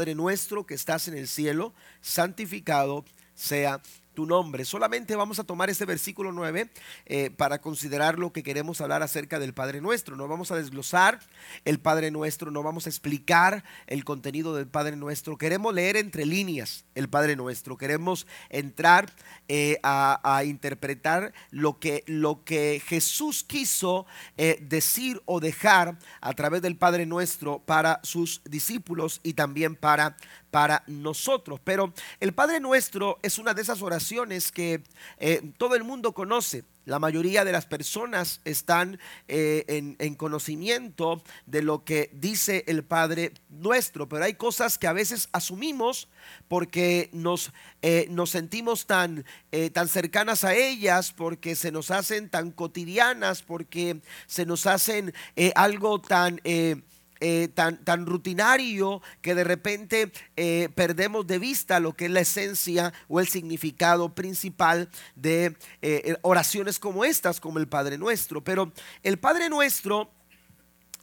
Padre 0.00 0.14
nuestro 0.14 0.64
que 0.64 0.72
estás 0.72 1.08
en 1.08 1.14
el 1.18 1.28
cielo, 1.28 1.74
santificado 2.00 3.04
sea 3.34 3.82
tu 4.14 4.26
nombre. 4.26 4.64
Solamente 4.64 5.16
vamos 5.16 5.38
a 5.38 5.44
tomar 5.44 5.70
este 5.70 5.84
versículo 5.84 6.32
9 6.32 6.70
eh, 7.06 7.30
para 7.30 7.60
considerar 7.60 8.18
lo 8.18 8.32
que 8.32 8.42
queremos 8.42 8.80
hablar 8.80 9.02
acerca 9.02 9.38
del 9.38 9.54
Padre 9.54 9.80
Nuestro. 9.80 10.16
No 10.16 10.28
vamos 10.28 10.50
a 10.50 10.56
desglosar 10.56 11.20
el 11.64 11.78
Padre 11.78 12.10
Nuestro, 12.10 12.50
no 12.50 12.62
vamos 12.62 12.86
a 12.86 12.90
explicar 12.90 13.64
el 13.86 14.04
contenido 14.04 14.54
del 14.54 14.66
Padre 14.66 14.96
Nuestro. 14.96 15.38
Queremos 15.38 15.74
leer 15.74 15.96
entre 15.96 16.26
líneas 16.26 16.84
el 16.94 17.08
Padre 17.08 17.36
Nuestro. 17.36 17.76
Queremos 17.76 18.26
entrar 18.48 19.12
eh, 19.48 19.78
a, 19.82 20.42
interpretar 20.44 21.32
lo 21.50 21.78
que, 21.78 22.04
lo 22.06 22.44
que 22.44 22.82
Jesús 22.84 23.44
quiso 23.44 24.06
eh, 24.36 24.58
decir 24.62 25.20
o 25.26 25.40
dejar 25.40 25.98
a 26.20 26.32
través 26.34 26.62
del 26.62 26.76
Padre 26.76 27.06
Nuestro 27.06 27.60
para 27.60 28.00
sus 28.02 28.42
discípulos 28.44 29.20
y 29.22 29.34
también 29.34 29.76
para 29.76 30.16
para 30.50 30.82
nosotros. 30.86 31.60
Pero 31.62 31.92
el 32.20 32.32
Padre 32.32 32.60
Nuestro 32.60 33.18
es 33.22 33.38
una 33.38 33.54
de 33.54 33.62
esas 33.62 33.82
oraciones 33.82 34.52
que 34.52 34.82
eh, 35.18 35.52
todo 35.56 35.74
el 35.74 35.84
mundo 35.84 36.12
conoce. 36.12 36.64
La 36.86 36.98
mayoría 36.98 37.44
de 37.44 37.52
las 37.52 37.66
personas 37.66 38.40
están 38.44 38.98
eh, 39.28 39.64
en, 39.98 40.14
conocimiento 40.16 41.22
de 41.46 41.62
lo 41.62 41.84
que 41.84 42.10
dice 42.14 42.64
el 42.66 42.82
Padre 42.82 43.32
nuestro, 43.48 44.08
pero 44.08 44.24
hay 44.24 44.34
cosas 44.34 44.76
que 44.76 44.88
a 44.88 44.92
veces 44.92 45.28
asumimos 45.32 46.08
porque 46.48 47.10
nos, 47.12 47.52
eh, 47.82 48.08
sentimos 48.26 48.86
tan, 48.86 49.24
tan 49.72 49.88
cercanas 49.88 50.42
a 50.42 50.54
ellas, 50.54 51.12
porque 51.12 51.54
se 51.54 51.70
nos 51.70 51.90
hacen 51.90 52.28
tan 52.28 52.50
cotidianas, 52.50 53.42
porque 53.42 54.00
se 54.26 54.46
nos 54.46 54.66
hacen 54.66 55.14
algo 55.54 56.00
tan... 56.00 56.40
Eh, 57.22 57.48
tan, 57.48 58.06
rutinario 58.06 59.02
que 59.20 59.34
de 59.34 59.44
repente 59.44 60.10
eh, 60.36 60.70
perdemos 60.74 61.26
de 61.26 61.38
vista 61.38 61.78
lo 61.78 61.92
que 61.92 62.06
es 62.06 62.10
la 62.10 62.20
esencia 62.20 62.94
o 63.08 63.20
el 63.20 63.28
significado 63.28 64.14
principal 64.14 64.88
de 65.16 65.54
eh, 65.82 66.16
oraciones 66.22 66.78
como 66.78 67.04
estas, 67.04 67.38
como 67.38 67.58
el 67.58 67.68
Padre 67.68 67.98
Nuestro. 67.98 68.42
Pero 68.42 68.72
el 69.02 69.18
Padre 69.18 69.50
Nuestro 69.50 70.10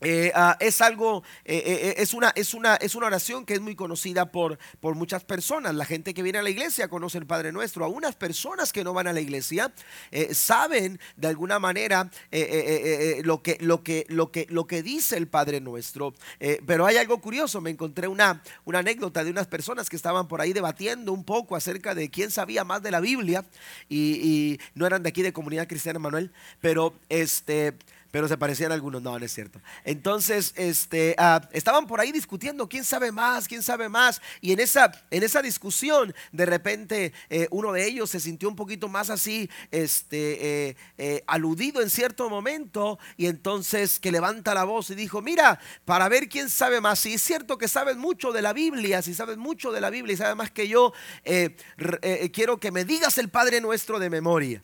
eh, 0.00 0.32
ah, 0.34 0.56
es 0.60 0.80
algo, 0.80 1.22
eh, 1.44 1.62
eh, 1.66 1.94
es, 1.98 2.14
una, 2.14 2.32
es, 2.36 2.54
una, 2.54 2.76
es 2.76 2.94
una 2.94 3.06
oración 3.06 3.44
que 3.44 3.54
es 3.54 3.60
muy 3.60 3.74
conocida 3.74 4.30
por, 4.30 4.58
por 4.80 4.94
muchas 4.94 5.24
personas. 5.24 5.74
La 5.74 5.84
gente 5.84 6.14
que 6.14 6.22
viene 6.22 6.38
a 6.38 6.42
la 6.42 6.50
iglesia 6.50 6.88
conoce 6.88 7.18
el 7.18 7.26
Padre 7.26 7.52
Nuestro. 7.52 7.84
Algunas 7.84 8.14
personas 8.14 8.72
que 8.72 8.84
no 8.84 8.92
van 8.92 9.08
a 9.08 9.12
la 9.12 9.20
iglesia 9.20 9.72
saben 10.32 11.00
de 11.16 11.28
alguna 11.28 11.58
manera 11.58 12.10
lo, 13.22 13.42
que, 13.42 13.58
lo, 13.60 13.82
que, 13.82 14.06
lo, 14.08 14.30
que, 14.30 14.46
lo 14.48 14.66
que 14.66 14.82
dice 14.82 15.16
el 15.16 15.28
Padre 15.28 15.60
Nuestro. 15.60 16.14
pero 16.66 16.86
hay 16.86 16.96
algo 16.96 17.20
curioso. 17.20 17.60
Me 17.60 17.70
encontré 17.70 18.08
una, 18.08 18.42
una 18.64 18.80
anécdota 18.80 19.24
de 19.24 19.30
unas 19.30 19.46
personas 19.46 19.88
que 19.88 19.96
estaban 19.96 20.28
por 20.28 20.40
ahí 20.40 20.52
debatiendo 20.52 21.12
un 21.12 21.24
poco 21.24 21.56
acerca 21.56 21.94
de 21.94 22.10
quién 22.10 22.30
sabía 22.30 22.64
más 22.64 22.82
de 22.82 22.90
la 22.90 23.00
Biblia. 23.00 23.44
Y, 23.88 23.98
y 23.98 24.60
no 24.74 24.86
eran 24.86 25.02
de 25.02 25.08
aquí 25.08 25.22
de 25.22 25.32
Comunidad 25.32 25.66
Cristiana 25.66 25.98
Manuel, 25.98 26.32
pero 26.60 26.94
este 27.08 27.74
pero 28.18 28.26
se 28.26 28.36
parecían 28.36 28.72
algunos, 28.72 29.00
no, 29.00 29.16
no 29.16 29.24
es 29.24 29.32
cierto. 29.32 29.60
Entonces, 29.84 30.52
este, 30.56 31.14
ah, 31.18 31.48
estaban 31.52 31.86
por 31.86 32.00
ahí 32.00 32.10
discutiendo 32.10 32.68
quién 32.68 32.82
sabe 32.82 33.12
más, 33.12 33.46
quién 33.46 33.62
sabe 33.62 33.88
más, 33.88 34.20
y 34.40 34.50
en 34.50 34.58
esa, 34.58 34.90
en 35.12 35.22
esa 35.22 35.40
discusión, 35.40 36.12
de 36.32 36.44
repente, 36.44 37.12
eh, 37.30 37.46
uno 37.52 37.70
de 37.70 37.86
ellos 37.86 38.10
se 38.10 38.18
sintió 38.18 38.48
un 38.48 38.56
poquito 38.56 38.88
más 38.88 39.08
así, 39.08 39.48
este, 39.70 40.66
eh, 40.68 40.76
eh, 40.96 41.22
aludido 41.28 41.80
en 41.80 41.90
cierto 41.90 42.28
momento, 42.28 42.98
y 43.16 43.26
entonces 43.26 44.00
que 44.00 44.10
levanta 44.10 44.52
la 44.52 44.64
voz 44.64 44.90
y 44.90 44.96
dijo, 44.96 45.22
mira, 45.22 45.60
para 45.84 46.08
ver 46.08 46.28
quién 46.28 46.50
sabe 46.50 46.80
más, 46.80 46.98
si 46.98 47.14
es 47.14 47.22
cierto 47.22 47.56
que 47.56 47.68
sabes 47.68 47.96
mucho 47.96 48.32
de 48.32 48.42
la 48.42 48.52
Biblia, 48.52 49.00
si 49.00 49.14
sabes 49.14 49.36
mucho 49.36 49.70
de 49.70 49.80
la 49.80 49.90
Biblia 49.90 50.14
y 50.14 50.16
sabes 50.16 50.34
más 50.34 50.50
que 50.50 50.66
yo, 50.66 50.92
quiero 52.32 52.58
que 52.58 52.72
me 52.72 52.84
digas 52.84 53.16
el 53.18 53.28
Padre 53.28 53.60
nuestro 53.60 54.00
de 54.00 54.10
memoria 54.10 54.60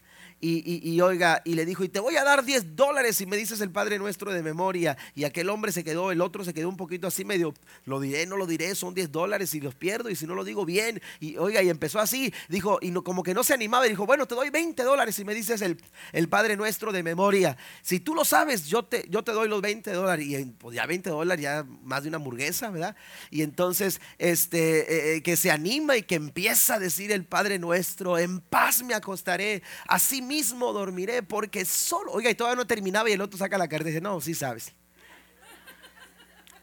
y, 0.47 1.01
oiga, 1.01 1.41
y 1.45 1.55
le 1.55 1.65
dijo, 1.65 1.85
y 1.85 1.89
te 1.89 2.01
voy 2.01 2.17
a 2.17 2.25
dar 2.25 2.45
10 2.45 2.77
dólares 2.77 3.17
si 3.17 3.25
me 3.25 3.37
dices 3.37 3.63
el 3.63 3.71
Padre 3.71 3.99
Nuestro 3.99 4.31
de 4.31 4.43
memoria. 4.43 4.97
Y 5.15 5.25
aquel 5.25 5.49
hombre 5.49 5.73
se 5.73 5.83
quedó, 5.83 6.13
el 6.13 6.21
otro 6.21 6.45
se 6.45 6.53
quedó 6.53 6.69
un 6.69 6.77
poquito 6.77 7.07
así 7.07 7.25
medio, 7.25 7.55
lo 7.87 7.99
diré, 7.99 8.27
no 8.27 8.37
lo 8.37 8.47
diré, 8.47 8.75
son 8.75 8.93
10 8.93 9.11
dólares 9.11 9.55
y 9.55 9.61
los 9.61 9.75
pierdo 9.75 10.11
y 10.11 10.17
si 10.17 10.27
no 10.27 10.35
lo 10.35 10.45
digo 10.45 10.67
bien. 10.67 11.01
Y 11.19 11.39
oiga, 11.39 11.63
y 11.63 11.71
empezó 11.71 11.99
así, 11.99 12.33
dijo, 12.49 12.79
y 12.83 12.91
no, 12.91 13.03
como 13.03 13.23
que 13.23 13.33
no 13.33 13.43
se 13.43 13.55
animaba 13.55 13.87
y 13.87 13.91
dijo, 13.91 14.05
bueno, 14.05 14.27
te 14.27 14.35
doy 14.35 14.51
20 14.51 14.83
dólares 14.83 15.15
si 15.15 15.25
me 15.25 15.35
dices 15.35 15.63
el, 15.63 15.81
el 16.13 16.29
Padre 16.29 16.57
Nuestro 16.57 16.93
de 16.93 17.03
memoria. 17.03 17.57
Si 17.81 18.01
tú 18.01 18.15
lo 18.15 18.27
sabes, 18.27 18.67
yo 18.67 18.85
te, 18.85 19.07
yo 19.09 19.25
te 19.25 19.33
doy 19.33 19.49
los 19.49 19.63
20 19.63 19.93
dólares. 19.93 20.27
Y 20.27 20.45
pues 20.45 20.77
ya 20.77 20.85
20 20.85 21.09
dólares, 21.09 21.43
ya 21.43 21.65
más 21.83 22.03
de 22.03 22.11
una 22.11 22.17
hamburguesa, 22.17 22.69
¿verdad? 22.69 22.97
Y 23.31 23.41
entonces, 23.41 23.99
este, 24.19 24.81
eh, 24.81 25.17
eh, 25.17 25.23
que 25.23 25.37
se 25.37 25.51
anima 25.51 25.97
y 25.97 26.03
que 26.03 26.17
empieza 26.17 26.75
a 26.75 26.79
decir 26.79 27.13
el 27.13 27.25
Padre 27.25 27.59
Nuestro, 27.59 28.19
en 28.19 28.41
paz 28.41 28.83
me 28.83 28.93
acostaré, 28.93 29.63
así 29.87 30.21
mismo 30.21 30.34
dormiré 30.43 31.23
porque 31.23 31.65
solo, 31.65 32.13
oiga, 32.13 32.31
y 32.31 32.35
todavía 32.35 32.57
no 32.57 32.67
terminaba 32.67 33.09
y 33.09 33.13
el 33.13 33.21
otro 33.21 33.39
saca 33.39 33.59
la 33.59 33.69
carta 33.69 33.89
y 33.89 33.93
dice, 33.93 34.01
no, 34.01 34.21
sí 34.21 34.35
sabes. 34.35 34.73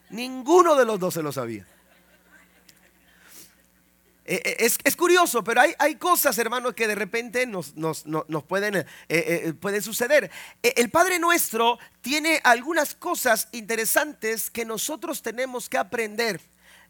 Ninguno 0.10 0.76
de 0.76 0.86
los 0.86 1.00
dos 1.00 1.14
se 1.14 1.24
lo 1.24 1.32
sabía. 1.32 1.66
Eh, 4.26 4.42
eh, 4.46 4.72
es, 4.84 4.96
curioso, 4.96 5.44
pero 5.44 5.62
hay, 5.62 5.74
hay, 5.80 5.96
cosas, 5.96 6.38
hermanos, 6.38 6.74
que 6.74 6.88
de 6.88 6.96
repente 6.96 7.48
nos, 7.48 7.76
nos, 7.76 8.06
pueden, 8.48 8.86
eh, 9.10 9.54
pueden 9.60 9.82
suceder. 9.82 10.30
el 10.62 10.90
Padre 10.90 11.18
Nuestro 11.20 11.80
tiene 12.02 12.40
algunas 12.44 12.94
cosas 12.94 13.50
interesantes 13.52 14.50
que 14.50 14.64
nosotros 14.64 15.22
tenemos 15.22 15.68
que 15.68 15.78
aprender. 15.78 16.40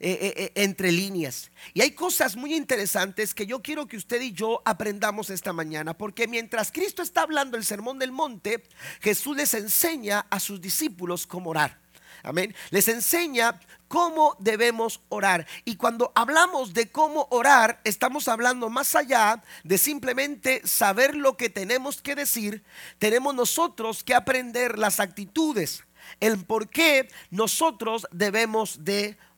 Eh, 0.03 0.17
eh, 0.19 0.33
eh, 0.35 0.51
entre 0.55 0.91
líneas. 0.91 1.51
Y 1.75 1.81
hay 1.81 1.91
cosas 1.91 2.35
muy 2.35 2.55
interesantes 2.55 3.35
que 3.35 3.45
yo 3.45 3.61
quiero 3.61 3.85
que 3.85 3.97
usted 3.97 4.19
y 4.19 4.31
yo 4.31 4.63
aprendamos 4.65 5.29
esta 5.29 5.53
mañana, 5.53 5.95
porque 5.95 6.27
mientras 6.27 6.71
Cristo 6.71 7.03
está 7.03 7.21
hablando 7.21 7.55
el 7.55 7.63
sermón 7.63 7.99
del 7.99 8.11
monte, 8.11 8.63
Jesús 8.99 9.37
les 9.37 9.53
enseña 9.53 10.25
a 10.31 10.39
sus 10.39 10.59
discípulos 10.59 11.27
cómo 11.27 11.51
orar. 11.51 11.79
Amén. 12.23 12.55
Les 12.71 12.87
enseña 12.87 13.59
cómo 13.87 14.35
debemos 14.39 15.01
orar. 15.09 15.45
Y 15.65 15.75
cuando 15.75 16.11
hablamos 16.15 16.73
de 16.73 16.89
cómo 16.89 17.27
orar, 17.29 17.79
estamos 17.83 18.27
hablando 18.27 18.71
más 18.71 18.95
allá 18.95 19.43
de 19.63 19.77
simplemente 19.77 20.67
saber 20.67 21.13
lo 21.13 21.37
que 21.37 21.51
tenemos 21.51 22.01
que 22.01 22.15
decir. 22.15 22.63
Tenemos 22.97 23.35
nosotros 23.35 24.03
que 24.03 24.15
aprender 24.15 24.79
las 24.79 24.99
actitudes, 24.99 25.83
el 26.19 26.43
por 26.43 26.69
qué 26.69 27.07
nosotros 27.29 28.07
debemos 28.11 28.83
de 28.83 29.09
orar. 29.09 29.30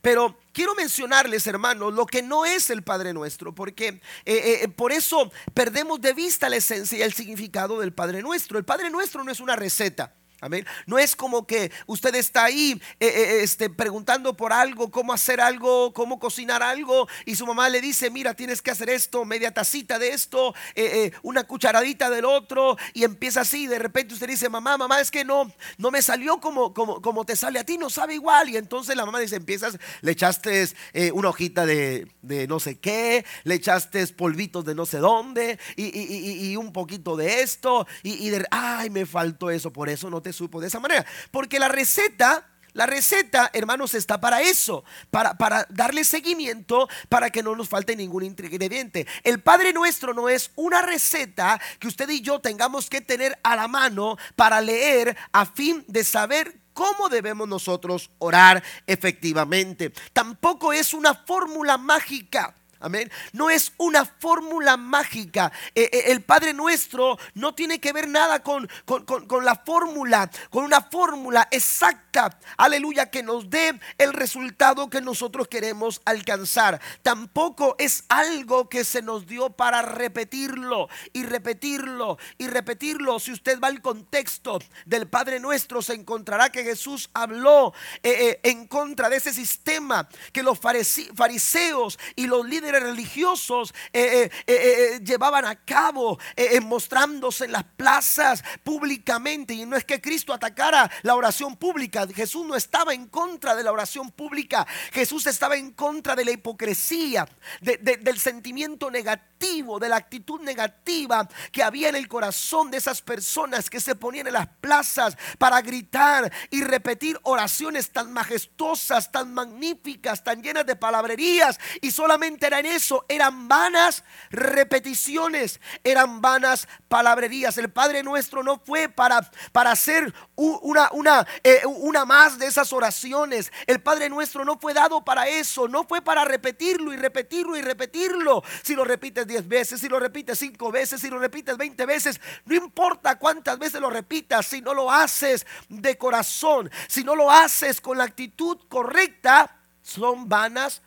Pero 0.00 0.38
quiero 0.52 0.74
mencionarles, 0.74 1.46
hermanos, 1.46 1.94
lo 1.94 2.06
que 2.06 2.22
no 2.22 2.44
es 2.44 2.70
el 2.70 2.82
Padre 2.82 3.12
Nuestro, 3.12 3.54
porque 3.54 4.00
eh, 4.24 4.60
eh, 4.62 4.68
por 4.68 4.92
eso 4.92 5.32
perdemos 5.54 6.00
de 6.00 6.12
vista 6.12 6.48
la 6.48 6.56
esencia 6.56 6.98
y 6.98 7.02
el 7.02 7.12
significado 7.12 7.80
del 7.80 7.92
Padre 7.92 8.22
Nuestro. 8.22 8.58
El 8.58 8.64
Padre 8.64 8.90
Nuestro 8.90 9.24
no 9.24 9.32
es 9.32 9.40
una 9.40 9.56
receta. 9.56 10.14
Amén. 10.42 10.66
No 10.86 10.98
es 10.98 11.14
como 11.14 11.46
que 11.46 11.70
usted 11.86 12.16
está 12.16 12.42
ahí 12.42 12.72
eh, 12.98 13.06
eh, 13.06 13.40
este, 13.42 13.70
preguntando 13.70 14.36
por 14.36 14.52
algo, 14.52 14.90
cómo 14.90 15.12
hacer 15.12 15.40
algo, 15.40 15.92
cómo 15.92 16.18
cocinar 16.18 16.64
algo, 16.64 17.06
y 17.24 17.36
su 17.36 17.46
mamá 17.46 17.68
le 17.68 17.80
dice, 17.80 18.10
mira, 18.10 18.34
tienes 18.34 18.60
que 18.60 18.72
hacer 18.72 18.90
esto, 18.90 19.24
media 19.24 19.54
tacita 19.54 20.00
de 20.00 20.08
esto, 20.08 20.52
eh, 20.74 21.12
una 21.22 21.44
cucharadita 21.44 22.10
del 22.10 22.24
otro, 22.24 22.76
y 22.92 23.04
empieza 23.04 23.42
así. 23.42 23.68
De 23.68 23.78
repente 23.78 24.14
usted 24.14 24.26
dice, 24.26 24.48
mamá, 24.48 24.76
mamá, 24.76 25.00
es 25.00 25.12
que 25.12 25.24
no, 25.24 25.52
no 25.78 25.92
me 25.92 26.02
salió 26.02 26.40
como, 26.40 26.74
como, 26.74 27.00
como 27.00 27.24
te 27.24 27.36
sale 27.36 27.60
a 27.60 27.64
ti, 27.64 27.78
no 27.78 27.88
sabe 27.88 28.14
igual. 28.14 28.48
Y 28.48 28.56
entonces 28.56 28.96
la 28.96 29.06
mamá 29.06 29.20
dice, 29.20 29.36
empiezas, 29.36 29.78
le 30.00 30.10
echaste 30.10 30.68
una 31.12 31.28
hojita 31.28 31.66
de, 31.66 32.08
no 32.48 32.58
sé 32.58 32.80
qué, 32.80 33.24
le 33.44 33.54
echaste 33.54 34.04
polvitos 34.08 34.64
de 34.64 34.74
no 34.74 34.86
sé 34.86 34.98
dónde, 34.98 35.60
y, 35.76 36.56
un 36.56 36.72
poquito 36.72 37.16
de 37.16 37.42
esto, 37.42 37.86
y, 38.02 38.28
de, 38.28 38.44
ay, 38.50 38.90
me 38.90 39.06
faltó 39.06 39.48
eso, 39.48 39.72
por 39.72 39.88
eso 39.88 40.10
no 40.10 40.20
te 40.20 40.31
supo 40.32 40.60
de 40.60 40.68
esa 40.68 40.80
manera. 40.80 41.04
Porque 41.30 41.58
la 41.58 41.68
receta 41.68 42.46
la 42.74 42.86
receta, 42.86 43.50
hermanos, 43.52 43.94
está 43.94 44.18
para 44.18 44.40
eso, 44.40 44.82
para, 45.10 45.34
para, 45.34 45.66
darle 45.68 46.04
seguimiento, 46.04 46.88
para 47.10 47.28
que 47.28 47.42
no 47.42 47.54
nos 47.54 47.68
falte 47.68 47.94
ningún 47.94 48.22
ingrediente. 48.22 49.06
El 49.24 49.40
Padre 49.42 49.74
Nuestro 49.74 50.14
no 50.14 50.30
es 50.30 50.50
una 50.56 50.80
receta 50.80 51.60
que 51.78 51.88
usted 51.88 52.08
y 52.08 52.22
yo 52.22 52.40
tengamos 52.40 52.88
que 52.88 53.02
tener 53.02 53.38
a 53.42 53.56
la 53.56 53.68
mano 53.68 54.16
para 54.36 54.62
leer 54.62 55.16
a 55.32 55.44
fin 55.44 55.84
de 55.86 56.02
saber 56.02 56.60
cómo 56.72 57.10
debemos 57.10 57.46
nosotros 57.46 58.10
orar 58.18 58.62
efectivamente. 58.86 59.92
Tampoco 60.14 60.72
es 60.72 60.94
una 60.94 61.14
fórmula 61.14 61.76
mágica. 61.76 62.54
Amén. 62.82 63.10
No 63.32 63.48
es 63.48 63.72
una 63.78 64.04
fórmula 64.04 64.76
mágica. 64.76 65.52
Eh, 65.74 65.88
eh, 65.92 66.02
el 66.08 66.22
Padre 66.22 66.52
nuestro 66.52 67.16
no 67.34 67.54
tiene 67.54 67.78
que 67.80 67.92
ver 67.92 68.08
nada 68.08 68.42
con, 68.42 68.68
con, 68.84 69.44
la 69.44 69.54
fórmula, 69.54 70.28
con 70.50 70.64
una 70.64 70.80
fórmula 70.80 71.46
exacta, 71.52 72.38
aleluya, 72.56 73.08
que 73.08 73.22
nos 73.22 73.48
dé 73.48 73.78
el 73.98 74.12
resultado 74.12 74.90
que 74.90 75.00
nosotros 75.00 75.46
queremos 75.46 76.02
alcanzar. 76.04 76.80
Tampoco 77.02 77.76
es 77.78 78.02
algo 78.08 78.68
que 78.68 78.82
se 78.82 79.00
nos 79.00 79.28
dio 79.28 79.50
para 79.50 79.82
repetirlo 79.82 80.88
y 81.12 81.22
repetirlo 81.22 82.18
y 82.36 82.48
repetirlo. 82.48 83.20
Si 83.20 83.30
usted 83.30 83.60
va 83.60 83.68
al 83.68 83.80
contexto 83.80 84.58
del 84.86 85.06
Padre 85.06 85.38
nuestro, 85.38 85.82
se 85.82 85.94
encontrará 85.94 86.50
que 86.50 86.64
Jesús 86.64 87.10
habló 87.14 87.74
eh, 88.02 88.40
en 88.42 88.66
contra 88.66 89.08
de 89.08 89.18
ese 89.18 89.32
sistema 89.32 90.08
que 90.32 90.42
los 90.42 90.58
fariseos 90.58 91.98
y 92.16 92.26
los 92.26 92.44
líderes 92.44 92.71
religiosos 92.80 93.74
eh, 93.92 94.30
eh, 94.46 94.54
eh, 94.54 95.00
llevaban 95.04 95.44
a 95.44 95.56
cabo, 95.56 96.18
mostrándose 96.62 97.44
en 97.44 97.52
las 97.52 97.64
plazas 97.64 98.42
públicamente. 98.62 99.54
Y 99.54 99.66
no 99.66 99.76
es 99.76 99.84
que 99.84 100.00
Cristo 100.00 100.32
atacara 100.32 100.90
la 101.02 101.14
oración 101.14 101.56
pública. 101.56 102.06
Jesús 102.14 102.46
no 102.46 102.56
estaba 102.56 102.94
en 102.94 103.06
contra 103.06 103.54
de 103.54 103.62
la 103.62 103.72
oración 103.72 104.10
pública. 104.10 104.66
Jesús 104.92 105.26
estaba 105.26 105.56
en 105.56 105.72
contra 105.72 106.14
de 106.14 106.24
la 106.24 106.32
hipocresía, 106.32 107.26
del 107.60 108.18
sentimiento 108.18 108.90
negativo, 108.90 109.78
de 109.78 109.88
la 109.88 109.96
actitud 109.96 110.40
negativa 110.40 111.28
que 111.50 111.62
había 111.62 111.88
en 111.88 111.96
el 111.96 112.08
corazón 112.08 112.70
de 112.70 112.78
esas 112.78 113.02
personas 113.02 113.68
que 113.68 113.80
se 113.80 113.94
ponían 113.94 114.26
en 114.26 114.34
las 114.34 114.46
plazas 114.60 115.16
para 115.38 115.60
gritar 115.60 116.32
y 116.50 116.62
repetir 116.62 117.18
oraciones 117.22 117.90
tan 117.90 118.12
majestuosas, 118.12 119.10
tan 119.10 119.34
magníficas, 119.34 120.22
tan 120.22 120.42
llenas 120.42 120.66
de 120.66 120.76
palabrerías 120.76 121.58
y 121.80 121.90
solamente 121.90 122.46
era 122.46 122.61
eso, 122.66 123.04
eran 123.08 123.48
vanas 123.48 124.04
repeticiones, 124.30 125.60
eran 125.84 126.20
vanas 126.20 126.68
palabrerías. 126.88 127.58
El 127.58 127.70
Padre 127.70 128.02
nuestro 128.02 128.42
no 128.42 128.58
fue 128.58 128.88
para, 128.88 129.30
para 129.52 129.72
hacer 129.72 130.12
una, 130.36 130.88
una, 130.92 131.26
eh, 131.42 131.62
una 131.66 132.04
más 132.04 132.38
de 132.38 132.46
esas 132.46 132.72
oraciones. 132.72 133.52
El 133.66 133.80
Padre 133.80 134.08
nuestro 134.08 134.44
no 134.44 134.58
fue 134.58 134.74
dado 134.74 135.04
para 135.04 135.28
eso, 135.28 135.68
no 135.68 135.84
fue 135.84 136.02
para 136.02 136.24
repetirlo 136.24 136.92
y 136.92 136.96
repetirlo 136.96 137.56
y 137.56 137.62
repetirlo. 137.62 138.42
Si 138.62 138.74
lo 138.74 138.84
repites 138.84 139.26
diez 139.26 139.46
veces, 139.46 139.80
si 139.80 139.88
lo 139.88 139.98
repites 140.00 140.38
cinco 140.38 140.70
veces, 140.70 141.00
si 141.00 141.08
lo 141.08 141.18
repites 141.18 141.56
veinte 141.56 141.86
veces, 141.86 142.20
no 142.44 142.54
importa 142.54 143.18
cuántas 143.18 143.58
veces 143.58 143.80
lo 143.80 143.90
repitas, 143.90 144.46
si 144.46 144.60
no 144.60 144.74
lo 144.74 144.90
haces 144.90 145.46
de 145.68 145.96
corazón, 145.96 146.70
si 146.88 147.04
no 147.04 147.14
lo 147.14 147.30
haces 147.30 147.80
con 147.80 147.98
la 147.98 148.04
actitud 148.04 148.58
correcta, 148.68 149.56
son 149.82 150.28
vanas 150.28 150.82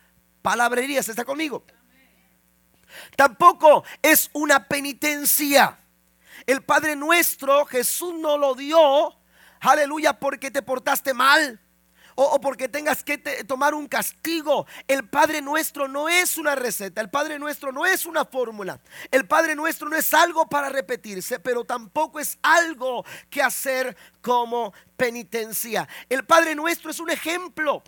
palabrerías. 0.46 1.08
¿Está 1.08 1.24
conmigo? 1.24 1.64
Tampoco 3.16 3.82
es 4.00 4.30
una 4.32 4.68
penitencia. 4.68 5.76
El 6.46 6.62
Padre 6.62 6.94
nuestro, 6.94 7.66
Jesús 7.66 8.14
no 8.14 8.38
lo 8.38 8.54
dio, 8.54 9.12
aleluya, 9.58 10.20
porque 10.20 10.52
te 10.52 10.62
portaste 10.62 11.12
mal. 11.14 11.60
O, 12.14 12.40
porque 12.40 12.68
tengas 12.68 13.02
que 13.02 13.18
tomar 13.18 13.74
un 13.74 13.88
castigo. 13.88 14.66
El 14.86 15.08
Padre 15.08 15.42
nuestro 15.42 15.88
no 15.88 16.08
es 16.08 16.38
una 16.38 16.54
receta. 16.54 17.00
El 17.00 17.10
Padre 17.10 17.40
nuestro 17.40 17.72
no 17.72 17.84
es 17.84 18.06
una 18.06 18.24
fórmula. 18.24 18.80
El 19.10 19.26
Padre 19.26 19.56
nuestro 19.56 19.88
no 19.88 19.96
es 19.96 20.14
algo 20.14 20.48
para 20.48 20.68
repetirse, 20.68 21.40
pero 21.40 21.64
tampoco 21.64 22.20
es 22.20 22.38
algo 22.40 23.04
que 23.28 23.42
hacer 23.42 23.96
como 24.22 24.72
penitencia. 24.96 25.88
El 26.08 26.24
Padre 26.24 26.54
nuestro 26.54 26.92
es 26.92 27.00
un 27.00 27.10
ejemplo 27.10 27.82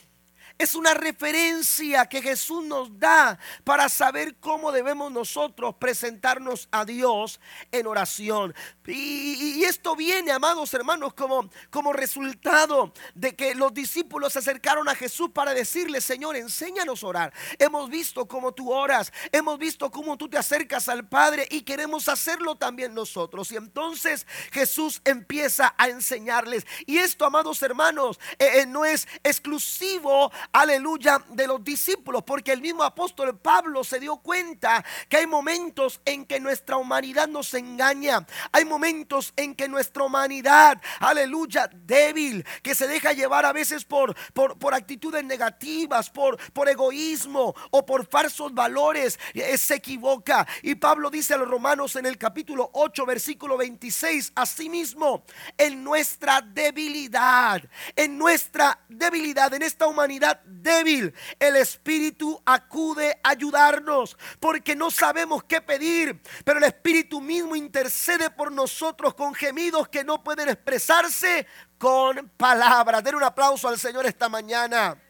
es 0.59 0.75
una 0.75 0.93
referencia 0.93 2.07
que 2.07 2.21
Jesús 2.21 2.65
nos 2.65 2.99
da 2.99 3.39
para 3.63 3.89
saber 3.89 4.37
cómo 4.41 4.73
debemos 4.73 5.13
nosotros 5.13 5.77
presentarnos 5.79 6.69
a 6.73 6.85
Dios 6.85 7.41
en 7.71 7.87
oración. 7.87 8.55
Y, 8.87 9.63
esto 9.65 9.95
viene, 9.95 10.33
amados 10.33 10.73
hermanos, 10.75 11.15
como, 11.15 11.49
como 11.71 11.93
resultado 11.93 12.93
de 13.15 13.37
que 13.37 13.55
los 13.55 13.73
discípulos 13.73 14.33
se 14.33 14.41
acercaron 14.41 14.89
a 14.89 14.95
Jesús 14.95 15.31
para 15.31 15.55
decirle, 15.55 16.01
Señor, 16.01 16.37
enséñanos 16.37 17.05
a 17.05 17.07
orar. 17.07 17.33
Hemos 17.59 17.89
visto 17.89 18.27
cómo 18.27 18.53
tú 18.53 18.73
oras, 18.73 19.13
hemos 19.31 19.59
visto 19.59 19.91
cómo 19.91 20.17
tú 20.17 20.29
te 20.29 20.39
acercas 20.39 20.89
al 20.89 21.07
Padre 21.07 21.47
y 21.51 21.63
queremos 21.63 22.09
hacerlo 22.09 22.57
también 22.57 22.95
nosotros. 22.95 23.53
Y 23.53 23.57
entonces 23.57 24.27
Jesús 24.51 25.01
empieza 25.05 25.75
a 25.79 25.89
enseñarles. 25.89 26.67
Y 26.87 26.99
esto, 26.99 27.27
amados 27.27 27.63
hermanos, 27.63 28.19
eh, 28.39 28.61
eh, 28.61 28.67
no 28.67 28.85
es 28.85 29.07
exclusivo 29.23 30.33
aleluya, 30.53 31.23
de 31.31 31.47
los 31.47 31.63
discípulos, 31.63 32.23
porque 32.25 32.53
el 32.53 32.61
mismo 32.61 32.83
apóstol 32.83 33.39
Pablo 33.39 33.85
se 33.85 34.01
dio 34.01 34.17
cuenta 34.17 34.85
que 35.09 35.19
hay 35.19 35.27
momentos 35.27 36.01
en 36.05 36.25
que 36.25 36.41
nuestra 36.41 36.77
humanidad 36.77 37.29
nos 37.29 37.53
engaña, 37.55 38.27
hay 38.53 38.65
momentos 38.65 39.33
en 39.37 39.55
que 39.55 39.69
nuestra 39.69 40.05
humanidad, 40.05 40.81
aleluya, 41.01 41.71
débil, 41.73 42.45
que 42.63 42.75
se 42.75 42.89
deja 42.89 43.13
llevar 43.13 43.45
a 43.45 43.53
veces 43.53 43.85
por, 43.85 44.15
por, 44.33 44.75
actitudes 44.75 45.25
negativas, 45.25 46.11
por, 46.11 46.39
por 46.53 46.69
egoísmo 46.69 47.55
o 47.71 47.85
por 47.85 48.07
falsos 48.07 48.55
valores, 48.55 49.19
eh, 49.35 49.57
se 49.59 49.77
equivoca. 49.77 50.47
Y 50.63 50.75
Pablo 50.75 51.11
dice 51.11 51.35
a 51.35 51.39
los 51.39 51.49
romanos 51.49 51.97
en 51.97 52.07
el 52.07 52.19
capítulo 52.19 52.71
8, 52.75 53.07
versículo 53.07 53.57
26, 53.57 54.33
asimismo, 54.35 55.25
en 55.57 55.83
nuestra 55.83 56.41
debilidad, 56.41 57.63
en 57.97 58.19
nuestra 58.19 58.79
debilidad, 58.89 59.53
en 59.55 59.63
esta 59.63 59.87
humanidad 59.87 60.38
débil, 60.45 61.15
el 61.39 61.57
Espíritu 61.57 62.41
acude 62.45 63.19
a 63.23 63.31
ayudarnos 63.31 64.17
porque 64.41 64.75
no 64.75 64.91
sabemos 64.91 65.45
qué 65.45 65.61
pedir, 65.61 66.21
pero 66.45 66.59
el 66.59 66.65
Espíritu 66.65 67.21
mismo 67.21 67.57
intercede 67.57 68.31
por 68.31 68.51
nosotros 68.53 69.15
con 69.15 69.35
gemidos 69.35 69.89
que 69.89 70.05
no 70.05 70.23
pueden 70.23 70.49
expresarse 70.49 71.47
con 71.79 72.29
palabras. 72.37 73.03
Den 73.05 73.15
un 73.15 73.25
aplauso 73.25 73.69
al 73.69 73.79
Señor 73.79 74.07
esta 74.07 74.29
mañana. 74.29 75.01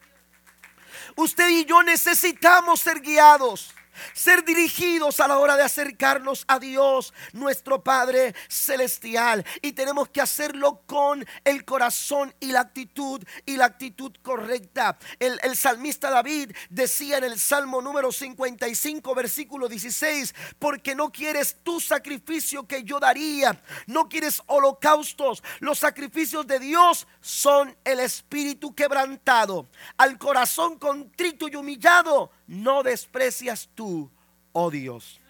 Usted 1.16 1.48
y 1.48 1.64
yo 1.64 1.82
necesitamos 1.82 2.80
ser 2.80 3.00
guiados 3.00 3.74
ser 4.12 4.44
dirigidos 4.44 5.20
a 5.20 5.28
la 5.28 5.38
hora 5.38 5.56
de 5.56 5.62
acercarnos 5.62 6.44
a 6.48 6.58
Dios, 6.58 7.12
nuestro 7.32 7.82
Padre 7.82 8.34
Celestial. 8.48 9.44
Y 9.62 9.72
tenemos 9.72 10.08
que 10.08 10.20
hacerlo 10.20 10.82
con 10.86 11.26
el 11.44 11.64
corazón 11.64 12.34
y 12.40 12.52
la 12.52 12.60
actitud 12.60 13.22
y 13.46 13.56
la 13.56 13.66
actitud 13.66 14.12
correcta. 14.22 14.98
El, 15.18 15.56
salmista 15.56 16.10
David 16.10 16.52
decía 16.70 17.18
en 17.18 17.24
el 17.24 17.38
Salmo 17.38 17.80
número 17.80 18.12
55, 18.12 19.14
versículo 19.14 19.68
16, 19.68 20.34
porque 20.58 20.94
no 20.94 21.10
quieres 21.10 21.56
tu 21.62 21.80
sacrificio 21.80 22.66
que 22.66 22.84
yo 22.84 23.00
daría, 23.00 23.60
no 23.86 24.08
quieres 24.08 24.42
holocaustos. 24.46 25.42
Los 25.60 25.78
sacrificios 25.78 26.46
de 26.46 26.58
Dios 26.58 27.06
son 27.20 27.76
el 27.84 28.00
espíritu 28.00 28.74
quebrantado, 28.74 29.68
al 29.96 30.18
corazón 30.18 30.78
contrito 30.78 31.48
y 31.48 31.56
humillado 31.56 32.30
no 32.48 32.82
desprecias 32.82 33.68
tú, 33.74 34.10
oh 34.52 34.70
Dios. 34.70 35.20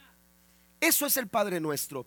Eso 0.80 1.04
es 1.04 1.16
el 1.16 1.28
Padre 1.28 1.60
nuestro. 1.60 2.06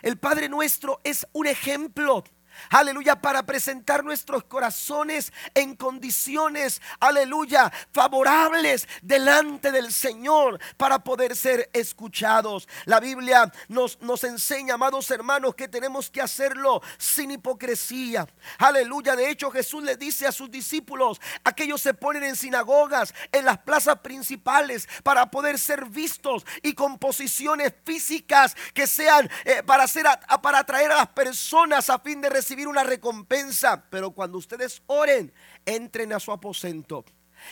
El 0.00 0.16
Padre 0.16 0.48
nuestro 0.48 1.00
es 1.04 1.26
un 1.32 1.46
ejemplo 1.46 2.24
Aleluya, 2.70 3.20
para 3.20 3.42
presentar 3.42 4.04
nuestros 4.04 4.44
corazones 4.44 5.32
en 5.54 5.76
condiciones, 5.76 6.80
aleluya, 7.00 7.72
favorables 7.92 8.88
delante 9.02 9.72
del 9.72 9.92
Señor 9.92 10.58
para 10.76 10.98
poder 11.00 11.36
ser 11.36 11.70
escuchados. 11.72 12.68
La 12.84 13.00
Biblia 13.00 13.52
nos, 13.68 14.00
nos 14.00 14.24
enseña, 14.24 14.74
amados 14.74 15.10
hermanos, 15.10 15.54
que 15.54 15.68
tenemos 15.68 16.10
que 16.10 16.22
hacerlo 16.22 16.82
sin 16.98 17.30
hipocresía. 17.30 18.26
Aleluya, 18.58 19.16
de 19.16 19.30
hecho 19.30 19.50
Jesús 19.50 19.82
le 19.82 19.96
dice 19.96 20.26
a 20.26 20.32
sus 20.32 20.50
discípulos, 20.50 21.20
aquellos 21.44 21.80
se 21.80 21.94
ponen 21.94 22.24
en 22.24 22.36
sinagogas, 22.36 23.14
en 23.32 23.44
las 23.44 23.58
plazas 23.58 24.00
principales 24.00 24.88
para 25.02 25.30
poder 25.30 25.58
ser 25.58 25.86
vistos 25.86 26.44
y 26.62 26.74
con 26.74 26.98
posiciones 26.98 27.72
físicas 27.84 28.56
que 28.74 28.86
sean 28.86 29.30
eh, 29.44 29.62
para, 29.64 29.84
hacer 29.84 30.06
para 30.42 30.60
atraer 30.60 30.92
a 30.92 30.96
las 30.98 31.08
personas 31.08 31.90
a 31.90 31.98
fin 31.98 32.20
de 32.20 32.28
recibir 32.28 32.41
una 32.68 32.84
recompensa. 32.84 33.84
Pero 33.90 34.10
cuando 34.10 34.38
ustedes 34.38 34.82
oren, 34.86 35.32
entren 35.64 36.12
a 36.12 36.20
su 36.20 36.32
aposento. 36.32 37.04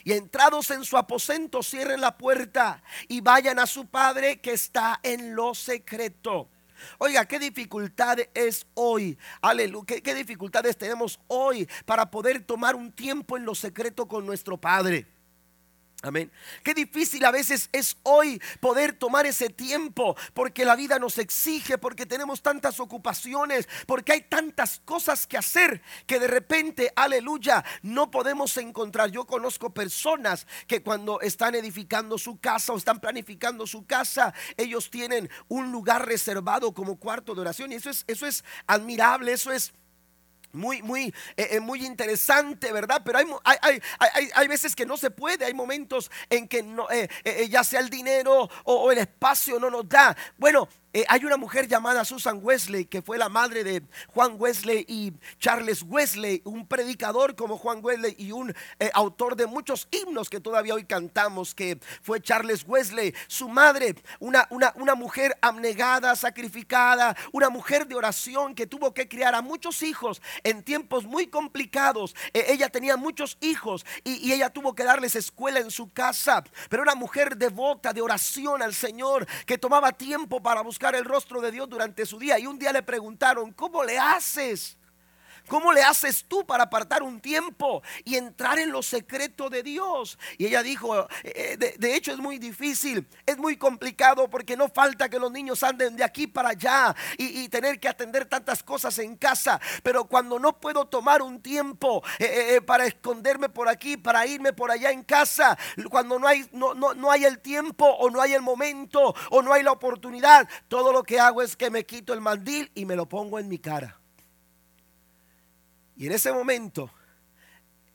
Y 0.04 0.12
entrados 0.12 0.70
en 0.70 0.84
su 0.84 0.96
aposento, 0.96 1.62
cierren 1.62 2.00
la 2.00 2.16
puerta 2.16 2.82
y 3.08 3.20
vayan 3.20 3.58
a 3.58 3.66
su 3.66 3.86
Padre 3.86 4.40
que 4.40 4.52
está 4.52 5.00
en 5.02 5.34
lo 5.34 5.54
secreto. 5.54 6.48
Oiga, 6.98 7.26
qué 7.26 7.38
dificultad 7.38 8.18
es 8.34 8.66
hoy. 8.74 9.18
Aleluya. 9.42 9.84
¿Qué, 9.86 10.02
¿Qué, 10.02 10.14
dificultades 10.14 10.76
tenemos 10.76 11.20
hoy 11.26 11.68
para 11.84 12.10
poder 12.10 12.42
tomar 12.42 12.74
un 12.74 12.92
tiempo 12.92 13.36
en 13.36 13.44
lo 13.44 13.54
secreto 13.54 14.08
con 14.08 14.24
nuestro 14.24 14.56
Padre. 14.56 15.06
Amén. 16.02 16.32
Qué 16.62 16.72
difícil 16.72 17.24
a 17.26 17.30
veces 17.30 17.68
es 17.72 17.98
hoy 18.04 18.40
poder 18.60 18.94
tomar 18.94 19.26
ese 19.26 19.50
tiempo 19.50 20.16
porque 20.32 20.64
la 20.64 20.74
vida 20.74 20.98
nos 20.98 21.18
exige, 21.18 21.76
porque 21.76 22.06
tenemos 22.06 22.40
tantas 22.40 22.80
ocupaciones, 22.80 23.68
porque 23.86 24.12
hay 24.12 24.22
tantas 24.22 24.80
cosas 24.86 25.26
que 25.26 25.36
hacer 25.36 25.82
que 26.06 26.18
de 26.18 26.26
repente, 26.26 26.90
aleluya, 26.96 27.62
no 27.82 28.10
podemos 28.10 28.56
encontrar. 28.56 29.10
Yo 29.10 29.26
conozco 29.26 29.74
personas 29.74 30.46
que 30.66 30.82
cuando 30.82 31.20
están 31.20 31.54
edificando 31.54 32.16
su 32.16 32.40
casa 32.40 32.72
o 32.72 32.78
están 32.78 33.00
planificando 33.00 33.66
su 33.66 33.84
casa, 33.84 34.32
ellos 34.56 34.90
tienen 34.90 35.28
un 35.48 35.70
lugar 35.70 36.06
reservado 36.06 36.72
como 36.72 36.96
cuarto 36.96 37.34
de 37.34 37.42
oración 37.42 37.72
y 37.72 37.74
eso 37.74 37.90
es 37.90 38.04
eso 38.06 38.26
es 38.26 38.44
admirable, 38.66 39.32
eso 39.32 39.52
es 39.52 39.72
muy, 40.52 40.82
muy, 40.82 41.14
eh, 41.36 41.48
eh, 41.52 41.60
muy 41.60 41.84
interesante, 41.84 42.72
¿verdad? 42.72 43.02
Pero 43.04 43.18
hay, 43.18 43.26
hay, 43.44 43.80
hay, 43.98 44.30
hay, 44.34 44.48
veces 44.48 44.74
que 44.74 44.86
no 44.86 44.96
se 44.96 45.10
puede, 45.10 45.44
hay 45.44 45.54
momentos 45.54 46.10
en 46.28 46.48
que 46.48 46.62
no, 46.62 46.88
eh, 46.90 47.08
ya 47.48 47.62
sea 47.64 47.80
el 47.80 47.90
dinero 47.90 48.48
o, 48.64 48.90
el 48.90 48.98
espacio 48.98 49.60
no 49.60 49.70
nos 49.70 49.88
da. 49.88 50.16
Bueno, 50.38 50.68
eh, 50.92 51.04
hay 51.08 51.24
una 51.24 51.36
mujer 51.36 51.68
llamada 51.68 52.04
Susan 52.04 52.40
Wesley 52.42 52.84
que 52.84 53.00
fue 53.00 53.16
la 53.16 53.28
madre 53.28 53.62
de 53.62 53.82
Juan 54.08 54.34
Wesley 54.36 54.84
y 54.88 55.12
Charles 55.38 55.84
Wesley, 55.86 56.42
un 56.44 56.66
predicador 56.66 57.36
como 57.36 57.56
Juan 57.56 57.78
Wesley 57.80 58.16
y 58.18 58.32
un 58.32 58.52
eh, 58.80 58.90
autor 58.92 59.36
de 59.36 59.46
muchos 59.46 59.86
himnos 59.92 60.28
que 60.28 60.40
todavía 60.40 60.74
hoy 60.74 60.84
cantamos, 60.84 61.54
que 61.54 61.78
fue 62.02 62.20
Charles 62.20 62.64
Wesley. 62.66 63.14
Su 63.28 63.48
madre, 63.48 63.94
una, 64.18 64.48
una, 64.50 64.94
mujer 64.96 65.38
abnegada, 65.40 66.16
sacrificada, 66.16 67.16
una 67.32 67.50
mujer 67.50 67.86
de 67.86 67.94
oración 67.94 68.56
que 68.56 68.66
tuvo 68.66 68.92
que 68.92 69.08
criar 69.08 69.36
a 69.36 69.42
muchos 69.42 69.84
hijos 69.84 70.20
en 70.42 70.64
tiempos 70.64 71.04
muy 71.04 71.28
complicados. 71.28 72.16
Eh, 72.34 72.46
ella 72.48 72.68
tenía 72.68 72.96
muchos 72.96 73.38
hijos 73.40 73.86
y, 74.02 74.14
y 74.26 74.32
ella 74.32 74.50
tuvo 74.50 74.74
que 74.74 74.82
darles 74.82 75.14
escuela 75.14 75.60
en 75.60 75.70
su 75.70 75.88
casa, 75.88 76.42
pero 76.68 76.82
una 76.82 76.96
mujer 76.96 77.36
devota 77.36 77.92
de 77.92 78.00
oración 78.00 78.60
al 78.60 78.74
Señor 78.74 79.24
que 79.46 79.56
tomaba 79.56 79.92
tiempo 79.92 80.42
para 80.42 80.62
buscar 80.62 80.79
el 80.88 81.04
rostro 81.04 81.40
de 81.40 81.52
Dios 81.52 81.68
durante 81.68 82.06
su 82.06 82.18
día. 82.18 82.38
Y 82.38 82.46
un 82.46 82.58
día 82.58 82.72
le 82.72 82.82
preguntaron, 82.82 83.52
¿cómo 83.52 83.84
le 83.84 83.98
haces? 83.98 84.78
¿Cómo 85.50 85.72
le 85.72 85.82
haces 85.82 86.26
tú 86.28 86.46
para 86.46 86.62
apartar 86.62 87.02
un 87.02 87.20
tiempo 87.20 87.82
y 88.04 88.14
entrar 88.14 88.60
en 88.60 88.70
lo 88.70 88.84
secreto 88.84 89.50
de 89.50 89.64
Dios? 89.64 90.16
Y 90.38 90.46
ella 90.46 90.62
dijo, 90.62 91.08
eh, 91.24 91.56
de, 91.76 91.96
hecho 91.96 92.12
es 92.12 92.18
muy 92.18 92.38
difícil, 92.38 93.08
es 93.26 93.36
muy 93.36 93.56
complicado 93.56 94.30
porque 94.30 94.56
no 94.56 94.68
falta 94.68 95.08
que 95.08 95.18
los 95.18 95.32
niños 95.32 95.64
anden 95.64 95.96
de 95.96 96.04
aquí 96.04 96.28
para 96.28 96.50
allá 96.50 96.94
y, 97.18 97.48
tener 97.48 97.80
que 97.80 97.88
atender 97.88 98.26
tantas 98.26 98.62
cosas 98.62 98.96
en 99.00 99.16
casa. 99.16 99.60
Pero 99.82 100.04
cuando 100.04 100.38
no 100.38 100.60
puedo 100.60 100.84
tomar 100.84 101.20
un 101.20 101.42
tiempo 101.42 102.04
eh, 102.20 102.54
eh, 102.54 102.60
para 102.60 102.86
esconderme 102.86 103.48
por 103.48 103.68
aquí, 103.68 103.96
para 103.96 104.24
irme 104.28 104.52
por 104.52 104.70
allá 104.70 104.92
en 104.92 105.02
casa, 105.02 105.58
cuando 105.90 106.20
no 106.20 106.28
hay, 106.28 106.48
no, 106.52 106.74
no, 106.74 106.94
no 106.94 107.10
hay 107.10 107.24
el 107.24 107.40
tiempo 107.40 107.86
o 107.86 108.08
no 108.08 108.22
hay 108.22 108.34
el 108.34 108.42
momento 108.42 109.16
o 109.30 109.42
no 109.42 109.52
hay 109.52 109.64
la 109.64 109.72
oportunidad, 109.72 110.48
todo 110.68 110.92
lo 110.92 111.02
que 111.02 111.18
hago 111.18 111.42
es 111.42 111.56
que 111.56 111.70
me 111.70 111.84
quito 111.84 112.14
el 112.14 112.20
mandil 112.20 112.70
y 112.76 112.86
me 112.86 112.94
lo 112.94 113.08
pongo 113.08 113.40
en 113.40 113.48
mi 113.48 113.58
cara. 113.58 113.99
Y 116.00 116.06
en 116.06 116.12
ese 116.12 116.32
momento, 116.32 116.90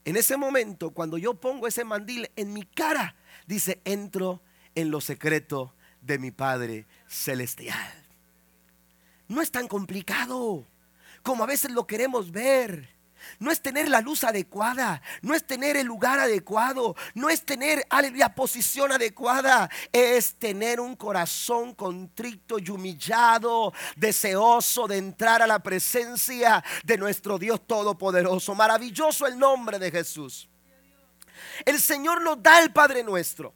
en 0.04 0.16
ese 0.16 0.36
momento, 0.36 0.92
cuando 0.92 1.18
yo 1.18 1.34
pongo 1.34 1.66
ese 1.66 1.84
mandil 1.84 2.30
en 2.36 2.52
mi 2.52 2.62
cara, 2.62 3.16
dice, 3.48 3.80
entro 3.84 4.40
en 4.76 4.92
lo 4.92 5.00
secreto 5.00 5.74
de 6.02 6.20
mi 6.20 6.30
Padre 6.30 6.86
Celestial. 7.08 7.92
No 9.26 9.42
es 9.42 9.50
tan 9.50 9.66
complicado 9.66 10.64
como 11.24 11.42
a 11.42 11.48
veces 11.48 11.72
lo 11.72 11.88
queremos 11.88 12.30
ver 12.30 12.95
no 13.38 13.50
es 13.50 13.60
tener 13.60 13.88
la 13.88 14.00
luz 14.00 14.24
adecuada, 14.24 15.02
no 15.22 15.34
es 15.34 15.46
tener 15.46 15.76
el 15.76 15.86
lugar 15.86 16.18
adecuado, 16.18 16.96
no 17.14 17.28
es 17.28 17.44
tener, 17.44 17.86
la 18.14 18.34
posición 18.34 18.92
adecuada, 18.92 19.68
es 19.92 20.34
tener 20.34 20.80
un 20.80 20.96
corazón 20.96 21.74
contrito 21.74 22.58
y 22.58 22.70
humillado, 22.70 23.72
deseoso 23.96 24.86
de 24.86 24.98
entrar 24.98 25.42
a 25.42 25.46
la 25.46 25.58
presencia 25.58 26.62
de 26.84 26.98
nuestro 26.98 27.38
Dios 27.38 27.66
Todopoderoso. 27.66 28.54
Maravilloso 28.54 29.26
el 29.26 29.38
nombre 29.38 29.78
de 29.78 29.90
Jesús. 29.90 30.48
El 31.64 31.80
Señor 31.80 32.22
nos 32.22 32.42
da 32.42 32.60
el 32.60 32.72
Padre 32.72 33.02
nuestro. 33.02 33.54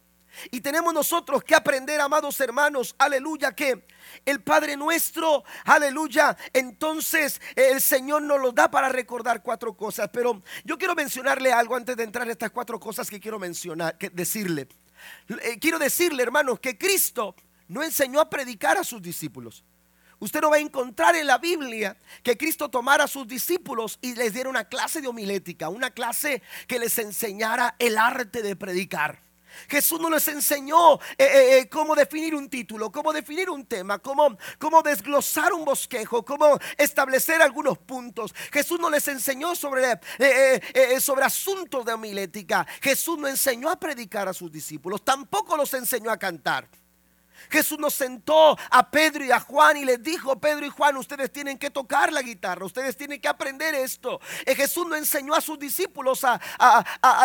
Y 0.51 0.61
tenemos 0.61 0.93
nosotros 0.93 1.43
que 1.43 1.55
aprender, 1.55 1.99
amados 2.01 2.39
hermanos, 2.39 2.95
aleluya, 2.97 3.51
que 3.53 3.85
el 4.25 4.41
Padre 4.41 4.77
nuestro, 4.77 5.43
aleluya, 5.65 6.37
entonces 6.53 7.41
el 7.55 7.81
Señor 7.81 8.21
nos 8.23 8.39
lo 8.39 8.51
da 8.51 8.69
para 8.69 8.89
recordar 8.89 9.41
cuatro 9.41 9.75
cosas. 9.75 10.09
Pero 10.11 10.41
yo 10.63 10.77
quiero 10.77 10.95
mencionarle 10.95 11.51
algo 11.51 11.75
antes 11.75 11.95
de 11.97 12.03
entrar 12.03 12.25
en 12.25 12.31
estas 12.31 12.51
cuatro 12.51 12.79
cosas 12.79 13.09
que 13.09 13.19
quiero 13.19 13.39
mencionar, 13.39 13.97
que 13.97 14.09
decirle. 14.09 14.67
Eh, 15.27 15.57
quiero 15.59 15.79
decirle, 15.79 16.23
hermanos, 16.23 16.59
que 16.59 16.77
Cristo 16.77 17.35
no 17.67 17.83
enseñó 17.83 18.19
a 18.19 18.29
predicar 18.29 18.77
a 18.77 18.83
sus 18.83 19.01
discípulos. 19.01 19.63
Usted 20.19 20.41
no 20.41 20.51
va 20.51 20.57
a 20.57 20.59
encontrar 20.59 21.15
en 21.15 21.25
la 21.25 21.39
Biblia 21.39 21.97
que 22.21 22.37
Cristo 22.37 22.69
tomara 22.69 23.05
a 23.05 23.07
sus 23.07 23.27
discípulos 23.27 23.97
y 24.03 24.13
les 24.13 24.33
diera 24.33 24.49
una 24.49 24.65
clase 24.65 25.01
de 25.01 25.07
homilética, 25.07 25.69
una 25.69 25.89
clase 25.89 26.43
que 26.67 26.77
les 26.77 26.95
enseñara 26.99 27.75
el 27.79 27.97
arte 27.97 28.43
de 28.43 28.55
predicar. 28.55 29.30
Jesús 29.67 29.99
no 29.99 30.09
les 30.09 30.27
enseñó 30.27 30.95
eh, 30.95 30.99
eh, 31.19 31.57
eh, 31.57 31.69
cómo 31.69 31.95
definir 31.95 32.35
un 32.35 32.49
título, 32.49 32.91
cómo 32.91 33.13
definir 33.13 33.49
un 33.49 33.65
tema, 33.65 33.99
cómo, 33.99 34.37
cómo 34.59 34.81
desglosar 34.81 35.53
un 35.53 35.65
bosquejo, 35.65 36.23
cómo 36.23 36.59
establecer 36.77 37.41
algunos 37.41 37.77
puntos. 37.77 38.33
Jesús 38.51 38.79
no 38.79 38.89
les 38.89 39.07
enseñó 39.07 39.55
sobre, 39.55 39.99
sobre 40.99 41.25
asuntos 41.25 41.85
de 41.85 41.93
homilética. 41.93 42.65
Jesús 42.81 43.17
no 43.17 43.27
enseñó 43.27 43.69
a 43.69 43.79
predicar 43.79 44.27
a 44.27 44.33
sus 44.33 44.51
discípulos, 44.51 45.03
tampoco 45.03 45.57
los 45.57 45.73
enseñó 45.73 46.11
a 46.11 46.17
cantar. 46.17 46.67
Jesús 47.49 47.79
nos 47.79 47.93
sentó 47.93 48.57
a 48.69 48.91
Pedro 48.91 49.25
y 49.25 49.31
a 49.31 49.39
Juan 49.39 49.77
y 49.77 49.85
les 49.85 50.01
dijo, 50.01 50.39
Pedro 50.39 50.65
y 50.65 50.69
Juan, 50.69 50.97
ustedes 50.97 51.31
tienen 51.31 51.57
que 51.57 51.69
tocar 51.69 52.11
la 52.11 52.21
guitarra, 52.21 52.65
ustedes 52.65 52.95
tienen 52.95 53.19
que 53.19 53.27
aprender 53.27 53.75
esto. 53.75 54.19
Eh, 54.45 54.55
Jesús 54.55 54.87
no 54.87 54.95
enseñó 54.95 55.33
a 55.33 55.41
sus 55.41 55.57
discípulos 55.59 56.23
a, 56.23 56.39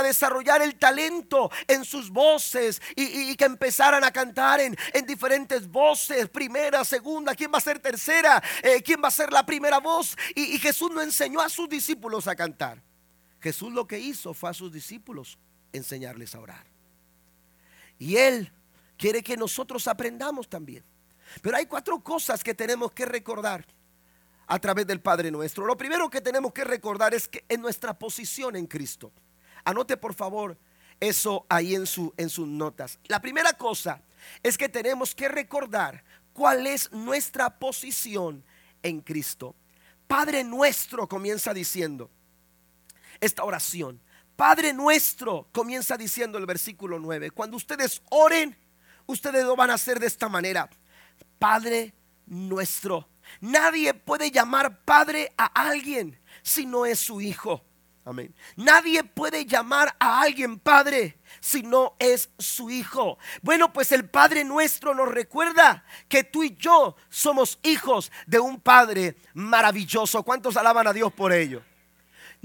desarrollar 0.02 0.62
el 0.62 0.76
talento 0.76 1.50
en 1.66 1.84
sus 1.84 2.10
voces 2.10 2.80
y, 2.94 3.34
que 3.36 3.44
empezaran 3.44 4.04
a 4.04 4.10
cantar 4.10 4.60
en, 4.60 4.76
diferentes 5.06 5.68
voces, 5.68 6.28
primera, 6.28 6.84
segunda, 6.84 7.34
quién 7.34 7.52
va 7.52 7.58
a 7.58 7.60
ser 7.60 7.78
tercera, 7.78 8.42
eh, 8.62 8.82
quién 8.82 9.00
va 9.02 9.08
a 9.08 9.12
ser 9.12 9.32
la 9.32 9.44
primera 9.44 9.78
voz. 9.78 10.16
Y, 10.34 10.54
y 10.54 10.58
Jesús 10.58 10.90
no 10.90 11.00
enseñó 11.00 11.40
a 11.40 11.48
sus 11.48 11.68
discípulos 11.68 12.26
a 12.26 12.36
cantar. 12.36 12.82
Jesús 13.40 13.72
lo 13.72 13.86
que 13.86 13.98
hizo 13.98 14.34
fue 14.34 14.50
a 14.50 14.54
sus 14.54 14.72
discípulos 14.72 15.38
enseñarles 15.72 16.34
a 16.34 16.40
orar. 16.40 16.66
Y 17.98 18.16
él 18.16 18.52
quiere 18.96 19.22
que 19.22 19.36
nosotros 19.36 19.86
aprendamos 19.88 20.48
también. 20.48 20.84
Pero 21.42 21.56
hay 21.56 21.66
cuatro 21.66 22.02
cosas 22.02 22.42
que 22.42 22.54
tenemos 22.54 22.92
que 22.92 23.04
recordar 23.04 23.66
a 24.46 24.58
través 24.58 24.86
del 24.86 25.00
Padre 25.00 25.30
nuestro. 25.30 25.66
Lo 25.66 25.76
primero 25.76 26.08
que 26.08 26.20
tenemos 26.20 26.52
que 26.52 26.64
recordar 26.64 27.14
es 27.14 27.26
que 27.26 27.44
en 27.48 27.60
nuestra 27.60 27.98
posición 27.98 28.56
en 28.56 28.66
Cristo. 28.66 29.12
Anote 29.64 29.96
por 29.96 30.14
favor 30.14 30.56
eso 31.00 31.44
ahí 31.48 31.74
en, 31.74 31.86
su, 31.86 32.14
en 32.16 32.30
sus 32.30 32.46
notas. 32.46 32.98
La 33.06 33.20
primera 33.20 33.52
cosa 33.54 34.00
es 34.42 34.56
que 34.56 34.68
tenemos 34.68 35.14
que 35.14 35.28
recordar 35.28 36.02
cuál 36.32 36.66
es 36.66 36.90
nuestra 36.92 37.58
posición 37.58 38.44
en 38.82 39.00
Cristo. 39.00 39.54
Padre 40.06 40.44
nuestro 40.44 41.08
comienza 41.08 41.52
diciendo 41.52 42.10
esta 43.20 43.44
oración. 43.44 44.00
Padre 44.36 44.72
nuestro 44.72 45.48
comienza 45.52 45.96
diciendo 45.96 46.38
el 46.38 46.46
versículo 46.46 46.98
9. 46.98 47.30
Cuando 47.30 47.56
ustedes 47.56 48.02
oren, 48.10 48.56
ustedes 49.06 49.44
lo 49.44 49.56
van 49.56 49.70
a 49.70 49.74
hacer 49.74 49.98
de 49.98 50.06
esta 50.06 50.28
manera. 50.28 50.68
Padre 51.38 51.94
nuestro. 52.26 53.08
Nadie 53.40 53.94
puede 53.94 54.30
llamar 54.30 54.84
padre 54.84 55.32
a 55.36 55.46
alguien 55.46 56.18
si 56.42 56.66
no 56.66 56.86
es 56.86 56.98
su 56.98 57.20
hijo. 57.20 57.64
Amén. 58.04 58.32
Nadie 58.54 59.02
puede 59.02 59.44
llamar 59.44 59.96
a 59.98 60.20
alguien 60.20 60.60
padre 60.60 61.18
si 61.40 61.62
no 61.62 61.96
es 61.98 62.30
su 62.38 62.70
hijo. 62.70 63.18
Bueno, 63.42 63.72
pues 63.72 63.90
el 63.90 64.08
Padre 64.08 64.44
nuestro 64.44 64.94
nos 64.94 65.08
recuerda 65.08 65.84
que 66.08 66.22
tú 66.22 66.44
y 66.44 66.54
yo 66.54 66.94
somos 67.08 67.58
hijos 67.64 68.12
de 68.28 68.38
un 68.38 68.60
Padre 68.60 69.16
maravilloso. 69.34 70.22
¿Cuántos 70.22 70.56
alaban 70.56 70.86
a 70.86 70.92
Dios 70.92 71.12
por 71.12 71.32
ello? 71.32 71.64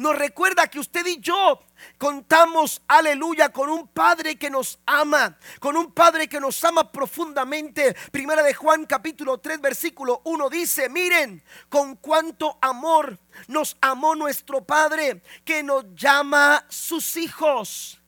Nos 0.01 0.17
recuerda 0.17 0.67
que 0.67 0.79
usted 0.79 1.05
y 1.05 1.19
yo 1.19 1.61
contamos, 1.99 2.81
aleluya, 2.87 3.49
con 3.49 3.69
un 3.69 3.87
Padre 3.87 4.35
que 4.35 4.49
nos 4.49 4.79
ama, 4.87 5.37
con 5.59 5.77
un 5.77 5.91
Padre 5.91 6.27
que 6.27 6.39
nos 6.39 6.63
ama 6.65 6.91
profundamente. 6.91 7.95
Primera 8.11 8.41
de 8.41 8.55
Juan 8.55 8.87
capítulo 8.87 9.37
3 9.37 9.61
versículo 9.61 10.21
1 10.25 10.49
dice, 10.49 10.89
miren 10.89 11.43
con 11.69 11.97
cuánto 11.97 12.57
amor 12.61 13.19
nos 13.47 13.77
amó 13.79 14.15
nuestro 14.15 14.65
Padre 14.65 15.21
que 15.45 15.61
nos 15.61 15.85
llama 15.93 16.65
sus 16.67 17.15
hijos. 17.17 18.00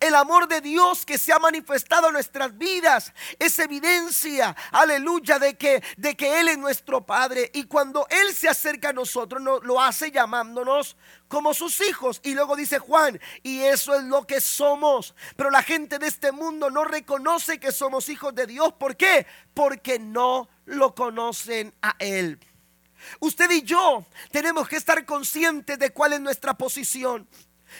El 0.00 0.14
amor 0.14 0.48
de 0.48 0.60
Dios 0.60 1.04
que 1.04 1.18
se 1.18 1.32
ha 1.32 1.38
manifestado 1.38 2.08
en 2.08 2.14
nuestras 2.14 2.56
vidas 2.56 3.12
es 3.38 3.58
evidencia, 3.58 4.54
aleluya, 4.72 5.38
de 5.38 5.56
que, 5.56 5.82
de 5.96 6.16
que 6.16 6.40
Él 6.40 6.48
es 6.48 6.58
nuestro 6.58 7.04
Padre. 7.04 7.50
Y 7.54 7.64
cuando 7.64 8.06
Él 8.10 8.34
se 8.34 8.48
acerca 8.48 8.90
a 8.90 8.92
nosotros, 8.92 9.42
lo 9.62 9.80
hace 9.80 10.10
llamándonos 10.10 10.96
como 11.28 11.54
sus 11.54 11.80
hijos. 11.80 12.20
Y 12.22 12.34
luego 12.34 12.56
dice 12.56 12.78
Juan, 12.78 13.20
y 13.42 13.60
eso 13.60 13.94
es 13.94 14.04
lo 14.04 14.26
que 14.26 14.40
somos. 14.40 15.14
Pero 15.36 15.50
la 15.50 15.62
gente 15.62 15.98
de 15.98 16.06
este 16.06 16.32
mundo 16.32 16.70
no 16.70 16.84
reconoce 16.84 17.58
que 17.60 17.72
somos 17.72 18.08
hijos 18.08 18.34
de 18.34 18.46
Dios. 18.46 18.72
¿Por 18.74 18.96
qué? 18.96 19.26
Porque 19.54 19.98
no 19.98 20.48
lo 20.64 20.94
conocen 20.94 21.74
a 21.82 21.96
Él. 21.98 22.38
Usted 23.20 23.50
y 23.50 23.62
yo 23.62 24.04
tenemos 24.30 24.68
que 24.68 24.76
estar 24.76 25.04
conscientes 25.04 25.78
de 25.78 25.90
cuál 25.90 26.14
es 26.14 26.20
nuestra 26.20 26.54
posición. 26.54 27.28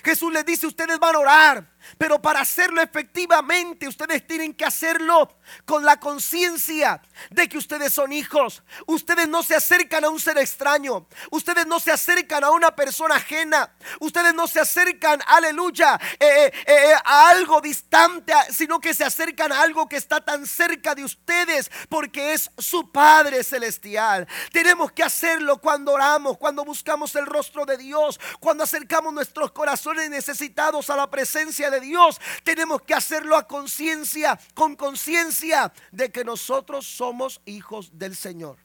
Jesús 0.05 0.33
les 0.33 0.45
dice, 0.45 0.67
ustedes 0.67 0.99
van 0.99 1.15
a 1.15 1.19
orar, 1.19 1.75
pero 1.99 2.21
para 2.21 2.40
hacerlo 2.40 2.81
efectivamente, 2.81 3.88
ustedes 3.88 4.26
tienen 4.26 4.55
que 4.55 4.64
hacerlo 4.64 5.31
con 5.64 5.85
la 5.85 5.99
conciencia 5.99 7.00
de 7.31 7.49
que 7.49 7.59
ustedes 7.59 7.93
son 7.93 8.12
hijos. 8.12 8.62
Ustedes 8.87 9.28
no 9.28 9.43
se 9.43 9.55
acercan 9.55 10.05
a 10.05 10.11
un 10.11 10.21
ser 10.21 10.38
extraño. 10.38 11.07
Ustedes 11.31 11.66
no 11.66 11.81
se 11.81 11.93
acercan 11.93 12.45
a 12.45 12.50
una 12.50 12.75
persona 12.75 13.16
ajena. 13.16 13.73
Ustedes 14.00 14.35
no 14.35 14.47
se 14.47 14.61
acercan, 14.61 15.21
aleluya, 15.26 15.99
eh, 16.19 16.52
eh, 16.52 16.62
eh, 16.66 16.95
a 17.05 17.31
algo 17.31 17.61
distante, 17.61 18.33
sino 18.50 18.81
que 18.81 18.95
se 18.95 19.05
acercan 19.05 19.52
a 19.52 19.62
algo 19.62 19.88
que 19.88 19.97
está 19.97 20.21
tan 20.21 20.47
cerca 20.47 20.95
de 20.95 21.05
ustedes, 21.05 21.71
porque 21.88 22.33
es 22.33 22.50
su 22.59 22.90
Padre 22.90 23.45
Celestial. 23.45 24.26
Tenemos 24.52 24.93
que 24.93 25.02
hacerlo 25.02 25.59
cuando 25.59 25.93
oramos, 25.93 26.38
cuando 26.38 26.64
buscamos 26.64 27.14
el 27.14 27.26
rostro 27.26 27.64
de 27.64 27.76
Dios, 27.76 28.21
cuando 28.40 28.64
acercamos 28.64 29.12
nuestros 29.12 29.52
corazones 29.52 30.11
necesitados 30.11 30.90
a 30.90 30.97
la 30.97 31.11
presencia 31.11 31.71
de 31.71 31.75
Dios, 31.80 32.21
tenemos 32.45 32.83
que 32.83 32.95
hacerlo 32.95 33.37
a 33.37 33.47
conciencia, 33.47 34.38
con 34.54 34.76
conciencia 34.76 35.73
de 35.92 36.11
que 36.11 36.25
nosotros 36.25 36.87
somos 36.87 37.40
hijos 37.45 37.90
del 37.99 38.16
Señor. 38.16 38.59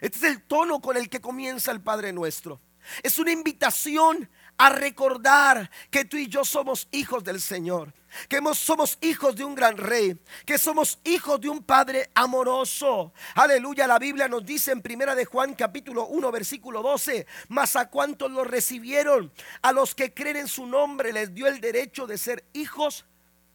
Este 0.00 0.18
es 0.18 0.24
el 0.24 0.42
tono 0.42 0.80
con 0.80 0.96
el 0.96 1.08
que 1.08 1.20
comienza 1.20 1.72
el 1.72 1.80
Padre 1.80 2.12
nuestro. 2.12 2.60
Es 3.02 3.18
una 3.18 3.32
invitación 3.32 4.30
a 4.60 4.68
recordar 4.68 5.70
que 5.90 6.04
tú 6.04 6.18
y 6.18 6.28
yo 6.28 6.44
somos 6.44 6.86
hijos 6.92 7.24
del 7.24 7.40
Señor 7.40 7.94
que 8.28 8.40
somos 8.54 8.98
hijos 9.00 9.36
de 9.36 9.44
un 9.44 9.54
gran 9.54 9.76
rey, 9.76 10.18
que 10.44 10.58
somos 10.58 10.98
hijos 11.04 11.40
de 11.40 11.48
un 11.48 11.62
padre 11.62 12.10
amoroso. 12.14 13.12
Aleluya, 13.36 13.86
la 13.86 14.00
Biblia 14.00 14.28
nos 14.28 14.44
dice 14.44 14.72
en 14.72 14.82
primera 14.82 15.14
de 15.14 15.24
Juan 15.24 15.54
capítulo 15.54 16.06
1 16.06 16.32
versículo 16.32 16.82
12, 16.82 17.26
mas 17.48 17.76
a 17.76 17.88
cuantos 17.88 18.30
lo 18.30 18.44
recibieron, 18.44 19.32
a 19.62 19.72
los 19.72 19.94
que 19.94 20.12
creen 20.12 20.38
en 20.38 20.48
su 20.48 20.66
nombre 20.66 21.12
les 21.12 21.32
dio 21.34 21.46
el 21.46 21.60
derecho 21.60 22.06
de 22.08 22.18
ser 22.18 22.44
hijos 22.52 23.04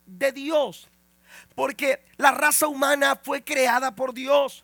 de 0.05 0.31
Dios. 0.31 0.89
Porque 1.53 2.05
la 2.15 2.31
raza 2.31 2.67
humana 2.67 3.19
fue 3.21 3.43
creada 3.43 3.93
por 3.93 4.13
Dios. 4.13 4.63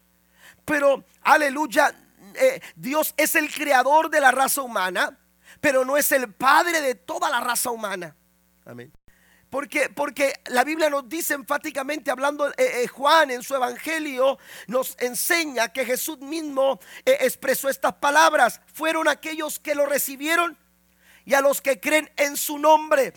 Pero, 0.64 1.04
aleluya, 1.22 1.94
eh, 2.36 2.62
Dios 2.78 3.14
es 3.18 3.36
el 3.36 3.54
creador 3.54 4.10
de 4.10 4.22
la 4.22 4.32
raza 4.32 4.62
humana, 4.62 5.18
pero 5.60 5.86
no 5.86 5.98
es 5.98 6.12
el 6.12 6.34
padre 6.34 6.82
de 6.82 6.96
toda 6.96 7.30
la 7.30 7.42
raza 7.42 7.72
humana. 7.72 8.16
Amén. 8.66 8.92
Porque, 9.52 9.90
porque 9.90 10.34
la 10.46 10.64
Biblia 10.64 10.90
nos 10.90 11.10
dice 11.10 11.34
enfáticamente, 11.34 12.10
hablando 12.10 12.48
eh, 12.52 12.54
eh, 12.58 12.88
Juan 12.88 13.32
en 13.32 13.44
su 13.44 13.54
evangelio, 13.54 14.40
nos 14.68 14.96
enseña 14.98 15.74
que 15.74 15.86
Jesús 15.86 16.20
mismo 16.20 16.80
eh, 17.06 17.18
expresó 17.20 17.68
estas 17.68 17.96
palabras. 17.96 18.62
Fueron 18.74 19.10
aquellos 19.10 19.60
que 19.60 19.76
lo 19.76 19.86
recibieron 19.86 20.58
y 21.26 21.34
a 21.34 21.42
los 21.42 21.60
que 21.60 21.82
creen 21.82 22.10
en 22.16 22.38
su 22.38 22.60
nombre. 22.60 23.14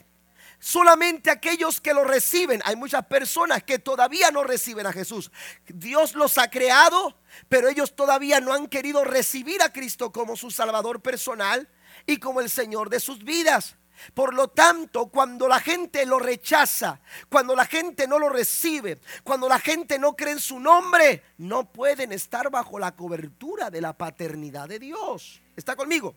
Solamente 0.58 1.30
aquellos 1.30 1.80
que 1.80 1.94
lo 1.94 2.02
reciben. 2.02 2.62
Hay 2.64 2.74
muchas 2.74 3.06
personas 3.06 3.62
que 3.62 3.78
todavía 3.78 4.32
no 4.32 4.42
reciben 4.42 4.88
a 4.88 4.92
Jesús. 4.92 5.30
Dios 5.68 6.16
los 6.16 6.36
ha 6.38 6.50
creado, 6.50 7.16
pero 7.48 7.68
ellos 7.68 7.94
todavía 7.94 8.40
no 8.40 8.52
han 8.52 8.66
querido 8.66 9.04
recibir 9.04 9.62
a 9.62 9.72
Cristo 9.72 10.10
como 10.10 10.36
su 10.36 10.50
Salvador 10.50 11.00
personal 11.00 11.68
y 12.06 12.18
como 12.18 12.40
el 12.40 12.50
Señor 12.50 12.90
de 12.90 13.00
sus 13.00 13.24
vidas. 13.24 13.76
Por 14.12 14.34
lo 14.34 14.48
tanto, 14.48 15.06
cuando 15.06 15.48
la 15.48 15.60
gente 15.60 16.04
lo 16.04 16.18
rechaza, 16.18 17.00
cuando 17.28 17.54
la 17.54 17.64
gente 17.64 18.06
no 18.06 18.18
lo 18.18 18.28
recibe, 18.28 19.00
cuando 19.22 19.48
la 19.48 19.58
gente 19.58 19.98
no 19.98 20.14
cree 20.14 20.32
en 20.32 20.40
su 20.40 20.60
nombre, 20.60 21.22
no 21.38 21.72
pueden 21.72 22.12
estar 22.12 22.50
bajo 22.50 22.78
la 22.78 22.94
cobertura 22.94 23.70
de 23.70 23.80
la 23.80 23.96
paternidad 23.96 24.68
de 24.68 24.78
Dios. 24.78 25.40
¿Está 25.56 25.76
conmigo? 25.76 26.16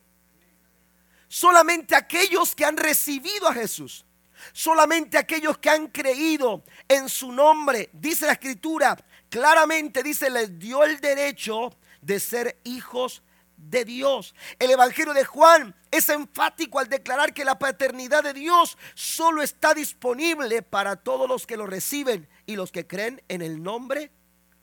Solamente 1.27 1.95
aquellos 1.95 2.55
que 2.55 2.65
han 2.65 2.77
recibido 2.77 3.47
a 3.47 3.53
Jesús, 3.53 4.05
solamente 4.53 5.17
aquellos 5.17 5.57
que 5.57 5.69
han 5.69 5.87
creído 5.87 6.63
en 6.87 7.09
su 7.09 7.31
nombre, 7.31 7.89
dice 7.93 8.25
la 8.25 8.33
escritura, 8.33 8.97
claramente 9.29 10.03
dice, 10.03 10.29
les 10.29 10.57
dio 10.57 10.83
el 10.83 10.99
derecho 10.99 11.73
de 12.01 12.19
ser 12.19 12.59
hijos 12.63 13.21
de 13.57 13.83
Dios. 13.83 14.33
El 14.59 14.71
Evangelio 14.71 15.13
de 15.13 15.25
Juan 15.25 15.75
es 15.91 16.07
enfático 16.09 16.79
al 16.79 16.87
declarar 16.87 17.33
que 17.33 17.43
la 17.43 17.59
paternidad 17.59 18.23
de 18.23 18.33
Dios 18.33 18.77
solo 18.93 19.41
está 19.41 19.73
disponible 19.73 20.61
para 20.61 20.95
todos 20.95 21.27
los 21.27 21.45
que 21.45 21.57
lo 21.57 21.65
reciben 21.65 22.27
y 22.45 22.55
los 22.55 22.71
que 22.71 22.87
creen 22.87 23.21
en 23.27 23.41
el 23.41 23.61
nombre 23.61 24.11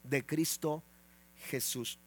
de 0.05 0.25
Cristo 0.25 0.83
Jesús. 1.51 1.99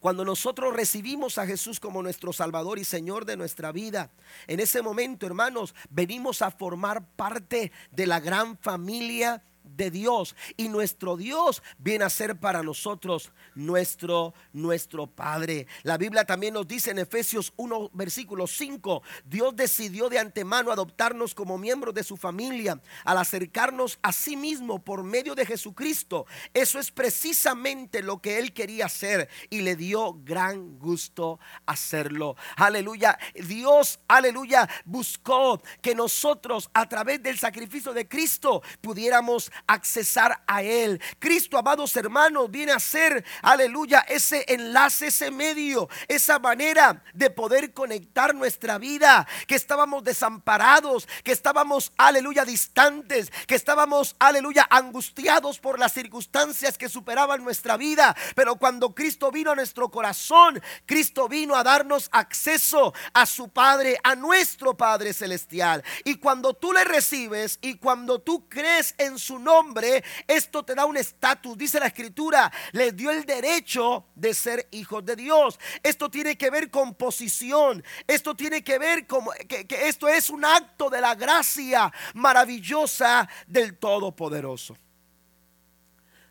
Cuando 0.00 0.24
nosotros 0.24 0.74
recibimos 0.74 1.38
a 1.38 1.46
Jesús 1.46 1.78
como 1.78 2.02
nuestro 2.02 2.32
Salvador 2.32 2.78
y 2.78 2.84
Señor 2.84 3.24
de 3.24 3.36
nuestra 3.36 3.72
vida, 3.72 4.10
en 4.46 4.60
ese 4.60 4.82
momento, 4.82 5.26
hermanos, 5.26 5.74
venimos 5.90 6.42
a 6.42 6.50
formar 6.50 7.04
parte 7.16 7.72
de 7.90 8.06
la 8.06 8.20
gran 8.20 8.56
familia 8.58 9.42
de 9.64 9.90
Dios 9.90 10.36
y 10.56 10.68
nuestro 10.68 11.16
Dios 11.16 11.62
viene 11.78 12.04
a 12.04 12.10
ser 12.10 12.38
para 12.38 12.62
nosotros 12.62 13.32
nuestro 13.54 14.34
nuestro 14.52 15.06
Padre. 15.06 15.66
La 15.82 15.98
Biblia 15.98 16.24
también 16.24 16.54
nos 16.54 16.66
dice 16.66 16.90
en 16.90 16.98
Efesios 16.98 17.52
1 17.56 17.90
versículo 17.92 18.46
5, 18.46 19.02
Dios 19.24 19.56
decidió 19.56 20.08
de 20.08 20.18
antemano 20.18 20.70
adoptarnos 20.70 21.34
como 21.34 21.58
miembros 21.58 21.94
de 21.94 22.04
su 22.04 22.16
familia 22.16 22.80
al 23.04 23.18
acercarnos 23.18 23.98
a 24.02 24.12
sí 24.12 24.36
mismo 24.36 24.82
por 24.82 25.04
medio 25.04 25.34
de 25.34 25.46
Jesucristo. 25.46 26.26
Eso 26.54 26.78
es 26.78 26.90
precisamente 26.90 28.02
lo 28.02 28.20
que 28.20 28.38
él 28.38 28.52
quería 28.52 28.86
hacer 28.86 29.28
y 29.50 29.60
le 29.60 29.76
dio 29.76 30.18
gran 30.24 30.78
gusto 30.78 31.38
hacerlo. 31.66 32.36
Aleluya. 32.56 33.18
Dios, 33.34 34.00
aleluya, 34.08 34.68
buscó 34.84 35.62
que 35.80 35.94
nosotros 35.94 36.70
a 36.74 36.88
través 36.88 37.22
del 37.22 37.38
sacrificio 37.38 37.92
de 37.92 38.08
Cristo 38.08 38.62
pudiéramos 38.80 39.51
accesar 39.66 40.42
a 40.46 40.62
Él. 40.62 41.00
Cristo, 41.18 41.58
amados 41.58 41.96
hermanos, 41.96 42.50
viene 42.50 42.72
a 42.72 42.80
ser, 42.80 43.24
aleluya, 43.42 44.00
ese 44.08 44.44
enlace, 44.48 45.08
ese 45.08 45.30
medio, 45.30 45.88
esa 46.08 46.38
manera 46.38 47.02
de 47.14 47.30
poder 47.30 47.72
conectar 47.72 48.34
nuestra 48.34 48.78
vida, 48.78 49.26
que 49.46 49.54
estábamos 49.54 50.04
desamparados, 50.04 51.08
que 51.24 51.32
estábamos, 51.32 51.92
aleluya, 51.96 52.44
distantes, 52.44 53.32
que 53.46 53.54
estábamos, 53.54 54.16
aleluya, 54.18 54.66
angustiados 54.70 55.58
por 55.58 55.78
las 55.78 55.92
circunstancias 55.92 56.78
que 56.78 56.88
superaban 56.88 57.42
nuestra 57.44 57.76
vida. 57.76 58.16
Pero 58.34 58.56
cuando 58.56 58.94
Cristo 58.94 59.30
vino 59.30 59.50
a 59.50 59.56
nuestro 59.56 59.90
corazón, 59.90 60.62
Cristo 60.86 61.28
vino 61.28 61.56
a 61.56 61.62
darnos 61.62 62.08
acceso 62.12 62.92
a 63.12 63.26
su 63.26 63.48
Padre, 63.48 63.98
a 64.02 64.14
nuestro 64.14 64.76
Padre 64.76 65.12
Celestial. 65.12 65.82
Y 66.04 66.16
cuando 66.16 66.54
tú 66.54 66.72
le 66.72 66.84
recibes 66.84 67.58
y 67.62 67.74
cuando 67.74 68.20
tú 68.20 68.48
crees 68.48 68.94
en 68.98 69.18
su 69.18 69.38
nombre, 69.42 70.02
esto 70.26 70.62
te 70.62 70.74
da 70.74 70.84
un 70.86 70.96
estatus. 70.96 71.56
Dice 71.56 71.80
la 71.80 71.86
escritura, 71.86 72.52
les 72.72 72.94
dio 72.96 73.10
el 73.10 73.24
derecho 73.24 74.06
de 74.14 74.34
ser 74.34 74.68
hijos 74.70 75.04
de 75.04 75.16
Dios. 75.16 75.58
Esto 75.82 76.10
tiene 76.10 76.36
que 76.36 76.50
ver 76.50 76.70
con 76.70 76.94
posición. 76.94 77.82
Esto 78.06 78.34
tiene 78.34 78.62
que 78.62 78.78
ver 78.78 79.06
con 79.06 79.26
que, 79.48 79.66
que 79.66 79.88
esto 79.88 80.08
es 80.08 80.30
un 80.30 80.44
acto 80.44 80.88
de 80.90 81.00
la 81.00 81.14
gracia 81.14 81.92
maravillosa 82.14 83.28
del 83.46 83.78
Todopoderoso. 83.78 84.76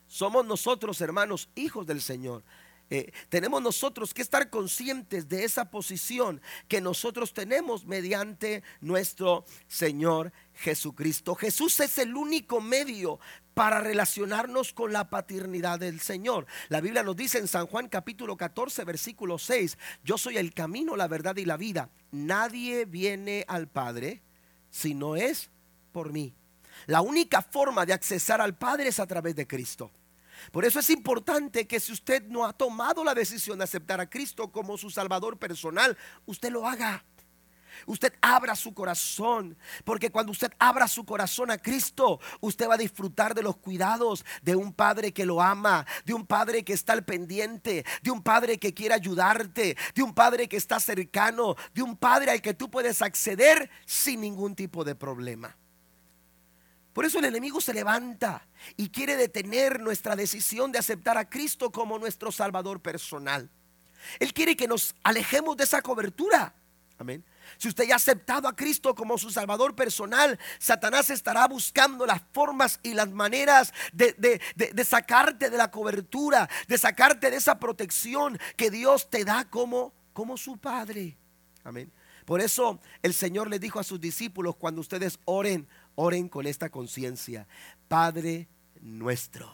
Somos 0.08 0.46
nosotros, 0.46 1.00
hermanos, 1.00 1.48
hijos 1.56 1.88
del 1.88 2.02
Señor. 2.02 2.44
Eh, 2.92 3.14
tenemos 3.30 3.62
nosotros 3.62 4.14
que 4.14 4.22
estar 4.22 4.50
conscientes 4.50 5.30
de 5.30 5.46
esa 5.46 5.72
posición 5.72 6.42
que 6.68 6.82
nosotros 6.82 7.34
tenemos 7.34 7.86
mediante 7.86 8.64
nuestro 8.82 9.46
Señor 9.70 10.34
Jesucristo. 10.56 11.34
Jesús 11.36 11.80
es 11.80 11.98
el 12.00 12.18
único 12.18 12.60
medio 12.60 13.18
para 13.54 13.80
relacionarnos 13.80 14.74
con 14.74 14.92
la 14.92 15.10
paternidad 15.10 15.80
del 15.80 16.02
Señor. 16.02 16.46
La 16.68 16.82
Biblia 16.82 17.02
nos 17.02 17.16
dice 17.16 17.38
en 17.38 17.48
San 17.48 17.66
Juan 17.66 17.88
capítulo 17.88 18.36
14 18.36 18.84
versículo 18.84 19.40
6, 19.40 19.78
yo 20.04 20.18
soy 20.18 20.36
el 20.36 20.54
camino, 20.54 20.98
la 20.98 21.08
verdad 21.08 21.38
y 21.38 21.46
la 21.46 21.56
vida. 21.56 21.90
Nadie 22.12 22.84
viene 22.84 23.46
al 23.48 23.70
Padre 23.70 24.22
si 24.70 24.96
no 24.96 25.16
es 25.16 25.50
por 25.94 26.12
mí. 26.12 26.36
La 26.88 27.00
única 27.00 27.42
forma 27.42 27.86
de 27.86 27.94
accesar 27.94 28.42
al 28.42 28.58
Padre 28.58 28.90
es 28.90 29.00
a 29.00 29.08
través 29.08 29.34
de 29.34 29.48
Cristo. 29.48 29.92
Por 30.52 30.66
eso 30.66 30.80
es 30.80 30.90
importante 30.90 31.68
que 31.68 31.80
si 31.80 31.92
usted 31.92 32.24
no 32.28 32.46
ha 32.46 32.54
tomado 32.54 33.04
la 33.04 33.14
decisión 33.14 33.58
de 33.58 33.66
aceptar 33.66 34.00
a 34.00 34.10
Cristo 34.10 34.52
como 34.52 34.78
su 34.78 34.90
Salvador 34.90 35.38
personal, 35.38 35.98
usted 36.26 36.52
lo 36.52 36.68
haga. 36.68 37.06
usted 37.86 38.14
abra 38.22 38.56
su 38.56 38.74
corazón, 38.74 39.58
porque 39.86 40.12
cuando 40.12 40.32
usted 40.32 40.52
abra 40.60 40.88
su 40.88 41.06
corazón 41.06 41.50
a 41.52 41.58
Cristo, 41.58 42.20
usted 42.42 42.68
va 42.68 42.76
a 42.76 42.78
disfrutar 42.78 43.34
de 43.34 43.42
los 43.42 43.58
cuidados 43.58 44.26
de 44.42 44.56
un 44.56 44.74
padre 44.74 45.14
que 45.14 45.26
lo 45.26 45.42
ama, 45.42 45.86
de 46.06 46.14
un 46.14 46.28
padre 46.28 46.64
que 46.64 46.74
está 46.74 46.94
al 46.94 47.06
pendiente, 47.06 47.86
de 48.04 48.12
un 48.12 48.22
padre 48.22 48.60
que 48.60 48.74
quiere 48.74 48.94
ayudarte, 48.94 49.78
de 49.96 50.04
un 50.04 50.14
padre 50.14 50.48
que 50.48 50.58
está 50.58 50.80
cercano, 50.80 51.56
de 51.74 51.82
un 51.82 51.96
padre 51.96 52.32
al 52.32 52.42
que 52.42 52.54
tú 52.54 52.70
puedes 52.70 53.02
acceder 53.02 53.70
sin 53.86 54.22
ningún 54.22 54.54
tipo 54.54 54.84
de 54.84 54.94
problema. 54.94 55.58
Por 56.94 57.06
eso 57.06 57.20
el 57.20 57.26
enemigo 57.26 57.62
se 57.62 57.74
levanta 57.74 58.46
y 58.76 58.90
quiere 58.90 59.16
detener 59.16 59.80
nuestra 59.80 60.16
decisión 60.16 60.72
de 60.72 60.80
aceptar 60.80 61.18
a 61.18 61.30
Cristo 61.30 61.72
como 61.72 61.98
nuestro 61.98 62.32
Salvador 62.32 62.82
personal. 62.82 63.50
Él 64.20 64.34
quiere 64.34 64.56
que 64.56 64.68
nos 64.68 64.96
alejemos 65.04 65.56
de 65.58 65.64
esa 65.64 65.82
cobertura. 65.82 66.54
Amén. 66.98 67.24
Si 67.58 67.68
usted 67.68 67.86
ya 67.86 67.94
ha 67.94 67.98
aceptado 67.98 68.48
a 68.48 68.56
Cristo 68.56 68.94
como 68.94 69.18
su 69.18 69.32
Salvador 69.32 69.76
personal, 69.76 70.40
Satanás 70.60 71.10
estará 71.10 71.48
buscando 71.48 72.06
las 72.06 72.22
formas 72.32 72.80
y 72.84 72.94
las 72.94 73.10
maneras 73.10 73.74
de, 73.94 74.40
sacarte 74.86 75.50
de 75.50 75.58
la 75.58 75.72
cobertura, 75.72 76.50
de 76.68 76.78
sacarte 76.78 77.32
de 77.32 77.38
esa 77.38 77.60
protección 77.60 78.40
que 78.56 78.70
Dios 78.70 79.10
te 79.10 79.26
da 79.26 79.46
como, 79.46 79.94
como 80.14 80.38
su 80.38 80.58
Padre. 80.58 81.18
Amén. 81.64 81.92
Por 82.26 82.40
eso 82.40 82.80
el 83.02 83.14
Señor 83.14 83.50
le 83.50 83.60
dijo 83.60 83.80
a 83.80 83.84
sus 83.84 84.00
discípulos, 84.00 84.56
cuando 84.56 84.82
ustedes 84.82 85.20
oren, 85.26 85.68
oren 86.02 86.30
con 86.30 86.48
esta 86.48 86.70
conciencia. 86.70 87.48
Padre 87.88 88.48
nuestro. 88.82 89.54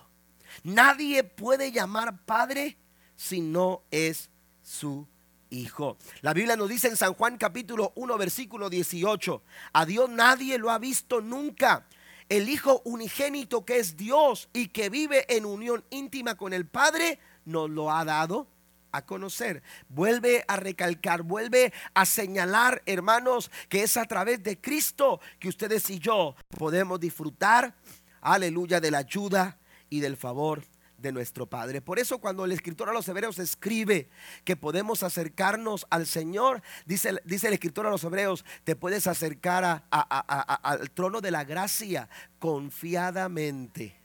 Nadie 0.64 1.24
puede 1.24 1.72
llamar 1.74 2.24
Padre 2.26 2.78
si 3.16 3.42
no 3.42 3.84
es 3.92 4.30
su 4.64 5.08
Hijo. 5.50 5.98
La 6.22 6.34
Biblia 6.34 6.58
nos 6.58 6.68
dice 6.68 6.88
en 6.88 6.98
San 6.98 7.14
Juan 7.14 7.38
capítulo 7.38 7.94
1 7.96 8.18
versículo 8.18 8.70
18, 8.70 9.44
a 9.72 9.86
Dios 9.86 10.10
nadie 10.10 10.58
lo 10.58 10.72
ha 10.72 10.78
visto 10.78 11.22
nunca. 11.22 11.88
El 12.28 12.50
Hijo 12.50 12.82
unigénito 12.84 13.64
que 13.64 13.80
es 13.80 13.96
Dios 13.96 14.50
y 14.52 14.68
que 14.68 14.90
vive 14.90 15.26
en 15.34 15.46
unión 15.46 15.86
íntima 15.90 16.36
con 16.36 16.52
el 16.52 16.66
Padre, 16.66 17.20
nos 17.46 17.70
lo 17.70 17.92
ha 17.92 18.04
dado 18.04 18.48
a 18.92 19.06
conocer. 19.06 19.64
Vuelve 19.90 20.44
a 20.48 20.58
recalcar, 20.58 21.24
vuelve 21.24 21.74
a 21.94 22.06
señalar, 22.06 22.82
hermanos, 22.86 23.52
que 23.70 23.84
es 23.84 23.98
a 23.98 24.06
través 24.06 24.44
de 24.44 24.60
Cristo 24.60 25.20
que 25.40 25.50
ustedes 25.50 25.90
y 25.90 26.00
yo 26.00 26.36
podemos 26.58 27.00
disfrutar, 27.00 27.76
aleluya, 28.22 28.80
de 28.80 28.92
la 28.92 29.00
ayuda 29.00 29.58
y 29.90 30.00
del 30.00 30.18
favor 30.18 30.64
de 30.98 31.12
nuestro 31.12 31.46
Padre. 31.46 31.82
Por 31.82 32.00
eso 32.00 32.18
cuando 32.18 32.46
el 32.46 32.52
escritor 32.52 32.90
a 32.90 32.94
los 32.94 33.08
hebreos 33.08 33.40
escribe 33.40 34.10
que 34.44 34.56
podemos 34.56 35.04
acercarnos 35.04 35.86
al 35.90 36.08
Señor, 36.08 36.62
dice, 36.86 37.22
dice 37.24 37.48
el 37.48 37.54
escritor 37.54 37.86
a 37.86 37.92
los 37.92 38.04
hebreos, 38.04 38.44
te 38.64 38.76
puedes 38.76 39.08
acercar 39.08 39.86
al 39.92 40.92
trono 40.92 41.22
de 41.22 41.32
la 41.32 41.44
gracia 41.44 42.10
confiadamente. 42.40 43.96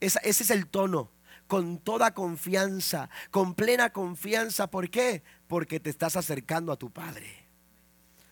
ese 0.00 0.20
es 0.24 0.50
el 0.50 0.66
tono 0.66 1.10
con 1.52 1.76
toda 1.76 2.14
confianza, 2.14 3.10
con 3.30 3.52
plena 3.52 3.90
confianza. 3.90 4.70
¿Por 4.70 4.88
qué? 4.88 5.22
Porque 5.48 5.80
te 5.80 5.90
estás 5.90 6.16
acercando 6.16 6.72
a 6.72 6.78
tu 6.78 6.90
Padre. 6.90 7.46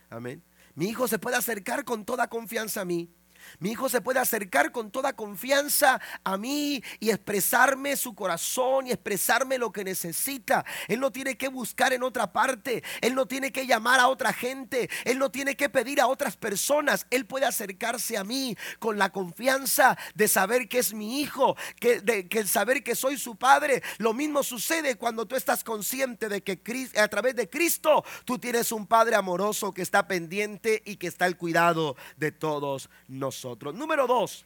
Amén. 0.09 0.43
Mi 0.75 0.87
hijo 0.87 1.07
se 1.07 1.19
puede 1.19 1.37
acercar 1.37 1.85
con 1.85 2.07
toda 2.07 2.29
confianza 2.29 2.81
a 2.81 2.87
mí 2.87 3.11
mi 3.59 3.73
hijo 3.73 3.89
se 3.89 4.01
puede 4.01 4.21
acercar 4.21 4.73
con 4.73 4.91
toda 4.91 5.13
confianza 5.13 6.01
a 6.25 6.37
mí 6.37 6.83
y 6.99 7.11
expresarme 7.11 7.97
su 7.97 8.15
corazón 8.15 8.87
y 8.87 8.91
expresarme 8.91 9.59
lo 9.59 9.73
que 9.73 9.85
necesita. 9.85 10.65
Él 10.89 11.01
no 11.01 11.11
tiene 11.11 11.37
que 11.37 11.49
buscar 11.49 11.93
en 11.93 12.03
otra 12.03 12.33
parte. 12.33 12.83
Él 13.01 13.15
no 13.15 13.27
tiene 13.27 13.53
que 13.53 13.67
llamar 13.67 14.01
a 14.01 14.09
otra 14.09 14.33
gente. 14.33 14.89
Él 15.05 15.19
no 15.19 15.31
tiene 15.31 15.57
que 15.57 15.69
pedir 15.69 16.01
a 16.01 16.07
otras 16.07 16.37
personas. 16.37 17.07
Él 17.11 17.27
puede 17.27 17.47
acercarse 17.47 18.17
a 18.17 18.25
mí 18.25 18.57
con 18.79 18.99
la 18.99 19.11
confianza 19.11 19.99
de 20.15 20.29
saber 20.29 20.69
que 20.69 20.79
es 20.79 20.95
mi 20.95 21.21
hijo, 21.21 21.57
que, 21.79 22.01
de, 22.01 22.29
que 22.29 22.47
saber 22.47 22.83
que 22.83 22.95
soy 22.95 23.19
su 23.19 23.37
padre. 23.37 23.83
Lo 23.99 24.15
mismo 24.15 24.43
sucede 24.43 24.97
cuando 24.97 25.27
tú 25.27 25.37
estás 25.37 25.65
consciente 25.65 26.29
de 26.29 26.43
que 26.43 26.61
a 26.97 27.09
través 27.09 27.35
de 27.37 27.49
Cristo 27.49 28.05
tú 28.25 28.39
tienes 28.39 28.73
un 28.73 28.87
padre 28.87 29.17
amoroso 29.17 29.73
que 29.73 29.83
está 29.83 30.07
pendiente 30.07 30.83
y 30.85 30.97
que 30.97 31.07
está 31.07 31.25
al 31.25 31.37
cuidado 31.37 31.97
de 32.17 32.33
todos 32.33 32.91
nosotros. 33.09 33.30
Número 33.75 34.07
dos, 34.07 34.45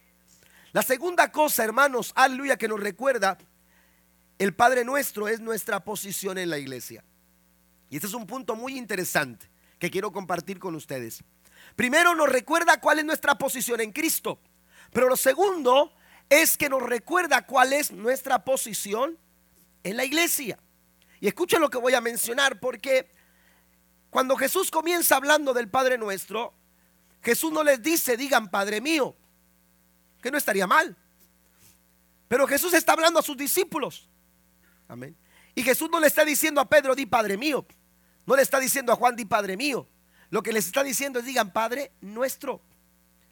la 0.72 0.82
segunda 0.82 1.30
cosa, 1.30 1.64
hermanos, 1.64 2.12
aleluya, 2.14 2.56
que 2.56 2.68
nos 2.68 2.80
recuerda 2.80 3.38
el 4.38 4.54
Padre 4.54 4.84
nuestro 4.84 5.28
es 5.28 5.40
nuestra 5.40 5.84
posición 5.84 6.38
en 6.38 6.50
la 6.50 6.58
iglesia. 6.58 7.04
Y 7.88 7.96
este 7.96 8.08
es 8.08 8.14
un 8.14 8.26
punto 8.26 8.56
muy 8.56 8.76
interesante 8.76 9.48
que 9.78 9.90
quiero 9.90 10.10
compartir 10.10 10.58
con 10.58 10.74
ustedes. 10.74 11.22
Primero 11.76 12.14
nos 12.14 12.28
recuerda 12.28 12.80
cuál 12.80 12.98
es 12.98 13.04
nuestra 13.04 13.36
posición 13.36 13.80
en 13.80 13.92
Cristo. 13.92 14.40
Pero 14.92 15.08
lo 15.08 15.16
segundo 15.16 15.92
es 16.28 16.56
que 16.56 16.68
nos 16.68 16.82
recuerda 16.82 17.46
cuál 17.46 17.72
es 17.72 17.92
nuestra 17.92 18.44
posición 18.44 19.18
en 19.82 19.96
la 19.96 20.04
iglesia. 20.04 20.58
Y 21.20 21.28
escuchen 21.28 21.60
lo 21.60 21.70
que 21.70 21.78
voy 21.78 21.94
a 21.94 22.00
mencionar 22.00 22.58
porque 22.60 23.12
cuando 24.10 24.36
Jesús 24.36 24.70
comienza 24.70 25.16
hablando 25.16 25.54
del 25.54 25.68
Padre 25.68 25.98
nuestro, 25.98 26.54
Jesús 27.24 27.50
no 27.50 27.64
les 27.64 27.82
dice, 27.82 28.16
digan 28.16 28.50
Padre 28.50 28.80
mío, 28.80 29.16
que 30.20 30.30
no 30.30 30.36
estaría 30.36 30.66
mal. 30.66 30.94
Pero 32.28 32.46
Jesús 32.46 32.74
está 32.74 32.92
hablando 32.92 33.18
a 33.18 33.22
sus 33.22 33.36
discípulos. 33.36 34.08
Amén. 34.88 35.16
Y 35.54 35.62
Jesús 35.62 35.88
no 35.90 36.00
le 36.00 36.06
está 36.06 36.24
diciendo 36.24 36.60
a 36.60 36.68
Pedro, 36.68 36.94
di 36.94 37.06
Padre 37.06 37.38
mío. 37.38 37.66
No 38.26 38.36
le 38.36 38.42
está 38.42 38.60
diciendo 38.60 38.92
a 38.92 38.96
Juan, 38.96 39.16
di 39.16 39.24
Padre 39.24 39.56
mío. 39.56 39.88
Lo 40.28 40.42
que 40.42 40.52
les 40.52 40.66
está 40.66 40.82
diciendo 40.82 41.18
es, 41.18 41.24
digan 41.24 41.52
Padre 41.52 41.92
nuestro. 42.00 42.60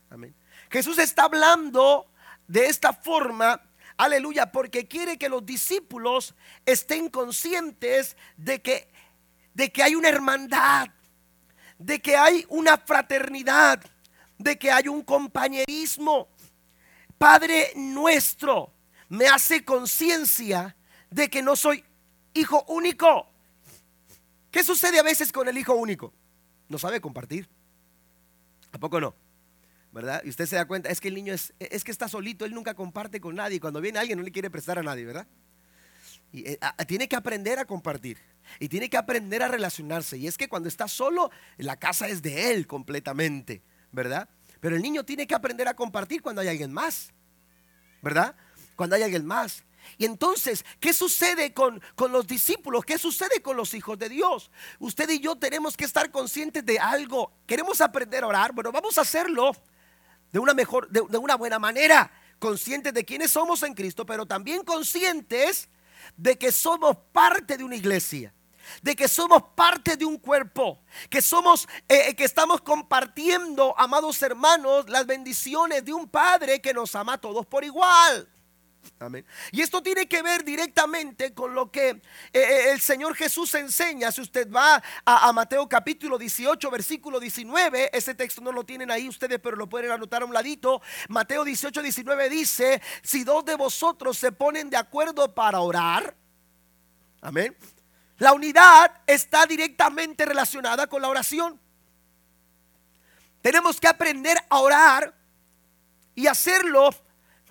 Amén. 0.08 0.34
Jesús 0.70 0.98
está 0.98 1.24
hablando 1.24 2.10
de 2.46 2.66
esta 2.66 2.92
forma, 2.94 3.60
aleluya, 3.98 4.52
porque 4.52 4.88
quiere 4.88 5.18
que 5.18 5.28
los 5.28 5.44
discípulos 5.44 6.34
estén 6.64 7.10
conscientes 7.10 8.16
de 8.36 8.62
que, 8.62 8.88
de 9.52 9.70
que 9.70 9.82
hay 9.82 9.94
una 9.94 10.08
hermandad, 10.08 10.88
de 11.82 12.00
que 12.00 12.16
hay 12.16 12.46
una 12.48 12.78
fraternidad, 12.78 13.82
de 14.38 14.58
que 14.58 14.70
hay 14.70 14.88
un 14.88 15.02
compañerismo. 15.02 16.28
Padre 17.18 17.72
nuestro 17.76 18.72
me 19.08 19.26
hace 19.26 19.64
conciencia 19.64 20.76
de 21.10 21.28
que 21.28 21.42
no 21.42 21.56
soy 21.56 21.84
hijo 22.34 22.64
único. 22.68 23.28
¿Qué 24.50 24.62
sucede 24.62 24.98
a 24.98 25.02
veces 25.02 25.32
con 25.32 25.48
el 25.48 25.58
hijo 25.58 25.74
único? 25.74 26.12
No 26.68 26.78
sabe 26.78 27.00
compartir. 27.00 27.48
¿A 28.72 28.78
poco 28.78 29.00
no? 29.00 29.14
¿Verdad? 29.92 30.22
Y 30.24 30.30
usted 30.30 30.46
se 30.46 30.56
da 30.56 30.64
cuenta, 30.64 30.88
es 30.88 31.00
que 31.00 31.08
el 31.08 31.14
niño 31.14 31.34
es, 31.34 31.52
es 31.58 31.84
que 31.84 31.90
está 31.90 32.08
solito, 32.08 32.44
él 32.44 32.54
nunca 32.54 32.74
comparte 32.74 33.20
con 33.20 33.34
nadie. 33.34 33.60
Cuando 33.60 33.80
viene 33.80 33.98
alguien 33.98 34.18
no 34.18 34.24
le 34.24 34.32
quiere 34.32 34.50
prestar 34.50 34.78
a 34.78 34.82
nadie, 34.82 35.04
¿verdad? 35.04 35.26
Y, 36.32 36.48
eh, 36.48 36.58
tiene 36.86 37.08
que 37.08 37.16
aprender 37.16 37.58
a 37.58 37.64
compartir 37.64 38.18
y 38.58 38.68
tiene 38.68 38.88
que 38.88 38.96
aprender 38.96 39.42
a 39.42 39.48
relacionarse. 39.48 40.16
Y 40.16 40.26
es 40.26 40.36
que 40.36 40.48
cuando 40.48 40.68
está 40.68 40.88
solo, 40.88 41.30
la 41.58 41.76
casa 41.76 42.08
es 42.08 42.22
de 42.22 42.52
él 42.52 42.66
completamente, 42.66 43.62
¿verdad? 43.92 44.28
Pero 44.60 44.76
el 44.76 44.82
niño 44.82 45.04
tiene 45.04 45.26
que 45.26 45.34
aprender 45.34 45.68
a 45.68 45.74
compartir 45.74 46.22
cuando 46.22 46.40
hay 46.40 46.48
alguien 46.48 46.72
más, 46.72 47.12
¿verdad? 48.00 48.34
Cuando 48.76 48.96
hay 48.96 49.02
alguien 49.02 49.26
más. 49.26 49.64
Y 49.98 50.04
entonces, 50.04 50.64
¿qué 50.78 50.92
sucede 50.92 51.52
con, 51.52 51.82
con, 51.96 52.12
los 52.12 52.26
discípulos? 52.26 52.84
¿Qué 52.84 52.98
sucede 52.98 53.42
con 53.42 53.56
los 53.56 53.74
hijos 53.74 53.98
de 53.98 54.08
Dios? 54.08 54.50
Usted 54.78 55.10
y 55.10 55.18
yo 55.18 55.36
tenemos 55.36 55.76
que 55.76 55.84
estar 55.84 56.10
conscientes 56.10 56.64
de 56.64 56.78
algo. 56.78 57.32
Queremos 57.46 57.80
aprender 57.80 58.22
a 58.22 58.28
orar. 58.28 58.52
Bueno, 58.52 58.70
vamos 58.70 58.96
a 58.98 59.00
hacerlo 59.00 59.52
de 60.30 60.38
una 60.38 60.54
mejor, 60.54 60.88
de, 60.88 61.02
de 61.08 61.18
una 61.18 61.34
buena 61.34 61.58
manera. 61.58 62.12
Conscientes 62.38 62.94
de 62.94 63.04
quiénes 63.04 63.32
somos 63.32 63.62
en 63.64 63.74
Cristo, 63.74 64.06
pero 64.06 64.26
también 64.26 64.64
conscientes 64.64 65.68
de 66.16 66.36
que 66.36 66.52
somos 66.52 66.96
parte 67.12 67.56
de 67.56 67.64
una 67.64 67.76
iglesia 67.76 68.32
de 68.80 68.96
que 68.96 69.08
somos 69.08 69.42
parte 69.54 69.96
de 69.96 70.04
un 70.04 70.16
cuerpo, 70.16 70.80
que 71.10 71.20
somos, 71.20 71.68
eh, 71.88 72.08
eh, 72.08 72.14
que 72.14 72.24
estamos 72.24 72.60
compartiendo, 72.60 73.74
amados 73.78 74.22
hermanos, 74.22 74.88
las 74.88 75.06
bendiciones 75.06 75.84
de 75.84 75.92
un 75.92 76.08
Padre 76.08 76.60
que 76.60 76.72
nos 76.72 76.94
ama 76.94 77.14
a 77.14 77.18
todos 77.18 77.46
por 77.46 77.64
igual. 77.64 78.31
Y 79.50 79.60
esto 79.60 79.82
tiene 79.82 80.06
que 80.06 80.22
ver 80.22 80.44
directamente 80.44 81.34
con 81.34 81.54
lo 81.54 81.70
que 81.70 81.90
eh, 81.90 82.00
eh, 82.32 82.72
el 82.72 82.80
Señor 82.80 83.14
Jesús 83.14 83.52
enseña. 83.54 84.12
Si 84.12 84.20
usted 84.20 84.50
va 84.50 84.82
a, 85.04 85.32
Mateo 85.32 85.68
capítulo 85.68 86.18
18, 86.18 86.70
versículo 86.70 87.18
19, 87.18 87.90
ese 87.92 88.14
texto 88.14 88.40
no 88.40 88.52
lo 88.52 88.64
tienen 88.64 88.90
ahí 88.90 89.08
ustedes, 89.08 89.40
pero 89.40 89.56
lo 89.56 89.68
pueden 89.68 89.90
anotar 89.90 90.22
a 90.22 90.24
un 90.24 90.32
ladito. 90.32 90.80
Mateo 91.08 91.44
18, 91.44 91.82
19 91.82 92.28
dice, 92.28 92.80
si 93.02 93.24
dos 93.24 93.44
de 93.44 93.56
vosotros 93.56 94.16
se 94.16 94.32
ponen 94.32 94.70
de 94.70 94.76
acuerdo 94.76 95.34
para 95.34 95.60
orar, 95.60 96.14
amén. 97.20 97.56
La 98.18 98.32
unidad 98.32 99.00
está 99.06 99.46
directamente 99.46 100.24
relacionada 100.24 100.86
con 100.86 101.02
la 101.02 101.08
oración. 101.08 101.60
Tenemos 103.40 103.80
que 103.80 103.88
aprender 103.88 104.38
a 104.48 104.60
orar 104.60 105.12
y 106.14 106.28
hacerlo 106.28 106.90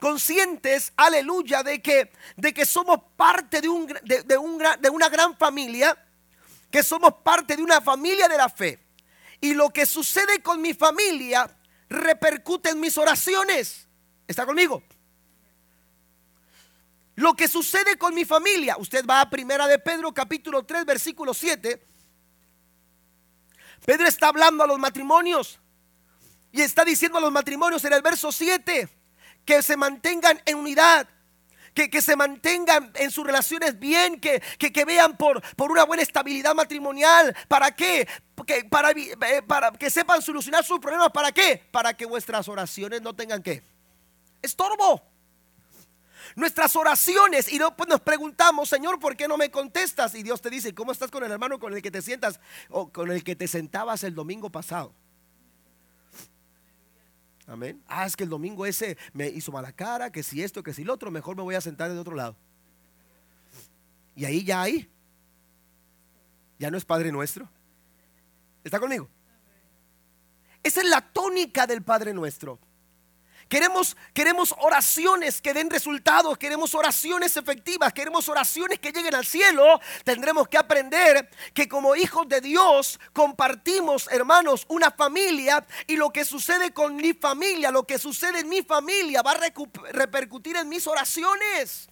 conscientes, 0.02 0.92
aleluya, 0.98 1.62
de 1.62 1.80
que, 1.80 2.12
de 2.36 2.54
que 2.56 2.66
somos 2.66 3.00
parte 3.16 3.62
de, 3.62 3.70
un, 3.70 3.86
de, 3.86 4.38
un, 4.38 4.60
de 4.80 4.90
una 4.90 5.10
gran 5.10 5.38
familia, 5.38 5.96
que 6.72 6.82
somos 6.82 7.14
parte 7.24 7.56
de 7.56 7.62
una 7.62 7.80
familia 7.82 8.28
de 8.28 8.36
la 8.36 8.50
fe. 8.50 8.80
Y 9.40 9.54
lo 9.54 9.70
que 9.70 9.86
sucede 9.86 10.42
con 10.42 10.60
mi 10.60 10.74
familia 10.74 11.56
repercute 11.88 12.72
en 12.72 12.80
mis 12.80 12.98
oraciones. 12.98 13.88
¿Está 14.28 14.44
conmigo? 14.44 14.82
Lo 17.14 17.36
que 17.36 17.48
sucede 17.48 17.96
con 18.00 18.16
mi 18.16 18.26
familia, 18.26 18.78
usted 18.80 19.06
va 19.06 19.22
a 19.22 19.30
Primera 19.30 19.68
de 19.68 19.78
Pedro 19.78 20.12
capítulo 20.16 20.64
3 20.64 20.84
versículo 20.84 21.36
7. 21.36 21.80
Pedro 23.86 24.08
está 24.08 24.30
hablando 24.30 24.64
a 24.64 24.68
los 24.68 24.80
matrimonios 24.80 25.60
y 26.52 26.62
está 26.62 26.84
diciendo 26.84 27.20
a 27.20 27.22
los 27.22 27.32
matrimonios 27.32 27.86
en 27.86 27.94
el 27.94 28.02
verso 28.02 28.32
7 28.32 29.01
que 29.45 29.62
se 29.62 29.77
mantengan 29.77 30.41
en 30.45 30.58
unidad, 30.58 31.08
que, 31.73 32.01
se 32.01 32.15
mantengan 32.15 32.91
en 32.95 33.12
sus 33.12 33.25
relaciones 33.25 33.80
bien, 33.80 34.19
que, 34.19 34.41
que, 34.58 34.86
vean 34.86 35.17
por, 35.17 35.41
por, 35.56 35.71
una 35.71 35.86
buena 35.86 36.04
estabilidad 36.04 36.54
matrimonial. 36.54 37.36
¿Para 37.47 37.71
qué? 37.75 38.08
para, 38.69 38.91
eh, 38.91 39.41
para 39.47 39.71
que 39.71 39.89
sepan 39.89 40.21
solucionar 40.21 40.63
sus 40.63 40.80
problemas. 40.80 41.12
¿Para 41.12 41.32
qué? 41.32 41.63
Para 41.71 41.95
que 41.95 42.06
vuestras 42.06 42.47
oraciones 42.47 43.01
no 43.01 43.15
tengan 43.15 43.41
que 43.41 43.63
estorbo. 44.41 45.01
Nuestras 46.36 46.75
oraciones 46.75 47.51
y 47.51 47.60
pues 47.75 47.89
nos 47.89 47.99
preguntamos, 48.01 48.69
Señor, 48.69 48.99
¿por 48.99 49.17
qué 49.17 49.27
no 49.27 49.38
me 49.38 49.51
contestas? 49.51 50.15
Y 50.15 50.23
Dios 50.23 50.41
te 50.41 50.49
dice, 50.49 50.73
¿cómo 50.73 50.91
estás 50.91 51.12
con 51.12 51.23
el 51.23 51.32
hermano 51.32 51.60
con 51.60 51.73
el 51.73 51.82
que 51.82 51.91
te 51.91 52.01
sientas 52.01 52.39
o 52.69 52.89
con 52.91 53.12
el 53.12 53.23
que 53.23 53.36
te 53.36 53.47
sentabas 53.47 54.04
el 54.04 54.15
domingo 54.15 54.49
pasado? 54.49 54.93
Amén. 57.47 57.82
Ah, 57.88 58.06
es 58.06 58.15
que 58.15 58.23
el 58.23 58.30
domingo 58.30 58.65
ese 58.65 58.97
me 59.13 59.27
hizo 59.27 59.51
mala 59.51 59.71
cara, 59.71 60.12
que 60.12 60.23
si 60.23 60.43
esto, 60.43 60.63
que 60.63 60.73
si 60.73 60.84
lo 60.84 60.93
otro, 60.93 61.12
mejor 61.12 61.36
me 61.36 61.43
voy 61.43 61.56
a 61.56 61.62
sentar 61.62 61.91
de 61.91 61.97
otro 61.97 62.15
lado. 62.15 62.36
Y 64.15 64.25
ahí 64.25 64.43
ya 64.43 64.62
hay. 64.62 64.89
Ya 66.60 66.69
no 66.69 66.77
es 66.77 66.86
Padre 66.86 67.12
nuestro. 67.12 67.49
¿Está 68.63 68.80
conmigo? 68.80 69.10
Esa 70.63 70.82
es 70.82 70.89
la 70.89 71.01
tónica 71.01 71.65
del 71.65 71.82
Padre 71.82 72.13
nuestro. 72.13 72.60
Queremos, 73.52 73.98
queremos 74.14 74.56
oraciones 74.60 75.42
que 75.42 75.54
den 75.54 75.70
resultados, 75.70 76.38
queremos 76.38 76.74
oraciones 76.74 77.36
efectivas, 77.36 77.92
queremos 77.92 78.30
oraciones 78.30 78.80
que 78.80 78.94
lleguen 78.94 79.14
al 79.14 79.26
cielo. 79.26 79.82
Tendremos 80.06 80.48
que 80.48 80.58
aprender 80.58 81.30
que 81.54 81.68
como 81.68 81.98
hijos 81.98 82.30
de 82.30 82.40
Dios 82.40 82.98
compartimos, 83.12 84.08
hermanos, 84.10 84.64
una 84.70 84.90
familia 84.90 85.68
y 85.86 85.98
lo 85.98 86.12
que 86.12 86.24
sucede 86.24 86.72
con 86.72 86.96
mi 86.96 87.12
familia, 87.14 87.72
lo 87.72 87.84
que 87.84 88.00
sucede 88.00 88.40
en 88.40 88.48
mi 88.48 88.62
familia 88.62 89.22
va 89.22 89.32
a 89.32 89.52
repercutir 89.92 90.56
en 90.56 90.70
mis 90.70 90.88
oraciones. 90.88 91.90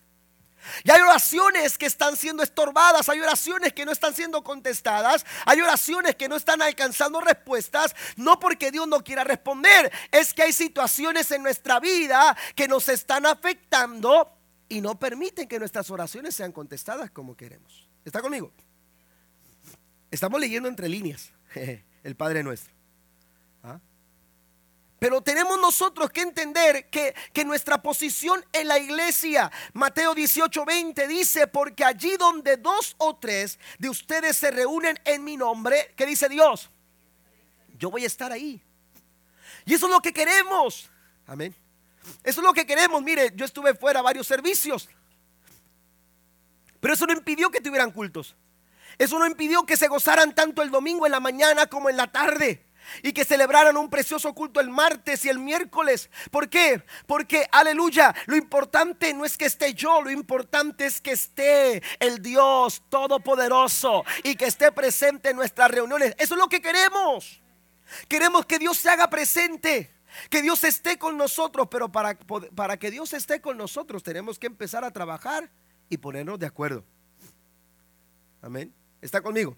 Y 0.83 0.91
hay 0.91 1.01
oraciones 1.01 1.77
que 1.77 1.85
están 1.85 2.15
siendo 2.15 2.43
estorbadas, 2.43 3.07
hay 3.09 3.19
oraciones 3.19 3.73
que 3.73 3.85
no 3.85 3.91
están 3.91 4.13
siendo 4.13 4.43
contestadas, 4.43 5.25
hay 5.45 5.61
oraciones 5.61 6.15
que 6.15 6.29
no 6.29 6.35
están 6.35 6.61
alcanzando 6.61 7.21
respuestas, 7.21 7.95
no 8.15 8.39
porque 8.39 8.71
Dios 8.71 8.87
no 8.87 9.03
quiera 9.03 9.23
responder, 9.23 9.91
es 10.11 10.33
que 10.33 10.43
hay 10.43 10.53
situaciones 10.53 11.31
en 11.31 11.43
nuestra 11.43 11.79
vida 11.79 12.35
que 12.55 12.67
nos 12.67 12.89
están 12.89 13.25
afectando 13.25 14.35
y 14.67 14.81
no 14.81 14.99
permiten 14.99 15.47
que 15.47 15.59
nuestras 15.59 15.89
oraciones 15.89 16.35
sean 16.35 16.51
contestadas 16.51 17.09
como 17.11 17.35
queremos. 17.35 17.87
¿Está 18.05 18.21
conmigo? 18.21 18.51
Estamos 20.11 20.39
leyendo 20.39 20.69
entre 20.69 20.87
líneas 20.87 21.31
el 22.03 22.15
Padre 22.15 22.43
nuestro. 22.43 22.73
Pero 24.99 25.21
tenemos 25.21 25.59
nosotros 25.59 26.11
que 26.11 26.21
entender 26.21 26.89
que, 26.89 27.15
nuestra 27.45 27.81
posición 27.81 28.45
en 28.51 28.67
la 28.67 28.77
iglesia, 28.77 29.49
Mateo 29.73 30.13
18, 30.13 30.65
20 30.65 31.07
dice, 31.07 31.47
porque 31.47 31.85
allí 31.85 32.17
donde 32.17 32.57
dos 32.57 32.95
o 32.97 33.15
tres 33.15 33.57
de 33.79 33.89
ustedes 33.89 34.35
se 34.35 34.51
reúnen 34.51 34.99
en 35.05 35.23
mi 35.23 35.37
nombre, 35.37 35.93
¿qué 35.95 36.05
dice 36.05 36.27
Dios? 36.27 36.69
Yo 37.77 37.89
voy 37.89 38.03
a 38.03 38.07
estar 38.07 38.31
ahí. 38.31 38.61
Y 39.65 39.73
eso 39.73 39.85
es 39.85 39.91
lo 39.91 40.01
que 40.01 40.11
queremos. 40.11 40.89
Amén. 41.25 41.55
Eso 42.23 42.41
es 42.41 42.45
lo 42.45 42.53
que 42.53 42.65
queremos. 42.65 43.01
Mire, 43.01 43.31
yo 43.35 43.45
estuve 43.45 43.73
fuera 43.73 44.01
varios 44.01 44.27
servicios. 44.27 44.89
Pero 46.81 46.93
eso 46.93 47.07
no 47.07 47.13
impidió 47.13 47.49
que 47.49 47.61
tuvieran 47.61 47.91
cultos. 47.91 48.35
Eso 48.97 49.17
no 49.17 49.25
impidió 49.25 49.65
que 49.65 49.77
se 49.77 49.87
gozaran 49.87 50.35
tanto 50.35 50.61
el 50.61 50.71
domingo 50.71 51.05
en 51.05 51.13
la 51.13 51.21
mañana 51.21 51.67
como 51.67 51.89
en 51.89 51.95
la 51.95 52.11
tarde 52.11 52.68
y 53.03 53.13
que 53.13 53.25
celebraran 53.25 53.77
un 53.77 53.89
precioso 53.89 54.33
culto 54.33 54.59
el 54.59 54.69
martes 54.69 55.25
y 55.25 55.29
el 55.29 55.39
miércoles. 55.39 56.09
¿Por 56.31 56.49
qué? 56.49 56.83
Porque, 57.07 57.47
aleluya, 57.51 58.13
lo 58.25 58.35
importante 58.35 59.13
no 59.13 59.25
es 59.25 59.37
que 59.37 59.45
esté 59.45 59.73
yo, 59.73 60.01
lo 60.01 60.11
importante 60.11 60.85
es 60.85 61.01
que 61.01 61.11
esté 61.11 61.81
el 61.99 62.21
Dios 62.21 62.83
Todopoderoso 62.89 64.03
y 64.23 64.35
que 64.35 64.45
esté 64.45 64.71
presente 64.71 65.29
en 65.29 65.35
nuestras 65.35 65.71
reuniones. 65.71 66.15
Eso 66.17 66.35
es 66.35 66.39
lo 66.39 66.49
que 66.49 66.61
queremos. 66.61 67.41
Queremos 68.07 68.45
que 68.45 68.59
Dios 68.59 68.77
se 68.77 68.89
haga 68.89 69.09
presente. 69.09 69.91
Que 70.29 70.41
Dios 70.41 70.63
esté 70.63 70.97
con 70.97 71.17
nosotros, 71.17 71.67
pero 71.69 71.91
para, 71.91 72.17
para 72.55 72.77
que 72.77 72.89
Dios 72.89 73.13
esté 73.13 73.41
con 73.41 73.57
nosotros 73.57 74.01
tenemos 74.01 74.39
que 74.39 74.47
empezar 74.47 74.83
a 74.83 74.91
trabajar 74.91 75.51
y 75.87 75.97
ponernos 75.97 76.39
de 76.39 76.47
acuerdo. 76.47 76.83
Amén. 78.41 78.73
¿Está 79.01 79.21
conmigo? 79.21 79.55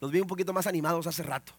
Nos 0.00 0.10
vi 0.10 0.20
un 0.20 0.26
poquito 0.26 0.52
más 0.52 0.66
animados 0.66 1.06
hace 1.06 1.22
rato. 1.22 1.52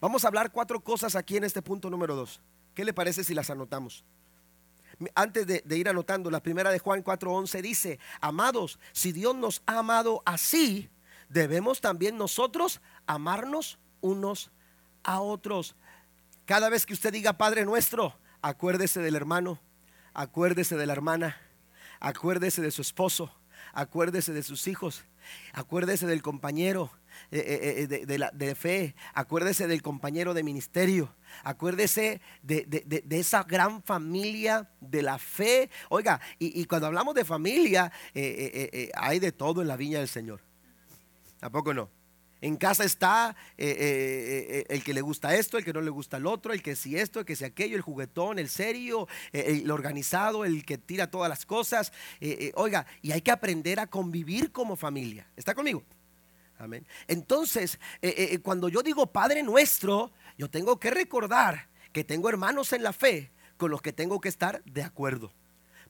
Vamos 0.00 0.24
a 0.24 0.28
hablar 0.28 0.52
cuatro 0.52 0.80
cosas 0.80 1.16
aquí 1.16 1.36
en 1.36 1.44
este 1.44 1.62
punto 1.62 1.88
número 1.88 2.14
dos. 2.14 2.40
¿Qué 2.74 2.84
le 2.84 2.92
parece 2.92 3.24
si 3.24 3.34
las 3.34 3.48
anotamos? 3.48 4.04
Antes 5.14 5.46
de, 5.46 5.62
ir 5.76 5.88
anotando, 5.88 6.30
la 6.30 6.42
primera 6.42 6.70
de 6.70 6.78
Juan 6.78 7.02
4:11 7.02 7.60
dice, 7.62 7.98
amados, 8.20 8.78
si 8.92 9.12
Dios 9.12 9.34
nos 9.34 9.62
ha 9.66 9.78
amado 9.78 10.22
así, 10.24 10.90
debemos 11.28 11.80
también 11.80 12.16
nosotros 12.16 12.80
amarnos 13.06 13.78
unos 14.00 14.50
a 15.02 15.20
otros. 15.20 15.74
Cada 16.44 16.68
vez 16.68 16.86
que 16.86 16.94
usted 16.94 17.12
diga 17.12 17.34
Padre 17.34 17.64
nuestro, 17.64 18.14
acuérdese 18.40 19.00
del 19.00 19.16
hermano, 19.16 19.58
acuérdese 20.14 20.76
de 20.76 20.86
la 20.86 20.92
hermana, 20.92 21.36
acuérdese 22.00 22.62
de 22.62 22.70
su 22.70 22.82
esposo, 22.82 23.34
acuérdese 23.72 24.32
de 24.32 24.42
sus 24.42 24.66
hijos, 24.66 25.04
acuérdese 25.52 26.06
del 26.06 26.22
compañero, 26.22 26.90
eh, 27.32 27.38
eh, 27.38 27.74
eh, 27.82 27.86
de, 27.88 28.06
de, 28.06 28.18
la, 28.18 28.30
de, 28.32 28.54
fe, 28.54 28.94
acuérdese 29.12 29.66
del 29.66 29.82
compañero 29.82 30.32
de 30.32 30.44
ministerio, 30.44 31.12
acuérdese 31.42 32.20
de, 32.42 33.04
esa 33.10 33.42
gran 33.42 33.82
familia 33.82 34.70
de 34.80 35.02
la 35.02 35.18
fe. 35.18 35.68
Oiga, 35.88 36.20
y, 36.38 36.64
cuando 36.66 36.86
hablamos 36.86 37.16
de 37.16 37.24
familia, 37.24 37.90
hay 38.94 39.18
de 39.18 39.32
todo 39.32 39.60
en 39.60 39.68
la 39.68 39.76
viña 39.76 39.98
del 39.98 40.08
Señor. 40.08 40.40
¿Tampoco 41.40 41.74
no? 41.74 41.90
En 42.40 42.56
casa 42.56 42.84
está 42.84 43.34
el 43.56 44.84
que 44.84 44.94
le 44.94 45.00
gusta 45.00 45.34
esto, 45.34 45.58
el 45.58 45.64
que 45.64 45.72
no 45.72 45.80
le 45.80 45.90
gusta 45.90 46.18
el 46.18 46.26
otro, 46.26 46.52
el 46.52 46.62
que 46.62 46.76
si 46.76 46.96
esto, 46.96 47.18
el 47.18 47.26
que 47.26 47.34
si 47.34 47.44
aquello, 47.44 47.74
el 47.74 47.82
juguetón, 47.82 48.38
el 48.38 48.48
serio, 48.48 49.08
el 49.32 49.68
organizado, 49.70 50.44
el 50.44 50.64
que 50.64 50.78
tira 50.78 51.10
todas 51.10 51.28
las 51.28 51.44
cosas. 51.44 51.92
oiga, 52.54 52.86
y 53.02 53.10
hay 53.10 53.20
que 53.20 53.32
aprender 53.32 53.80
a 53.80 53.88
convivir 53.88 54.52
como 54.52 54.76
familia. 54.76 55.26
¿Está 55.34 55.54
conmigo? 55.54 55.82
Amén. 56.58 56.86
Entonces, 57.06 57.78
eh, 58.00 58.14
eh, 58.16 58.28
eh, 58.32 58.38
cuando 58.40 58.68
yo 58.68 58.82
digo 58.82 59.12
Padre 59.12 59.42
nuestro, 59.42 60.12
yo 60.38 60.48
tengo 60.48 60.80
que 60.80 60.90
recordar 60.90 61.68
que 61.92 62.04
tengo 62.04 62.28
hermanos 62.28 62.72
en 62.72 62.82
la 62.82 62.92
fe 62.92 63.30
con 63.56 63.70
los 63.70 63.82
que 63.82 63.92
tengo 63.92 64.20
que 64.20 64.28
estar 64.28 64.62
de 64.64 64.82
acuerdo. 64.82 65.32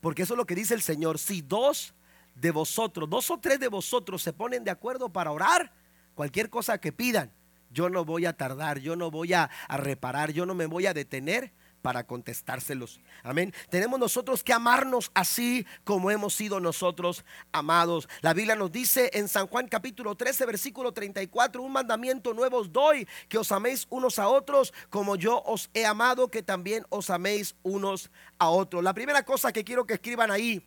Porque 0.00 0.22
eso 0.22 0.34
es 0.34 0.38
lo 0.38 0.46
que 0.46 0.54
dice 0.54 0.74
el 0.74 0.82
Señor. 0.82 1.18
Si 1.18 1.40
dos 1.40 1.94
de 2.34 2.50
vosotros, 2.50 3.08
dos 3.08 3.30
o 3.30 3.38
tres 3.38 3.60
de 3.60 3.68
vosotros 3.68 4.22
se 4.22 4.32
ponen 4.32 4.64
de 4.64 4.70
acuerdo 4.70 5.08
para 5.08 5.30
orar, 5.30 5.72
cualquier 6.14 6.50
cosa 6.50 6.78
que 6.78 6.92
pidan, 6.92 7.32
yo 7.70 7.88
no 7.88 8.04
voy 8.04 8.26
a 8.26 8.36
tardar, 8.36 8.78
yo 8.78 8.96
no 8.96 9.10
voy 9.10 9.34
a, 9.34 9.50
a 9.68 9.76
reparar, 9.76 10.32
yo 10.32 10.46
no 10.46 10.54
me 10.54 10.66
voy 10.66 10.86
a 10.86 10.94
detener 10.94 11.52
para 11.86 12.04
contestárselos. 12.04 12.98
Amén. 13.22 13.54
Tenemos 13.70 14.00
nosotros 14.00 14.42
que 14.42 14.52
amarnos 14.52 15.12
así 15.14 15.64
como 15.84 16.10
hemos 16.10 16.34
sido 16.34 16.58
nosotros 16.58 17.24
amados. 17.52 18.08
La 18.22 18.34
Biblia 18.34 18.56
nos 18.56 18.72
dice 18.72 19.08
en 19.14 19.28
San 19.28 19.46
Juan 19.46 19.68
capítulo 19.68 20.16
13, 20.16 20.46
versículo 20.46 20.90
34, 20.90 21.62
un 21.62 21.70
mandamiento 21.70 22.34
nuevo 22.34 22.58
os 22.58 22.72
doy, 22.72 23.06
que 23.28 23.38
os 23.38 23.52
améis 23.52 23.86
unos 23.88 24.18
a 24.18 24.26
otros 24.26 24.74
como 24.90 25.14
yo 25.14 25.40
os 25.46 25.70
he 25.74 25.86
amado, 25.86 26.28
que 26.28 26.42
también 26.42 26.84
os 26.88 27.08
améis 27.08 27.54
unos 27.62 28.10
a 28.40 28.48
otros. 28.48 28.82
La 28.82 28.92
primera 28.92 29.22
cosa 29.22 29.52
que 29.52 29.62
quiero 29.62 29.86
que 29.86 29.94
escriban 29.94 30.32
ahí 30.32 30.66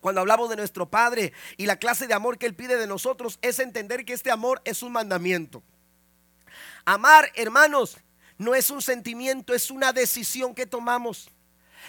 cuando 0.00 0.22
hablamos 0.22 0.48
de 0.48 0.56
nuestro 0.56 0.88
Padre 0.88 1.34
y 1.58 1.66
la 1.66 1.76
clase 1.76 2.06
de 2.06 2.14
amor 2.14 2.38
que 2.38 2.46
Él 2.46 2.54
pide 2.54 2.78
de 2.78 2.86
nosotros 2.86 3.38
es 3.42 3.58
entender 3.58 4.06
que 4.06 4.14
este 4.14 4.30
amor 4.30 4.62
es 4.64 4.82
un 4.82 4.92
mandamiento. 4.92 5.62
Amar, 6.86 7.30
hermanos, 7.34 7.98
no 8.40 8.54
es 8.54 8.70
un 8.70 8.80
sentimiento, 8.80 9.52
es 9.52 9.70
una 9.70 9.92
decisión 9.92 10.54
que 10.54 10.64
tomamos. 10.64 11.30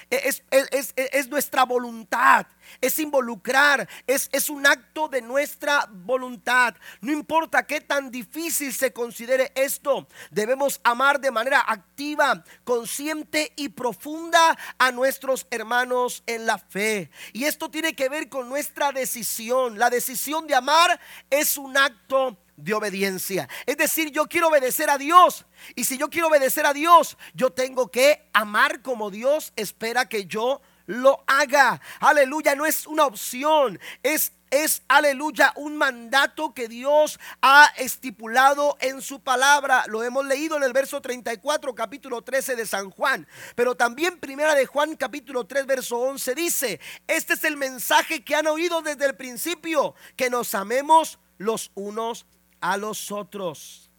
Es, 0.10 1.30
nuestra 1.30 1.64
voluntad, 1.64 2.46
es 2.82 3.00
involucrar, 3.00 3.88
es, 4.06 4.28
es, 4.34 4.50
un 4.50 4.68
acto 4.68 5.08
de 5.08 5.22
nuestra 5.22 5.88
voluntad. 5.90 6.76
No 7.00 7.14
importa 7.14 7.66
qué 7.66 7.80
tan 7.80 8.12
difícil 8.12 8.74
se 8.74 8.92
considere 8.92 9.54
esto, 9.56 10.10
debemos 10.30 10.82
amar 10.84 11.22
de 11.22 11.32
manera 11.32 11.64
activa, 11.66 12.44
consciente 12.66 13.54
y 13.56 13.70
profunda 13.70 14.58
a 14.78 14.92
nuestros 14.92 15.48
hermanos 15.52 16.22
en 16.26 16.46
la 16.46 16.58
fe. 16.58 17.12
Y 17.32 17.46
esto 17.46 17.72
tiene 17.72 17.96
que 17.96 18.10
ver 18.10 18.28
con 18.28 18.50
nuestra 18.50 18.92
decisión. 18.92 19.80
La 19.80 19.90
decisión 19.90 20.48
de 20.48 20.56
amar 20.56 21.00
es 21.30 21.58
un 21.58 21.78
acto 21.78 22.38
de 22.58 22.74
obediencia. 22.74 23.48
Es 23.66 23.78
decir, 23.78 24.12
yo 24.12 24.28
quiero 24.28 24.50
obedecer 24.50 24.90
a 24.90 24.98
Dios. 24.98 25.46
Y 25.76 25.84
si 25.84 25.98
yo 25.98 26.10
quiero 26.10 26.28
obedecer 26.28 26.66
a 26.66 26.74
Dios, 26.74 27.18
yo 27.34 27.52
tengo 27.52 27.90
que 27.90 28.30
amar 28.34 28.82
como 28.82 29.12
Dios 29.12 29.54
espera 29.56 30.08
que 30.08 30.26
yo 30.26 30.62
lo 30.86 31.24
haga. 31.28 31.82
Aleluya, 32.00 32.56
no 32.56 32.66
es 32.66 32.86
una 32.88 33.06
opción, 33.06 33.80
es 34.04 34.34
es, 34.52 34.84
aleluya, 34.90 35.54
un 35.56 35.78
mandato 35.78 36.54
que 36.54 36.68
Dios 36.68 37.20
ha 37.42 37.72
estipulado 37.78 38.78
en 38.82 39.02
su 39.02 39.22
palabra. 39.22 39.86
Lo 39.88 40.04
hemos 40.04 40.26
leído 40.26 40.58
en 40.58 40.64
el 40.64 40.74
verso 40.74 41.02
34, 41.02 41.74
capítulo 41.74 42.22
13 42.22 42.58
de 42.58 42.66
San 42.66 42.92
Juan. 42.92 43.26
Pero 43.56 43.76
también 43.76 44.20
primera 44.20 44.54
de 44.54 44.66
Juan, 44.66 44.98
capítulo 44.98 45.48
3, 45.48 45.66
verso 45.66 45.98
11 46.00 46.36
dice, 46.36 46.80
este 47.08 47.34
es 47.34 47.44
el 47.46 47.56
mensaje 47.56 48.24
que 48.26 48.36
han 48.36 48.48
oído 48.48 48.82
desde 48.82 49.06
el 49.06 49.16
principio, 49.16 49.96
que 50.18 50.30
nos 50.30 50.54
amemos 50.54 51.18
los 51.38 51.72
unos 51.74 52.26
a 52.62 52.78
los 52.78 53.12
otros. 53.12 53.90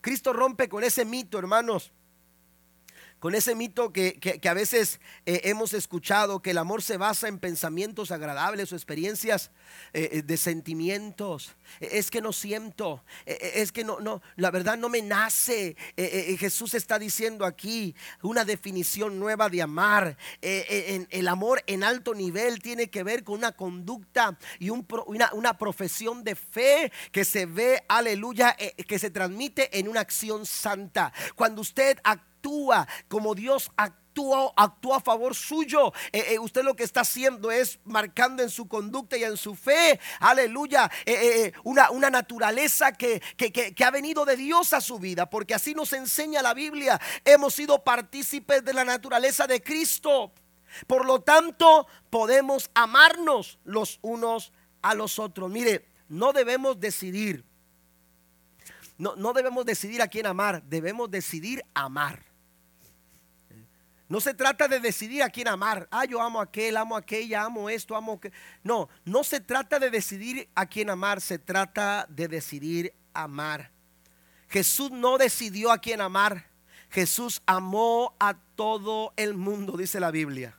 Cristo 0.00 0.32
rompe 0.32 0.68
con 0.68 0.84
ese 0.84 1.04
mito, 1.04 1.38
hermanos 1.38 1.92
con 3.24 3.34
ese 3.34 3.54
mito 3.54 3.90
que, 3.90 4.38
a 4.46 4.52
veces 4.52 5.00
eh, 5.24 5.40
hemos 5.44 5.72
escuchado, 5.72 6.42
que 6.42 6.50
el 6.50 6.58
amor 6.58 6.82
se 6.82 6.98
basa 6.98 7.26
en 7.26 7.38
pensamientos 7.38 8.10
agradables 8.10 8.70
o 8.70 8.76
experiencias 8.76 9.50
eh, 9.94 10.10
eh, 10.12 10.22
de 10.22 10.36
sentimientos. 10.36 11.56
Es 11.80 12.10
que 12.10 12.20
no 12.20 12.34
siento, 12.34 13.02
es 13.24 13.72
que 13.72 13.82
no, 13.82 13.98
no, 13.98 14.20
la 14.36 14.50
verdad 14.50 14.76
no 14.76 14.90
me 14.90 15.00
nace. 15.00 15.74
Jesús 16.38 16.74
está 16.74 16.98
diciendo 16.98 17.46
aquí 17.46 17.94
una 18.20 18.44
definición 18.44 19.18
nueva 19.18 19.48
de 19.48 19.62
amar. 19.62 20.18
el 20.42 21.28
amor 21.28 21.64
en 21.66 21.82
alto 21.82 22.14
nivel 22.14 22.60
tiene 22.60 22.90
que 22.90 23.04
ver 23.04 23.24
con 23.24 23.36
una 23.36 23.52
conducta 23.52 24.38
y 24.58 24.68
una, 24.68 25.32
una 25.32 25.56
profesión 25.56 26.24
de 26.24 26.34
fe 26.34 26.92
que 27.10 27.24
se 27.24 27.46
ve, 27.46 27.82
aleluya, 27.88 28.54
que 28.86 28.98
se 28.98 29.08
transmite 29.08 29.78
en 29.78 29.88
una 29.88 30.00
acción 30.00 30.44
santa. 30.44 31.10
Cuando 31.34 31.62
usted 31.62 31.98
actúa 32.44 32.86
como 33.08 33.34
Dios 33.34 33.70
actúa, 33.76 34.52
actúa 34.56 34.98
a 34.98 35.00
favor 35.00 35.34
suyo. 35.34 35.92
Eh, 36.12 36.34
eh, 36.34 36.38
usted 36.38 36.62
lo 36.62 36.76
que 36.76 36.84
está 36.84 37.00
haciendo 37.00 37.50
es 37.50 37.78
marcando 37.84 38.42
en 38.42 38.50
su 38.50 38.68
conducta 38.68 39.16
y 39.16 39.24
en 39.24 39.36
su 39.36 39.54
fe, 39.54 39.98
aleluya, 40.20 40.90
eh, 41.06 41.52
una, 41.64 42.10
naturaleza 42.10 42.92
que, 42.92 43.20
que 43.36 43.84
ha 43.84 43.90
venido 43.90 44.24
de 44.24 44.36
Dios 44.36 44.72
a 44.72 44.80
su 44.80 44.98
vida, 44.98 45.28
porque 45.28 45.54
así 45.54 45.74
nos 45.74 45.92
enseña 45.92 46.42
la 46.42 46.54
Biblia. 46.54 47.00
Hemos 47.24 47.54
sido 47.54 47.82
partícipes 47.82 48.64
de 48.64 48.74
la 48.74 48.84
naturaleza 48.84 49.46
de 49.46 49.62
Cristo. 49.62 50.32
Por 50.86 51.06
lo 51.06 51.20
tanto, 51.20 51.86
podemos 52.10 52.70
amarnos 52.74 53.58
los 53.64 53.98
unos 54.02 54.52
a 54.82 54.94
los 54.94 55.18
otros. 55.18 55.50
Mire, 55.50 55.88
no 56.08 56.32
debemos 56.32 56.78
decidir. 56.78 57.44
No, 58.96 59.16
no, 59.16 59.32
debemos 59.32 59.64
decidir 59.64 60.02
a 60.02 60.08
quién 60.08 60.26
amar, 60.26 60.62
debemos 60.64 61.10
decidir 61.10 61.64
amar. 61.74 62.33
No 64.08 64.20
se 64.20 64.34
trata 64.34 64.68
de 64.68 64.80
decidir 64.80 65.22
a 65.22 65.30
quién 65.30 65.48
amar. 65.48 65.88
Ah, 65.90 66.04
yo 66.04 66.20
amo 66.20 66.40
a 66.40 66.44
aquel, 66.44 66.76
amo 66.76 66.94
a 66.94 66.98
aquella, 66.98 67.42
amo 67.42 67.70
esto, 67.70 67.96
amo 67.96 68.20
que. 68.20 68.32
No, 68.62 68.88
no 69.04 69.24
se 69.24 69.40
trata 69.40 69.78
de 69.78 69.90
decidir 69.90 70.48
a 70.54 70.66
quién 70.66 70.90
amar, 70.90 71.20
se 71.20 71.38
trata 71.38 72.06
de 72.10 72.28
decidir 72.28 72.94
amar. 73.14 73.70
Jesús 74.48 74.90
no 74.90 75.16
decidió 75.18 75.72
a 75.72 75.78
quién 75.78 76.00
amar. 76.00 76.46
Jesús 76.90 77.42
amó 77.46 78.14
a 78.20 78.34
todo 78.54 79.12
el 79.16 79.34
mundo, 79.34 79.76
dice 79.76 79.98
la 79.98 80.10
Biblia. 80.10 80.56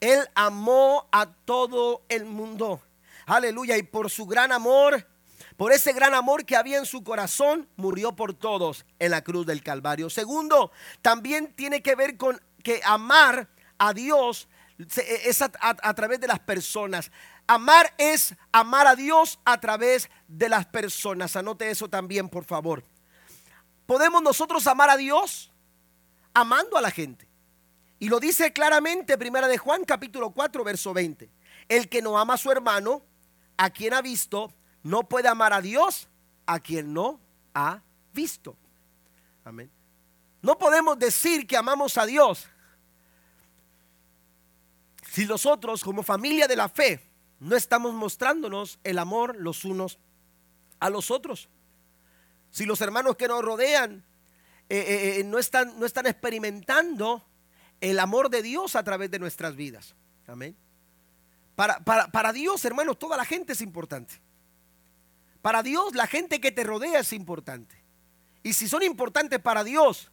Él 0.00 0.28
amó 0.34 1.08
a 1.10 1.26
todo 1.26 2.04
el 2.08 2.24
mundo. 2.24 2.82
Aleluya. 3.26 3.76
Y 3.78 3.82
por 3.82 4.10
su 4.10 4.26
gran 4.26 4.52
amor, 4.52 5.06
por 5.56 5.72
ese 5.72 5.92
gran 5.92 6.14
amor 6.14 6.44
que 6.44 6.56
había 6.56 6.78
en 6.78 6.86
su 6.86 7.04
corazón, 7.04 7.68
murió 7.76 8.16
por 8.16 8.34
todos 8.34 8.84
en 8.98 9.10
la 9.10 9.22
cruz 9.22 9.46
del 9.46 9.62
Calvario. 9.62 10.10
Segundo, 10.10 10.72
también 11.00 11.52
tiene 11.54 11.82
que 11.82 11.94
ver 11.94 12.16
con 12.16 12.40
que 12.62 12.80
amar 12.84 13.48
a 13.78 13.92
Dios 13.92 14.48
es 14.76 15.40
a, 15.42 15.94
través 15.94 16.20
de 16.20 16.26
las 16.26 16.40
personas. 16.40 17.10
Amar 17.46 17.94
es 17.98 18.34
amar 18.50 18.86
a 18.86 18.96
Dios 18.96 19.38
a 19.44 19.60
través 19.60 20.10
de 20.26 20.48
las 20.48 20.66
personas. 20.66 21.36
Anote 21.36 21.70
eso 21.70 21.88
también, 21.88 22.28
por 22.28 22.44
favor. 22.44 22.82
¿Podemos 23.86 24.22
nosotros 24.22 24.66
amar 24.66 24.90
a 24.90 24.96
Dios? 24.96 25.52
Amando 26.32 26.76
a 26.76 26.80
la 26.80 26.90
gente. 26.90 27.28
Y 28.00 28.08
lo 28.08 28.18
dice 28.18 28.52
claramente 28.52 29.16
Primera 29.16 29.46
de 29.46 29.58
Juan 29.58 29.84
capítulo 29.84 30.30
4 30.30 30.64
verso 30.64 30.92
20. 30.92 31.30
El 31.68 31.88
que 31.88 32.02
no 32.02 32.18
ama 32.18 32.34
a 32.34 32.38
su 32.38 32.50
hermano, 32.50 33.02
a 33.56 33.70
quien 33.70 33.94
ha 33.94 34.02
visto, 34.02 34.52
no 34.84 35.08
puede 35.08 35.28
amar 35.28 35.52
a 35.52 35.60
Dios 35.60 36.08
a 36.46 36.60
quien 36.60 36.92
no 36.92 37.18
ha 37.54 37.80
visto. 38.12 38.56
Amén. 39.44 39.70
No 40.42 40.56
podemos 40.58 40.98
decir 40.98 41.46
que 41.46 41.56
amamos 41.56 41.98
a 41.98 42.06
Dios 42.06 42.46
si 45.10 45.26
nosotros 45.26 45.82
como 45.82 46.02
familia 46.02 46.46
de 46.46 46.56
la 46.56 46.68
fe 46.68 47.00
no 47.40 47.56
estamos 47.56 47.94
mostrándonos 47.94 48.78
el 48.84 48.98
amor 48.98 49.36
los 49.36 49.64
unos 49.64 49.98
a 50.80 50.90
los 50.90 51.10
otros. 51.10 51.48
Si 52.50 52.66
los 52.66 52.80
hermanos 52.80 53.16
que 53.16 53.26
nos 53.26 53.42
rodean 53.42 54.04
eh, 54.68 54.78
eh, 54.78 55.20
eh, 55.20 55.24
no, 55.24 55.38
están, 55.38 55.78
no 55.78 55.86
están 55.86 56.06
experimentando 56.06 57.24
el 57.80 57.98
amor 57.98 58.28
de 58.28 58.42
Dios 58.42 58.76
a 58.76 58.82
través 58.82 59.10
de 59.10 59.18
nuestras 59.18 59.56
vidas. 59.56 59.94
Amén. 60.26 60.56
Para, 61.54 61.78
para, 61.80 62.08
para 62.08 62.32
Dios, 62.32 62.64
hermanos, 62.64 62.98
toda 62.98 63.16
la 63.16 63.24
gente 63.24 63.52
es 63.54 63.60
importante. 63.60 64.23
Para 65.44 65.62
Dios 65.62 65.94
la 65.94 66.06
gente 66.06 66.40
que 66.40 66.52
te 66.52 66.64
rodea 66.64 67.00
es 67.00 67.12
importante. 67.12 67.76
Y 68.42 68.54
si 68.54 68.66
son 68.66 68.82
importantes 68.82 69.38
para 69.40 69.62
Dios, 69.62 70.10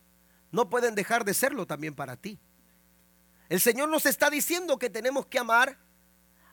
no 0.52 0.70
pueden 0.70 0.94
dejar 0.94 1.24
de 1.24 1.34
serlo 1.34 1.66
también 1.66 1.96
para 1.96 2.18
ti. 2.18 2.38
El 3.48 3.62
Señor 3.62 3.88
nos 3.88 4.06
está 4.06 4.30
diciendo 4.30 4.78
que 4.78 4.90
tenemos 4.90 5.26
que 5.28 5.40
amar 5.40 5.78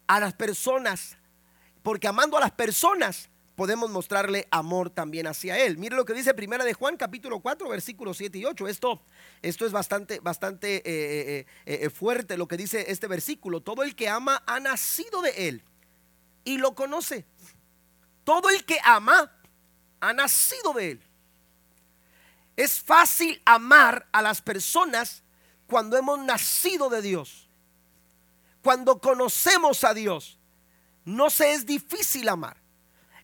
a 0.06 0.20
las 0.20 0.32
personas, 0.32 1.16
porque 1.82 2.06
amando 2.06 2.36
a 2.36 2.40
las 2.40 2.52
personas 2.52 3.30
podemos 3.56 3.90
mostrarle 3.90 4.46
amor 4.52 4.90
también 4.90 5.26
hacia 5.26 5.58
Él. 5.58 5.76
Mire 5.76 5.96
lo 5.96 6.04
que 6.04 6.14
dice 6.14 6.32
Primera 6.32 6.64
de 6.64 6.72
Juan, 6.72 6.96
capítulo 6.96 7.40
4, 7.40 7.68
versículos 7.68 8.16
7 8.18 8.38
y 8.38 8.44
8. 8.44 8.68
Esto, 8.68 9.02
esto 9.42 9.66
es 9.66 9.72
bastante, 9.72 10.20
bastante 10.20 10.76
eh, 10.76 10.82
eh, 10.86 11.46
eh, 11.66 11.90
fuerte 11.90 12.36
lo 12.36 12.46
que 12.46 12.56
dice 12.56 12.92
este 12.92 13.08
versículo. 13.08 13.60
Todo 13.60 13.82
el 13.82 13.96
que 13.96 14.08
ama 14.08 14.44
ha 14.46 14.60
nacido 14.60 15.20
de 15.20 15.48
Él 15.48 15.64
y 16.44 16.58
lo 16.58 16.76
conoce. 16.76 17.26
Todo 18.28 18.50
el 18.50 18.62
que 18.66 18.78
ama 18.84 19.32
ha 20.00 20.12
nacido 20.12 20.74
de 20.74 20.90
él. 20.90 21.02
Es 22.56 22.78
fácil 22.78 23.40
amar 23.46 24.06
a 24.12 24.20
las 24.20 24.42
personas 24.42 25.22
cuando 25.66 25.96
hemos 25.96 26.18
nacido 26.18 26.90
de 26.90 27.00
Dios. 27.00 27.48
Cuando 28.62 29.00
conocemos 29.00 29.82
a 29.82 29.94
Dios. 29.94 30.38
No 31.06 31.30
se 31.30 31.54
es 31.54 31.64
difícil 31.64 32.28
amar. 32.28 32.58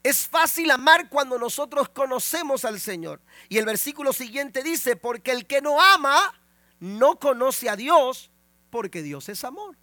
Es 0.02 0.26
fácil 0.26 0.70
amar 0.70 1.10
cuando 1.10 1.38
nosotros 1.38 1.90
conocemos 1.90 2.64
al 2.64 2.80
Señor. 2.80 3.20
Y 3.50 3.58
el 3.58 3.66
versículo 3.66 4.14
siguiente 4.14 4.62
dice, 4.62 4.96
porque 4.96 5.32
el 5.32 5.46
que 5.46 5.60
no 5.60 5.82
ama 5.82 6.32
no 6.80 7.16
conoce 7.18 7.68
a 7.68 7.76
Dios, 7.76 8.30
porque 8.70 9.02
Dios 9.02 9.28
es 9.28 9.44
amor. 9.44 9.76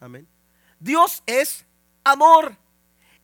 Amén. 0.00 0.26
Dios 0.80 1.22
es 1.26 1.66
amor. 2.04 2.63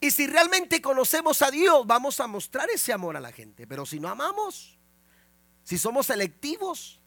Y 0.00 0.10
si 0.10 0.26
realmente 0.26 0.80
conocemos 0.80 1.42
a 1.42 1.50
Dios, 1.50 1.86
vamos 1.86 2.18
a 2.20 2.26
mostrar 2.26 2.68
ese 2.70 2.92
amor 2.92 3.16
a 3.16 3.20
la 3.20 3.32
gente. 3.32 3.66
Pero 3.66 3.84
si 3.84 4.00
no 4.00 4.08
amamos, 4.08 4.78
si 5.62 5.76
somos 5.76 6.06
selectivos, 6.06 7.00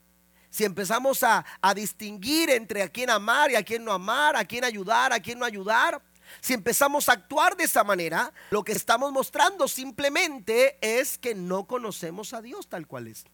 si 0.48 0.64
empezamos 0.64 1.24
a, 1.24 1.44
distinguir 1.74 2.50
entre 2.50 2.82
a 2.82 2.88
quién 2.88 3.10
amar 3.10 3.50
y 3.50 3.56
a 3.56 3.64
quién 3.64 3.84
no 3.84 3.92
amar, 3.92 4.36
a 4.36 4.44
quién 4.44 4.62
ayudar, 4.62 5.12
a 5.12 5.18
quién 5.18 5.40
no 5.40 5.44
ayudar, 5.44 6.00
si 6.40 6.54
empezamos 6.54 7.08
a 7.08 7.12
actuar 7.12 7.56
de 7.56 7.64
esa 7.64 7.82
manera, 7.82 8.32
lo 8.50 8.62
que 8.62 8.70
estamos 8.70 9.10
mostrando 9.10 9.66
simplemente 9.66 10.78
es 10.80 11.18
que 11.18 11.34
no 11.34 11.66
conocemos 11.66 12.32
a 12.32 12.40
Dios 12.40 12.68
tal 12.68 12.86
cual 12.86 13.08
es. 13.08 13.24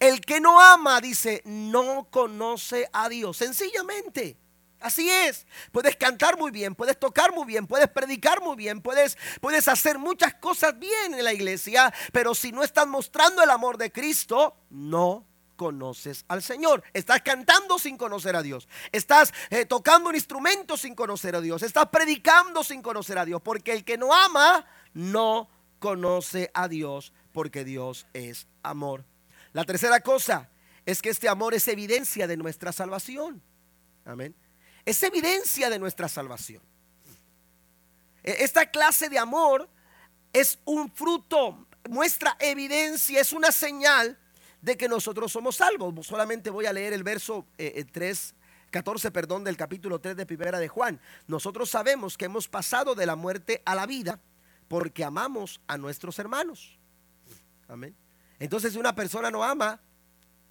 El 0.00 0.20
que 0.20 0.40
no 0.40 0.60
ama, 0.60 1.00
dice, 1.00 1.42
no 1.44 2.08
conoce 2.10 2.88
a 2.92 3.08
Dios. 3.08 3.36
Sencillamente. 3.36 4.36
Así 4.80 5.10
es. 5.10 5.46
Puedes 5.72 5.94
cantar 5.96 6.38
muy 6.38 6.50
bien, 6.50 6.74
puedes 6.74 6.98
tocar 6.98 7.32
muy 7.34 7.44
bien, 7.44 7.66
puedes 7.66 7.88
predicar 7.88 8.42
muy 8.42 8.56
bien, 8.56 8.80
puedes, 8.80 9.18
puedes 9.40 9.68
hacer 9.68 9.98
muchas 9.98 10.34
cosas 10.34 10.78
bien 10.78 11.14
en 11.14 11.22
la 11.22 11.34
iglesia, 11.34 11.92
pero 12.12 12.34
si 12.34 12.50
no 12.50 12.62
estás 12.62 12.86
mostrando 12.86 13.42
el 13.42 13.50
amor 13.50 13.76
de 13.76 13.92
Cristo, 13.92 14.56
no 14.70 15.26
conoces 15.56 16.24
al 16.28 16.42
Señor. 16.42 16.82
Estás 16.94 17.20
cantando 17.20 17.78
sin 17.78 17.98
conocer 17.98 18.34
a 18.34 18.42
Dios. 18.42 18.66
Estás 18.90 19.34
eh, 19.50 19.66
tocando 19.66 20.08
un 20.08 20.14
instrumento 20.14 20.78
sin 20.78 20.94
conocer 20.94 21.36
a 21.36 21.42
Dios. 21.42 21.62
Estás 21.62 21.90
predicando 21.90 22.64
sin 22.64 22.80
conocer 22.80 23.18
a 23.18 23.26
Dios. 23.26 23.42
Porque 23.42 23.74
el 23.74 23.84
que 23.84 23.98
no 23.98 24.14
ama, 24.14 24.64
no 24.94 25.50
conoce 25.78 26.50
a 26.54 26.68
Dios, 26.68 27.12
porque 27.34 27.64
Dios 27.64 28.06
es 28.14 28.46
amor. 28.62 29.04
La 29.52 29.64
tercera 29.64 30.00
cosa 30.00 30.48
es 30.86 31.02
que 31.02 31.10
este 31.10 31.28
amor 31.28 31.52
es 31.52 31.68
evidencia 31.68 32.26
de 32.26 32.38
nuestra 32.38 32.72
salvación. 32.72 33.42
Amén 34.06 34.34
es 34.84 35.02
evidencia 35.02 35.70
de 35.70 35.78
nuestra 35.78 36.08
salvación. 36.08 36.62
E, 38.22 38.44
esta 38.44 38.70
clase 38.70 39.08
de 39.08 39.18
amor 39.18 39.68
es 40.32 40.58
un 40.64 40.90
fruto, 40.90 41.66
muestra 41.88 42.36
evidencia, 42.40 43.20
es 43.20 43.32
una 43.32 43.52
señal 43.52 44.18
de 44.62 44.76
que 44.76 44.88
nosotros 44.88 45.32
somos 45.32 45.56
salvos. 45.56 46.06
Solamente 46.06 46.50
voy 46.50 46.66
a 46.66 46.72
leer 46.72 46.92
el 46.92 47.02
verso 47.02 47.46
3, 47.56 48.34
eh, 48.34 48.34
14, 48.70 49.08
eh, 49.08 49.10
perdón, 49.10 49.44
del 49.44 49.56
capítulo 49.56 50.00
3 50.00 50.16
de 50.16 50.26
Primera 50.26 50.58
de 50.58 50.68
Juan. 50.68 51.00
Nosotros 51.26 51.70
sabemos 51.70 52.16
que 52.16 52.26
hemos 52.26 52.48
pasado 52.48 52.94
de 52.94 53.06
la 53.06 53.16
muerte 53.16 53.62
a 53.64 53.74
la 53.74 53.86
vida 53.86 54.20
porque 54.68 55.02
amamos 55.02 55.60
a 55.66 55.76
nuestros 55.78 56.18
hermanos. 56.18 56.78
Amén. 57.68 57.96
Entonces, 58.38 58.72
si 58.72 58.78
una 58.78 58.94
persona 58.94 59.30
no 59.30 59.42
ama, 59.42 59.80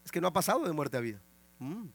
es 0.04 0.12
que 0.12 0.22
no 0.22 0.28
ha 0.28 0.34
pasado 0.34 0.66
de 0.66 0.74
muerte 0.74 0.98
a 0.98 1.00
vida. 1.00 1.22
Mm. 1.60 1.88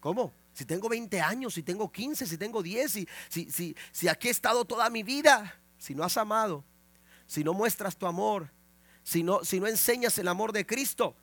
¿Cómo? 0.00 0.32
Si 0.52 0.64
tengo 0.64 0.88
20 0.88 1.20
años, 1.20 1.54
si 1.54 1.62
tengo 1.62 1.90
15, 1.90 2.26
si 2.26 2.36
tengo 2.36 2.62
10, 2.62 2.90
si, 2.90 3.08
si, 3.28 3.50
si, 3.50 3.76
si 3.90 4.08
aquí 4.08 4.28
he 4.28 4.30
estado 4.30 4.64
toda 4.64 4.90
mi 4.90 5.02
vida, 5.02 5.58
si 5.78 5.94
no 5.94 6.04
has 6.04 6.16
amado, 6.16 6.64
si 7.26 7.42
no 7.42 7.54
muestras 7.54 7.96
tu 7.96 8.06
amor, 8.06 8.50
si 9.02 9.22
no, 9.22 9.44
si 9.44 9.60
no 9.60 9.66
enseñas 9.66 10.18
el 10.18 10.28
amor 10.28 10.52
de 10.52 10.66
Cristo, 10.66 11.16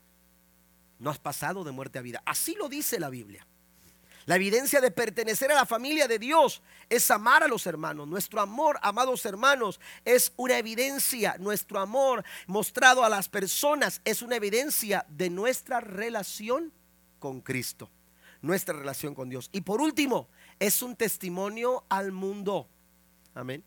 no 0.98 1.10
has 1.10 1.20
pasado 1.20 1.64
de 1.64 1.72
muerte 1.72 2.00
a 2.00 2.02
vida. 2.02 2.22
Así 2.26 2.56
lo 2.56 2.68
dice 2.68 3.00
la 3.00 3.10
Biblia. 3.10 3.46
La 4.26 4.36
evidencia 4.36 4.80
de 4.80 4.92
pertenecer 4.92 5.52
a 5.52 5.56
la 5.56 5.66
familia 5.66 6.08
de 6.08 6.20
Dios 6.20 6.62
es 6.88 7.10
amar 7.10 7.42
a 7.42 7.48
los 7.48 7.66
hermanos. 7.66 8.08
Nuestro 8.08 8.42
amor, 8.42 8.78
amados 8.84 9.26
hermanos, 9.26 9.80
es 10.06 10.34
una 10.36 10.60
evidencia. 10.60 11.36
Nuestro 11.40 11.80
amor 11.80 12.24
mostrado 12.46 13.04
a 13.04 13.10
las 13.10 13.28
personas 13.28 14.02
es 14.06 14.22
una 14.22 14.36
evidencia 14.36 15.06
de 15.10 15.32
nuestra 15.32 15.80
relación 15.80 16.72
con 17.18 17.42
Cristo, 17.42 17.90
nuestra 18.42 18.76
relación 18.76 19.16
con 19.16 19.30
Dios. 19.30 19.50
Y 19.52 19.62
por 19.62 19.82
último, 19.82 20.30
es 20.60 20.82
un 20.82 20.96
testimonio 20.96 21.86
al 21.90 22.12
mundo. 22.12 22.70
Amén. 23.34 23.64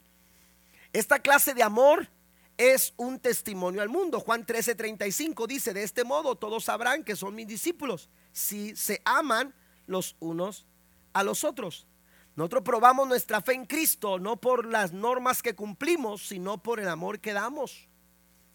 Esta 0.92 1.20
clase 1.20 1.54
de 1.54 1.62
amor 1.62 2.08
es 2.56 2.94
un 2.96 3.18
testimonio 3.18 3.82
al 3.82 3.88
mundo. 3.88 4.20
Juan 4.20 4.46
13:35 4.46 5.46
dice, 5.46 5.72
de 5.72 5.82
este 5.82 6.04
modo 6.04 6.36
todos 6.36 6.64
sabrán 6.64 7.04
que 7.04 7.16
son 7.16 7.34
mis 7.34 7.46
discípulos, 7.46 8.10
si 8.32 8.76
se 8.76 9.00
aman 9.04 9.54
los 9.86 10.16
unos 10.20 10.66
a 11.12 11.22
los 11.22 11.44
otros. 11.44 11.86
Nosotros 12.34 12.62
probamos 12.62 13.06
nuestra 13.08 13.42
fe 13.42 13.52
en 13.52 13.66
Cristo 13.66 14.18
no 14.18 14.36
por 14.36 14.64
las 14.66 14.92
normas 14.92 15.42
que 15.42 15.54
cumplimos, 15.54 16.26
sino 16.26 16.62
por 16.62 16.80
el 16.80 16.88
amor 16.88 17.20
que 17.20 17.32
damos. 17.32 17.88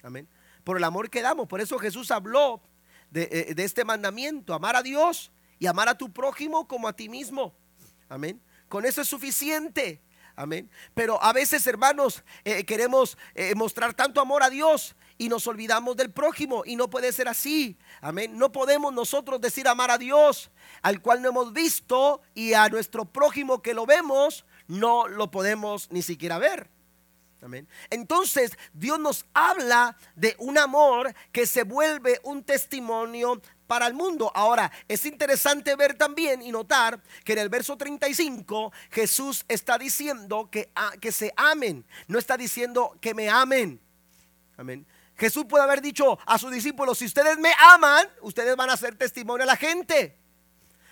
Amén. 0.04 0.28
Por 0.64 0.78
el 0.78 0.84
amor 0.84 1.10
que 1.10 1.22
damos. 1.22 1.48
Por 1.48 1.62
eso 1.62 1.78
Jesús 1.78 2.10
habló 2.12 2.62
de, 3.12 3.30
eh, 3.32 3.54
de 3.56 3.64
este 3.64 3.86
mandamiento, 3.86 4.54
amar 4.54 4.76
a 4.76 4.84
Dios 4.84 5.32
y 5.60 5.68
amar 5.68 5.90
a 5.90 5.98
tu 5.98 6.12
prójimo 6.12 6.68
como 6.68 6.88
a 6.88 6.94
ti 6.94 7.10
mismo. 7.10 7.56
Amén. 8.10 8.42
Con 8.68 8.86
eso 8.86 9.02
es 9.02 9.08
suficiente. 9.08 10.02
Amén. 10.36 10.70
Pero 10.94 11.22
a 11.24 11.34
veces, 11.34 11.66
hermanos, 11.66 12.24
eh, 12.44 12.64
queremos 12.64 13.18
eh, 13.34 13.56
mostrar 13.56 13.94
tanto 13.96 14.22
amor 14.22 14.44
a 14.44 14.52
Dios 14.52 14.96
y 15.18 15.30
nos 15.30 15.48
olvidamos 15.48 15.98
del 15.98 16.12
prójimo 16.12 16.62
y 16.64 16.76
no 16.76 16.90
puede 16.90 17.12
ser 17.12 17.28
así. 17.28 17.76
Amén. 18.02 18.38
No 18.38 18.52
podemos 18.52 18.94
nosotros 18.94 19.42
decir 19.42 19.68
amar 19.68 19.90
a 19.90 19.98
Dios 19.98 20.52
al 20.84 21.02
cual 21.02 21.24
no 21.24 21.30
hemos 21.30 21.54
visto 21.54 22.22
y 22.36 22.54
a 22.54 22.70
nuestro 22.70 23.06
prójimo 23.06 23.64
que 23.64 23.74
lo 23.74 23.86
vemos 23.88 24.46
no 24.68 25.08
lo 25.08 25.32
podemos 25.32 25.90
ni 25.92 26.02
siquiera 26.02 26.38
ver. 26.38 26.70
Amén. 27.42 27.68
Entonces 27.90 28.52
Dios 28.74 29.00
nos 29.00 29.26
habla 29.34 29.96
de 30.16 30.36
un 30.40 30.58
amor 30.58 31.14
que 31.32 31.46
se 31.46 31.64
vuelve 31.64 32.20
un 32.24 32.44
testimonio 32.44 33.42
para 33.68 33.86
el 33.86 33.94
mundo. 33.94 34.32
Ahora, 34.34 34.72
es 34.88 35.06
interesante 35.06 35.76
ver 35.76 35.96
también 35.96 36.42
y 36.42 36.52
notar 36.52 37.02
que 37.24 37.34
en 37.34 37.40
el 37.40 37.50
verso 37.50 37.78
35 37.78 38.72
Jesús 38.90 39.46
está 39.48 39.78
diciendo 39.78 40.50
que, 40.50 40.72
que 41.00 41.12
se 41.12 41.34
amen, 41.36 41.86
no 42.08 42.18
está 42.18 42.38
diciendo 42.38 42.98
que 43.00 43.14
me 43.14 43.30
amen. 43.30 43.80
Amén. 44.56 44.86
Jesús 45.18 45.46
puede 45.46 45.64
haber 45.64 45.82
dicho 45.82 46.18
a 46.26 46.38
sus 46.38 46.52
discípulos, 46.52 46.98
si 46.98 47.06
ustedes 47.06 47.38
me 47.38 47.52
aman, 47.60 48.08
ustedes 48.22 48.56
van 48.56 48.70
a 48.70 48.74
hacer 48.74 48.96
testimonio 48.96 49.44
a 49.44 49.48
la 49.48 49.58
gente. 49.58 50.16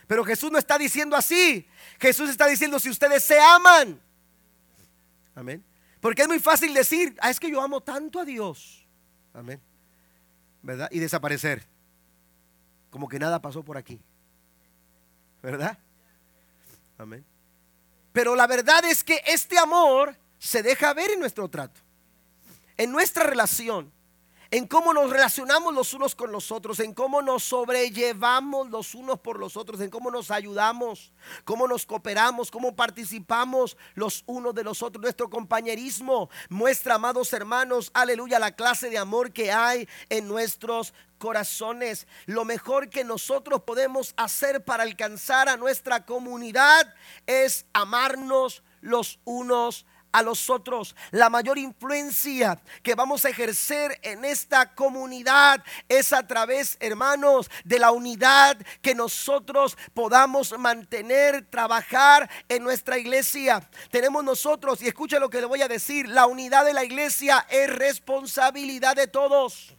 Pero 0.08 0.24
Jesús 0.24 0.52
no 0.52 0.58
está 0.58 0.78
diciendo 0.78 1.16
así. 1.16 1.68
Jesús 2.00 2.30
está 2.30 2.48
diciendo, 2.48 2.80
si 2.80 2.90
ustedes 2.90 3.24
se 3.24 3.40
aman. 3.40 4.00
Amén. 5.34 5.64
Porque 6.00 6.24
es 6.24 6.28
muy 6.28 6.40
fácil 6.40 6.74
decir, 6.74 7.16
ah, 7.20 7.30
es 7.30 7.40
que 7.40 7.50
yo 7.50 7.62
amo 7.62 7.82
tanto 7.82 8.20
a 8.20 8.26
Dios. 8.26 8.88
Amén. 9.34 9.62
¿Verdad? 10.62 10.90
Y 10.92 11.00
desaparecer 11.00 11.75
como 12.96 13.10
que 13.10 13.20
nada 13.20 13.42
pasó 13.42 13.62
por 13.62 13.76
aquí. 13.76 14.00
¿Verdad? 15.44 15.78
Amén. 16.98 17.26
Pero 18.14 18.38
la 18.38 18.48
verdad 18.48 18.86
es 18.86 19.04
que 19.04 19.22
este 19.28 19.60
amor 19.60 20.16
se 20.40 20.64
deja 20.64 20.94
ver 20.94 21.12
en 21.12 21.20
nuestro 21.20 21.50
trato, 21.50 21.82
en 22.78 22.94
nuestra 22.94 23.26
relación 23.26 23.92
en 24.52 24.68
cómo 24.68 24.94
nos 24.94 25.10
relacionamos 25.10 25.74
los 25.74 25.94
unos 25.94 26.16
con 26.16 26.32
los 26.32 26.52
otros, 26.52 26.80
en 26.80 26.94
cómo 26.94 27.22
nos 27.22 27.44
sobrellevamos 27.44 28.70
los 28.70 28.96
unos 28.96 29.20
por 29.20 29.40
los 29.40 29.58
otros, 29.58 29.82
en 29.82 29.90
cómo 29.90 30.12
nos 30.12 30.32
ayudamos, 30.32 31.14
cómo 31.44 31.68
nos 31.68 31.86
cooperamos, 31.86 32.52
cómo 32.52 32.76
participamos 32.76 33.78
los 33.96 34.24
unos 34.28 34.54
de 34.54 34.64
los 34.64 34.82
otros. 34.84 35.02
Nuestro 35.02 35.30
compañerismo 35.30 36.30
muestra, 36.50 36.96
amados 36.96 37.34
hermanos, 37.34 37.92
aleluya, 37.94 38.40
la 38.40 38.52
clase 38.52 38.90
de 38.90 38.98
amor 38.98 39.34
que 39.34 39.52
hay 39.52 39.88
en 40.10 40.28
nuestros 40.28 40.94
corazones. 41.18 42.08
Lo 42.26 42.46
mejor 42.46 42.90
que 42.90 43.04
nosotros 43.04 43.64
podemos 43.64 44.14
hacer 44.18 44.64
para 44.64 44.84
alcanzar 44.84 45.50
a 45.50 45.58
nuestra 45.58 46.06
comunidad 46.06 46.94
es 47.26 47.66
amarnos 47.74 48.64
los 48.82 49.20
unos 49.24 49.86
a 50.16 50.24
los 50.24 50.50
otros. 50.50 50.96
La 51.12 51.30
mayor 51.30 51.58
influencia 51.58 52.58
que 52.82 52.96
vamos 52.96 53.26
a 53.26 53.30
ejercer 53.30 54.00
en 54.02 54.24
esta 54.24 54.74
comunidad 54.74 55.62
es 55.90 56.14
a 56.14 56.26
través, 56.26 56.78
hermanos, 56.80 57.52
de 57.66 57.80
la 57.80 57.92
unidad 57.92 58.58
que 58.82 58.96
nosotros 58.96 59.78
podamos 59.94 60.58
mantener, 60.58 61.46
trabajar 61.50 62.30
en 62.48 62.64
nuestra 62.64 62.98
iglesia. 62.98 63.70
Tenemos 63.92 64.24
nosotros, 64.24 64.82
y 64.82 64.88
escucha 64.88 65.20
lo 65.20 65.30
que 65.30 65.42
le 65.42 65.48
voy 65.48 65.62
a 65.62 65.68
decir, 65.68 66.08
la 66.08 66.28
unidad 66.28 66.64
de 66.64 66.74
la 66.74 66.86
iglesia 66.86 67.46
es 67.50 67.70
responsabilidad 67.70 68.96
de 68.96 69.08
todos. 69.08 69.75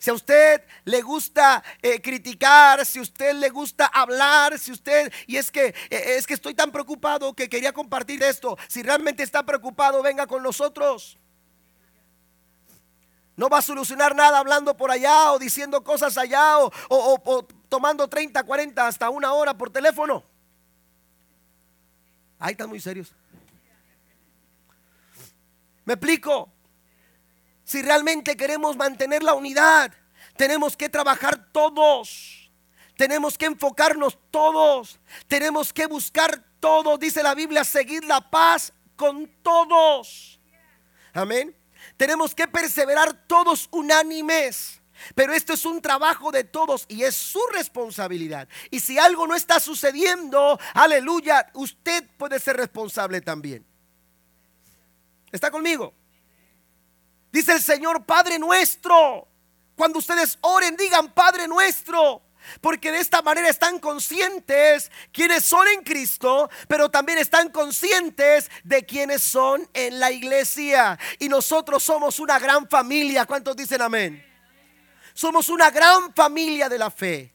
Si 0.00 0.08
a 0.08 0.14
usted 0.14 0.62
le 0.86 1.02
gusta 1.02 1.62
eh, 1.82 2.00
criticar, 2.00 2.86
si 2.86 2.98
a 2.98 3.02
usted 3.02 3.34
le 3.34 3.50
gusta 3.50 3.84
hablar, 3.84 4.58
si 4.58 4.72
usted, 4.72 5.12
y 5.26 5.36
es 5.36 5.50
que, 5.50 5.74
eh, 5.90 6.16
es 6.16 6.26
que 6.26 6.32
estoy 6.32 6.54
tan 6.54 6.72
preocupado 6.72 7.34
que 7.34 7.50
quería 7.50 7.74
compartir 7.74 8.22
esto. 8.22 8.56
Si 8.66 8.82
realmente 8.82 9.22
está 9.22 9.44
preocupado, 9.44 10.02
venga 10.02 10.26
con 10.26 10.42
nosotros. 10.42 11.18
No 13.36 13.50
va 13.50 13.58
a 13.58 13.62
solucionar 13.62 14.16
nada 14.16 14.38
hablando 14.38 14.74
por 14.74 14.90
allá 14.90 15.32
o 15.32 15.38
diciendo 15.38 15.84
cosas 15.84 16.16
allá 16.16 16.60
o, 16.60 16.72
o 16.88 17.46
tomando 17.68 18.08
30, 18.08 18.42
40, 18.42 18.86
hasta 18.86 19.10
una 19.10 19.34
hora 19.34 19.52
por 19.52 19.68
teléfono. 19.68 20.24
Ahí 22.38 22.52
están 22.52 22.70
muy 22.70 22.80
serios. 22.80 23.12
Me 25.84 25.92
explico. 25.92 26.50
Si 27.70 27.82
realmente 27.82 28.36
queremos 28.36 28.76
mantener 28.76 29.22
la 29.22 29.34
unidad, 29.34 29.92
tenemos 30.36 30.76
que 30.76 30.88
trabajar 30.88 31.52
todos. 31.52 32.50
Tenemos 32.96 33.38
que 33.38 33.46
enfocarnos 33.46 34.18
todos. 34.32 34.98
Tenemos 35.28 35.72
que 35.72 35.86
buscar 35.86 36.42
todos. 36.58 36.98
Dice 36.98 37.22
la 37.22 37.32
Biblia, 37.32 37.62
seguir 37.62 38.02
la 38.02 38.28
paz 38.28 38.72
con 38.96 39.30
todos. 39.40 40.40
Amén. 41.12 41.56
Tenemos 41.96 42.34
que 42.34 42.48
perseverar 42.48 43.12
todos 43.28 43.68
unánimes. 43.70 44.80
Pero 45.14 45.32
esto 45.32 45.52
es 45.52 45.64
un 45.64 45.80
trabajo 45.80 46.32
de 46.32 46.42
todos 46.42 46.86
y 46.88 47.04
es 47.04 47.14
su 47.14 47.40
responsabilidad. 47.52 48.48
Y 48.72 48.80
si 48.80 48.98
algo 48.98 49.28
no 49.28 49.36
está 49.36 49.60
sucediendo, 49.60 50.58
aleluya, 50.74 51.48
usted 51.54 52.04
puede 52.18 52.40
ser 52.40 52.56
responsable 52.56 53.20
también. 53.20 53.64
¿Está 55.30 55.52
conmigo? 55.52 55.99
Dice 57.32 57.52
el 57.52 57.62
Señor, 57.62 58.04
Padre 58.04 58.38
nuestro. 58.38 59.28
Cuando 59.76 59.98
ustedes 59.98 60.38
oren, 60.42 60.76
digan 60.76 61.12
Padre 61.12 61.46
nuestro. 61.48 62.22
Porque 62.60 62.90
de 62.90 62.98
esta 62.98 63.22
manera 63.22 63.48
están 63.48 63.78
conscientes 63.78 64.90
quienes 65.12 65.44
son 65.44 65.66
en 65.68 65.82
Cristo, 65.82 66.50
pero 66.68 66.90
también 66.90 67.18
están 67.18 67.50
conscientes 67.50 68.50
de 68.64 68.84
quienes 68.84 69.22
son 69.22 69.68
en 69.74 70.00
la 70.00 70.10
iglesia. 70.10 70.98
Y 71.18 71.28
nosotros 71.28 71.82
somos 71.82 72.18
una 72.18 72.38
gran 72.38 72.68
familia. 72.68 73.26
¿Cuántos 73.26 73.56
dicen 73.56 73.82
amén? 73.82 74.24
Somos 75.14 75.48
una 75.48 75.70
gran 75.70 76.12
familia 76.14 76.68
de 76.68 76.78
la 76.78 76.90
fe. 76.90 77.32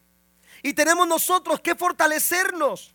Y 0.62 0.74
tenemos 0.74 1.06
nosotros 1.06 1.60
que 1.60 1.74
fortalecernos. 1.74 2.94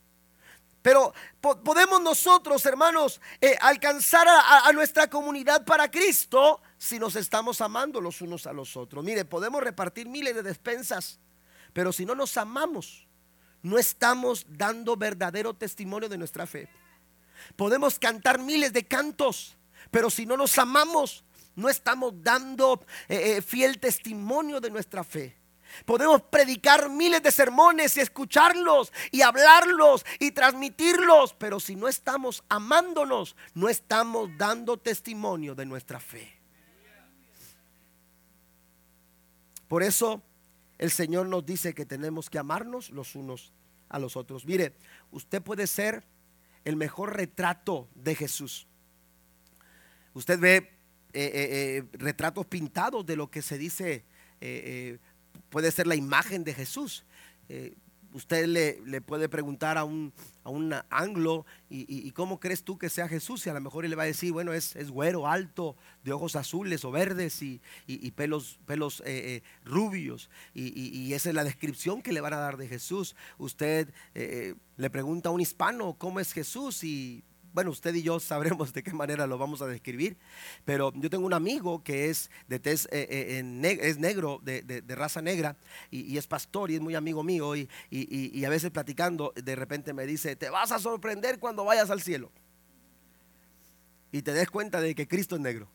Pero 0.82 1.14
podemos 1.40 2.00
nosotros, 2.02 2.64
hermanos, 2.66 3.20
eh, 3.40 3.56
alcanzar 3.60 4.26
a 4.28 4.70
nuestra 4.72 5.08
comunidad 5.08 5.64
para 5.64 5.90
Cristo 5.90 6.60
si 6.82 6.98
nos 6.98 7.14
estamos 7.14 7.60
amando 7.60 8.00
los 8.00 8.22
unos 8.22 8.48
a 8.48 8.52
los 8.52 8.76
otros. 8.76 9.04
Mire, 9.04 9.24
podemos 9.24 9.62
repartir 9.62 10.08
miles 10.08 10.34
de 10.34 10.42
despensas, 10.42 11.20
pero 11.72 11.92
si 11.92 12.04
no 12.04 12.16
nos 12.16 12.36
amamos, 12.36 13.06
no 13.62 13.78
estamos 13.78 14.44
dando 14.48 14.96
verdadero 14.96 15.54
testimonio 15.54 16.08
de 16.08 16.18
nuestra 16.18 16.44
fe. 16.44 16.68
Podemos 17.54 18.00
cantar 18.00 18.40
miles 18.40 18.72
de 18.72 18.84
cantos, 18.84 19.56
Pero 19.92 20.10
si 20.10 20.26
no 20.26 20.36
nos 20.36 20.58
amamos, 20.58 21.24
no 21.54 21.68
estamos 21.68 22.14
dando 22.16 22.84
eh, 23.08 23.36
eh, 23.36 23.42
fiel 23.42 23.78
testimonio 23.78 24.60
de 24.60 24.70
nuestra 24.70 25.04
fe. 25.04 25.36
Podemos 25.84 26.22
predicar 26.22 26.88
miles 26.88 27.22
de 27.22 27.30
sermones 27.30 27.96
y 27.96 28.00
escucharlos 28.00 28.92
y 29.12 29.22
hablarlos 29.22 30.04
y 30.18 30.32
transmitirlos, 30.32 31.34
pero 31.34 31.60
si 31.60 31.76
no 31.76 31.86
estamos 31.88 32.42
amándonos, 32.48 33.36
no 33.54 33.68
estamos 33.68 34.30
dando 34.36 34.78
testimonio 34.78 35.54
de 35.54 35.66
nuestra 35.66 36.00
fe. 36.00 36.41
Por 39.72 39.82
eso 39.82 40.22
el 40.76 40.90
Señor 40.90 41.28
nos 41.28 41.46
dice 41.46 41.72
que 41.72 41.86
tenemos 41.86 42.28
que 42.28 42.38
amarnos 42.38 42.90
los 42.90 43.14
unos 43.14 43.54
a 43.88 43.98
los 43.98 44.18
otros. 44.18 44.44
Mire, 44.44 44.74
usted 45.10 45.40
puede 45.40 45.66
ser 45.66 46.04
el 46.66 46.76
mejor 46.76 47.16
retrato 47.16 47.88
de 47.94 48.14
Jesús. 48.14 48.66
Usted 50.12 50.38
ve 50.38 50.56
eh, 50.56 50.68
eh, 51.14 51.84
retratos 51.94 52.44
pintados 52.44 53.06
de 53.06 53.16
lo 53.16 53.30
que 53.30 53.40
se 53.40 53.56
dice 53.56 54.04
puede 55.48 55.72
ser 55.72 55.86
la 55.86 55.94
imagen 55.94 56.44
de 56.44 56.52
Jesús. 56.52 57.06
Eh, 58.12 58.16
usted 58.16 58.46
le, 58.46 59.00
puede 59.00 59.28
preguntar 59.28 59.78
a 59.78 59.84
un, 59.84 60.12
a 60.44 60.50
un 60.50 60.74
anglo, 60.90 61.46
y, 61.68 62.10
cómo 62.12 62.38
crees 62.38 62.62
tú 62.62 62.78
que 62.78 62.88
sea 62.88 63.08
Jesús? 63.08 63.46
Y 63.46 63.50
a 63.50 63.54
lo 63.54 63.60
mejor 63.60 63.84
él 63.84 63.90
le 63.90 63.96
va 63.96 64.02
a 64.02 64.06
decir, 64.06 64.32
bueno, 64.32 64.52
es, 64.52 64.76
es 64.76 64.90
güero, 64.90 65.26
alto, 65.26 65.76
de 66.04 66.12
ojos 66.12 66.36
azules 66.36 66.84
o 66.84 66.90
verdes 66.90 67.42
y, 67.42 67.60
pelos, 68.14 68.58
pelos 68.66 69.00
eh, 69.00 69.04
eh, 69.06 69.42
rubios. 69.64 70.30
Y, 70.54 71.12
esa 71.12 71.30
es 71.30 71.34
la 71.34 71.44
descripción 71.44 72.02
que 72.02 72.12
le 72.12 72.20
van 72.20 72.34
a 72.34 72.38
dar 72.38 72.56
de 72.56 72.68
Jesús. 72.68 73.16
Usted 73.38 73.92
le 74.14 74.90
pregunta 74.90 75.28
a 75.28 75.32
un 75.32 75.40
hispano, 75.40 75.94
¿cómo 75.98 76.20
es 76.20 76.32
Jesús? 76.32 76.84
Y 76.84 77.24
bueno, 77.52 77.70
usted 77.70 77.94
y 77.94 78.02
yo 78.02 78.20
sabremos 78.20 78.72
de 78.72 78.82
qué 78.82 78.92
manera 78.92 79.26
lo 79.26 79.38
vamos 79.38 79.62
a 79.62 79.66
describir, 79.66 80.16
pero 80.64 80.92
yo 80.94 81.10
tengo 81.10 81.26
un 81.26 81.34
amigo 81.34 81.82
que 81.82 82.10
es 82.10 82.30
de 82.48 82.56
eh, 82.56 82.86
eh, 82.90 83.78
es 83.82 83.98
negro, 83.98 84.40
de, 84.42 84.82
raza 84.88 85.22
negra, 85.22 85.56
y, 85.90 86.16
es 86.16 86.26
pastor 86.26 86.70
y 86.70 86.76
es 86.76 86.80
muy 86.80 86.94
amigo 86.94 87.22
mío, 87.22 87.56
y, 87.56 87.68
y, 87.90 88.44
a 88.44 88.48
veces 88.48 88.70
platicando, 88.70 89.32
de 89.36 89.56
repente 89.56 89.92
me 89.92 90.06
dice, 90.06 90.36
te 90.36 90.50
vas 90.50 90.72
a 90.72 90.78
sorprender 90.78 91.38
cuando 91.38 91.64
vayas 91.64 91.90
al 91.90 92.00
cielo. 92.00 92.30
Y 94.10 94.22
te 94.22 94.32
des 94.32 94.50
cuenta 94.50 94.80
de 94.80 94.94
que 94.94 95.08
Cristo 95.08 95.36
es 95.36 95.40
negro. 95.40 95.68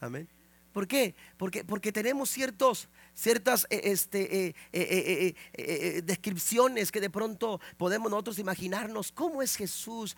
Amén. 0.00 0.28
¿Por 0.76 0.86
qué? 0.86 1.14
Porque, 1.38 1.64
porque 1.64 1.90
tenemos 1.90 2.28
ciertos, 2.28 2.90
ciertas 3.14 3.66
eh, 3.70 3.80
este, 3.84 4.48
eh, 4.48 5.34
eh, 5.54 6.02
descripciones 6.04 6.92
que 6.92 7.00
de 7.00 7.08
pronto 7.08 7.62
podemos 7.78 8.10
nosotros 8.10 8.38
imaginarnos 8.38 9.10
cómo 9.10 9.40
es 9.40 9.56
Jesús, 9.56 10.14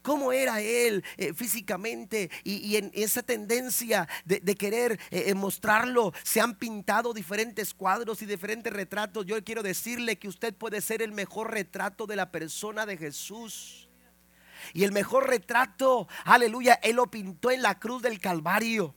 cómo 0.00 0.32
era 0.32 0.62
Él 0.62 1.04
físicamente 1.36 2.30
y, 2.42 2.76
en 2.76 2.90
esa 2.94 3.22
tendencia 3.22 4.08
de, 4.24 4.40
de 4.40 4.54
querer 4.54 4.98
mostrarlo, 5.36 6.14
se 6.22 6.40
han 6.40 6.54
pintado 6.54 7.12
diferentes 7.12 7.74
cuadros 7.74 8.22
y 8.22 8.24
diferentes 8.24 8.72
retratos. 8.72 9.26
Yo 9.26 9.44
quiero 9.44 9.62
decirle 9.62 10.16
que 10.16 10.28
usted 10.28 10.54
puede 10.54 10.80
ser 10.80 11.02
el 11.02 11.12
mejor 11.12 11.50
retrato 11.50 12.06
de 12.06 12.16
la 12.16 12.32
persona 12.32 12.86
de 12.86 12.96
Jesús. 12.96 13.90
Y 14.72 14.84
el 14.84 14.92
mejor 14.92 15.28
retrato, 15.28 16.08
aleluya, 16.24 16.80
Él 16.82 16.96
lo 16.96 17.10
pintó 17.10 17.50
en 17.50 17.60
la 17.60 17.78
cruz 17.78 18.00
del 18.00 18.20
Calvario. 18.20 18.94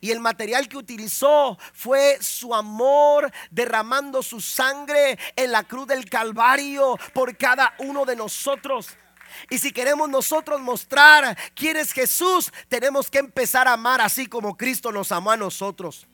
Y 0.00 0.10
el 0.10 0.20
material 0.20 0.68
que 0.68 0.76
utilizó 0.76 1.58
fue 1.72 2.18
su 2.20 2.54
amor 2.54 3.32
derramando 3.50 4.22
su 4.22 4.40
sangre 4.40 5.18
en 5.36 5.52
la 5.52 5.64
cruz 5.64 5.86
del 5.86 6.08
Calvario 6.08 6.98
por 7.12 7.36
cada 7.36 7.74
uno 7.78 8.04
de 8.04 8.16
nosotros. 8.16 8.88
Y 9.50 9.58
si 9.58 9.72
queremos 9.72 10.08
nosotros 10.08 10.60
mostrar 10.60 11.36
quién 11.54 11.76
es 11.76 11.92
Jesús, 11.92 12.52
tenemos 12.68 13.10
que 13.10 13.18
empezar 13.18 13.68
a 13.68 13.74
amar 13.74 14.00
así 14.00 14.26
como 14.26 14.56
Cristo 14.56 14.92
nos 14.92 15.12
amó 15.12 15.30
a 15.30 15.36
nosotros. 15.36 16.06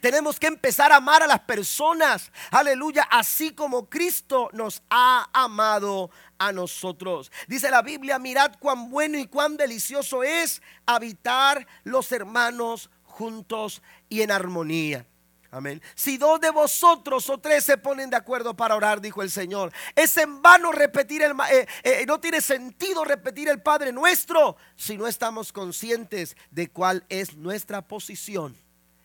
Tenemos 0.00 0.38
que 0.38 0.46
empezar 0.46 0.92
a 0.92 0.96
amar 0.96 1.22
a 1.22 1.26
las 1.26 1.40
personas, 1.40 2.30
aleluya, 2.50 3.02
así 3.10 3.52
como 3.52 3.88
Cristo 3.88 4.50
nos 4.52 4.82
ha 4.90 5.28
amado 5.32 6.10
a 6.38 6.52
nosotros. 6.52 7.32
Dice 7.48 7.70
la 7.70 7.82
Biblia, 7.82 8.18
mirad 8.18 8.52
cuán 8.58 8.90
bueno 8.90 9.18
y 9.18 9.26
cuán 9.26 9.56
delicioso 9.56 10.22
es 10.22 10.60
habitar 10.86 11.66
los 11.84 12.12
hermanos 12.12 12.90
juntos 13.20 13.82
y 14.08 14.22
en 14.22 14.30
armonía. 14.30 15.06
Amén. 15.50 15.82
Si 15.94 16.16
dos 16.16 16.40
de 16.40 16.48
vosotros 16.50 17.28
o 17.28 17.36
tres 17.36 17.64
se 17.64 17.76
ponen 17.76 18.08
de 18.08 18.16
acuerdo 18.16 18.56
para 18.56 18.74
orar, 18.74 19.02
dijo 19.02 19.20
el 19.20 19.30
Señor, 19.30 19.72
es 19.94 20.16
en 20.16 20.40
vano 20.40 20.72
repetir 20.72 21.20
el, 21.22 21.32
eh, 21.52 21.66
eh, 21.82 22.04
no 22.06 22.18
tiene 22.18 22.40
sentido 22.40 23.04
repetir 23.04 23.50
el 23.50 23.60
Padre 23.60 23.92
nuestro 23.92 24.56
si 24.74 24.96
no 24.96 25.06
estamos 25.06 25.52
conscientes 25.52 26.34
de 26.50 26.70
cuál 26.70 27.04
es 27.10 27.36
nuestra 27.36 27.86
posición 27.86 28.56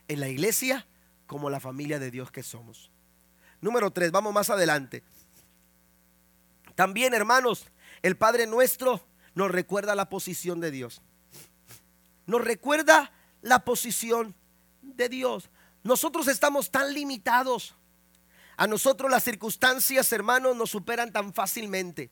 en 0.08 0.22
la 0.22 0.30
iglesia 0.30 0.88
como 1.28 1.50
la 1.50 1.60
familia 1.60 2.00
de 2.00 2.10
Dios 2.10 2.32
que 2.32 2.44
somos. 2.44 2.92
Número 3.60 3.92
tres, 3.92 4.12
vamos 4.12 4.34
más 4.34 4.50
adelante. 4.50 5.04
También, 6.76 7.14
hermanos, 7.14 7.66
el 8.02 8.16
Padre 8.16 8.48
nuestro 8.48 9.06
nos 9.34 9.52
recuerda 9.52 9.94
la 9.94 10.08
posición 10.08 10.62
de 10.62 10.72
Dios. 10.72 11.02
Nos 12.28 12.42
recuerda 12.42 13.12
la 13.46 13.64
posición 13.64 14.36
de 14.82 15.08
Dios. 15.08 15.52
Nosotros 15.84 16.28
estamos 16.28 16.72
tan 16.72 16.94
limitados. 16.94 17.76
A 18.58 18.66
nosotros 18.66 19.12
las 19.12 19.24
circunstancias, 19.24 20.12
hermanos, 20.12 20.56
nos 20.56 20.72
superan 20.72 21.12
tan 21.12 21.32
fácilmente. 21.32 22.10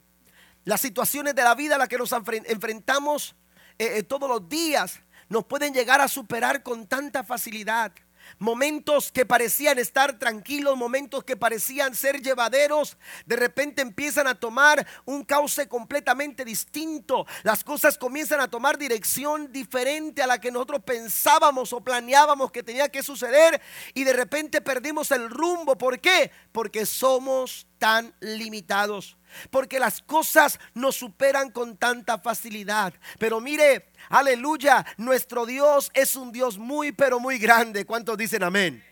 Las 0.64 0.80
situaciones 0.80 1.34
de 1.34 1.42
la 1.42 1.56
vida 1.56 1.74
a 1.74 1.78
las 1.78 1.88
que 1.88 1.98
nos 1.98 2.12
enfrentamos 2.12 3.34
eh, 3.78 3.98
eh, 3.98 4.02
todos 4.04 4.28
los 4.28 4.48
días 4.48 5.00
nos 5.28 5.44
pueden 5.46 5.74
llegar 5.74 6.00
a 6.00 6.06
superar 6.06 6.62
con 6.62 6.86
tanta 6.86 7.24
facilidad. 7.24 7.92
Momentos 8.38 9.12
que 9.12 9.26
parecían 9.26 9.78
estar 9.78 10.18
tranquilos, 10.18 10.76
momentos 10.76 11.24
que 11.24 11.36
parecían 11.36 11.94
ser 11.94 12.20
llevaderos, 12.20 12.96
de 13.26 13.36
repente 13.36 13.82
empiezan 13.82 14.26
a 14.26 14.34
tomar 14.34 14.86
un 15.04 15.24
cauce 15.24 15.68
completamente 15.68 16.44
distinto. 16.44 17.26
Las 17.42 17.64
cosas 17.64 17.98
comienzan 17.98 18.40
a 18.40 18.48
tomar 18.48 18.78
dirección 18.78 19.52
diferente 19.52 20.22
a 20.22 20.26
la 20.26 20.40
que 20.40 20.50
nosotros 20.50 20.82
pensábamos 20.84 21.72
o 21.72 21.80
planeábamos 21.82 22.50
que 22.50 22.62
tenía 22.62 22.88
que 22.88 23.02
suceder 23.02 23.60
y 23.94 24.04
de 24.04 24.12
repente 24.12 24.60
perdimos 24.60 25.10
el 25.10 25.30
rumbo. 25.30 25.76
¿Por 25.76 26.00
qué? 26.00 26.30
Porque 26.52 26.86
somos 26.86 27.66
tan 27.84 28.14
limitados 28.20 29.14
porque 29.50 29.78
las 29.78 30.00
cosas 30.00 30.58
nos 30.72 30.96
superan 30.96 31.50
con 31.50 31.76
tanta 31.76 32.16
facilidad. 32.16 32.94
Pero 33.18 33.42
mire, 33.42 33.90
aleluya, 34.08 34.86
nuestro 34.96 35.44
Dios 35.44 35.90
es 35.92 36.16
un 36.16 36.32
Dios 36.32 36.56
muy, 36.56 36.92
pero 36.92 37.20
muy 37.20 37.36
grande. 37.36 37.84
¿Cuántos 37.84 38.16
dicen 38.16 38.42
amén? 38.42 38.82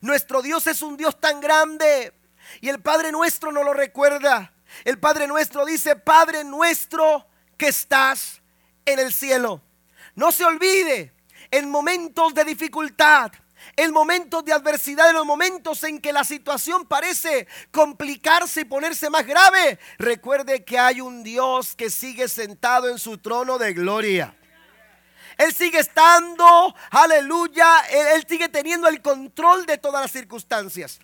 Nuestro 0.00 0.42
Dios 0.42 0.66
es 0.66 0.82
un 0.82 0.96
Dios 0.96 1.20
tan 1.20 1.40
grande 1.40 2.12
y 2.60 2.68
el 2.68 2.80
Padre 2.80 3.12
nuestro 3.12 3.52
no 3.52 3.62
lo 3.62 3.72
recuerda. 3.72 4.52
El 4.82 4.98
Padre 4.98 5.28
nuestro 5.28 5.64
dice, 5.64 5.94
Padre 5.94 6.42
nuestro 6.42 7.28
que 7.56 7.68
estás 7.68 8.42
en 8.84 8.98
el 8.98 9.12
cielo. 9.12 9.62
No 10.16 10.32
se 10.32 10.44
olvide, 10.44 11.14
en 11.52 11.70
momentos 11.70 12.34
de 12.34 12.42
dificultad, 12.42 13.30
en 13.74 13.92
momentos 13.92 14.44
de 14.44 14.52
adversidad, 14.52 15.08
en 15.08 15.16
los 15.16 15.26
momentos 15.26 15.82
en 15.84 16.00
que 16.00 16.12
la 16.12 16.24
situación 16.24 16.86
parece 16.86 17.48
complicarse 17.70 18.60
y 18.60 18.64
ponerse 18.64 19.10
más 19.10 19.26
grave, 19.26 19.78
recuerde 19.98 20.64
que 20.64 20.78
hay 20.78 21.00
un 21.00 21.22
Dios 21.22 21.74
que 21.74 21.90
sigue 21.90 22.28
sentado 22.28 22.88
en 22.88 22.98
su 22.98 23.18
trono 23.18 23.58
de 23.58 23.72
gloria. 23.72 24.36
Él 25.38 25.52
sigue 25.52 25.78
estando, 25.80 26.74
aleluya, 26.90 27.80
él, 28.14 28.24
sigue 28.26 28.48
teniendo 28.48 28.88
el 28.88 29.02
control 29.02 29.66
de 29.66 29.76
todas 29.76 30.02
las 30.02 30.12
circunstancias. 30.12 30.98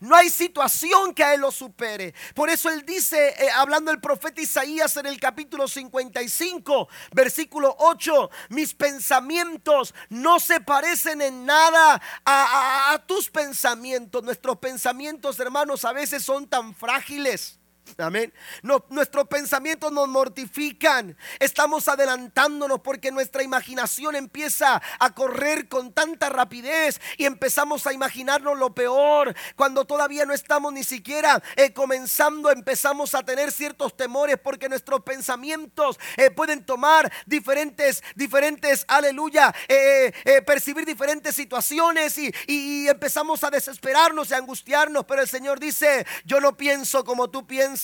No 0.00 0.14
hay 0.14 0.30
situación 0.30 1.14
que 1.14 1.24
a 1.24 1.34
él 1.34 1.40
lo 1.40 1.50
supere. 1.50 2.14
Por 2.34 2.50
eso 2.50 2.68
él 2.70 2.84
dice, 2.84 3.28
eh, 3.38 3.50
hablando 3.54 3.90
el 3.90 4.00
profeta 4.00 4.40
Isaías 4.40 4.96
en 4.96 5.06
el 5.06 5.18
capítulo 5.20 5.68
55, 5.68 6.88
versículo 7.12 7.74
8, 7.78 8.30
mis 8.50 8.74
pensamientos 8.74 9.94
no 10.08 10.40
se 10.40 10.60
parecen 10.60 11.20
en 11.22 11.44
nada 11.44 12.00
a 12.24 13.02
tus 13.06 13.30
pensamientos. 13.30 14.22
Nuestros 14.22 14.58
pensamientos, 14.58 15.38
hermanos, 15.40 15.84
a 15.84 15.92
veces 15.92 16.24
son 16.24 16.46
tan 16.46 16.74
frágiles. 16.74 17.57
Amén. 17.96 18.32
nuestros 18.62 19.26
pensamientos 19.28 19.90
nos 19.92 20.08
mortifican. 20.08 21.16
Estamos 21.38 21.88
adelantándonos 21.88 22.80
porque 22.80 23.10
nuestra 23.10 23.42
imaginación 23.42 24.16
empieza 24.16 24.80
a 24.98 25.14
correr 25.14 25.68
con 25.68 25.92
tanta 25.92 26.28
rapidez 26.28 27.00
y 27.16 27.24
empezamos 27.24 27.86
a 27.86 27.92
imaginarnos 27.92 28.58
lo 28.58 28.74
peor. 28.74 29.34
Cuando 29.56 29.84
todavía 29.84 30.26
no 30.26 30.32
estamos 30.32 30.72
ni 30.72 30.84
siquiera 30.84 31.42
eh, 31.56 31.72
comenzando, 31.72 32.50
empezamos 32.50 33.14
a 33.14 33.22
tener 33.22 33.52
ciertos 33.52 33.96
temores 33.96 34.36
porque 34.42 34.68
nuestros 34.68 35.02
pensamientos 35.02 35.98
eh, 36.16 36.30
pueden 36.30 36.64
tomar 36.64 37.10
diferentes, 37.26 38.02
diferentes, 38.14 38.84
aleluya, 38.88 39.54
eh, 39.68 40.12
percibir 40.46 40.84
diferentes 40.84 41.34
situaciones 41.34 42.18
y, 42.18 42.32
y 42.46 42.88
empezamos 42.88 43.42
a 43.44 43.50
desesperarnos 43.50 44.30
y 44.30 44.34
a 44.34 44.38
angustiarnos. 44.38 45.04
Pero 45.06 45.22
el 45.22 45.28
Señor 45.28 45.58
dice, 45.58 46.06
yo 46.24 46.40
no 46.40 46.56
pienso 46.56 47.04
como 47.04 47.28
tú 47.30 47.46
piensas 47.46 47.77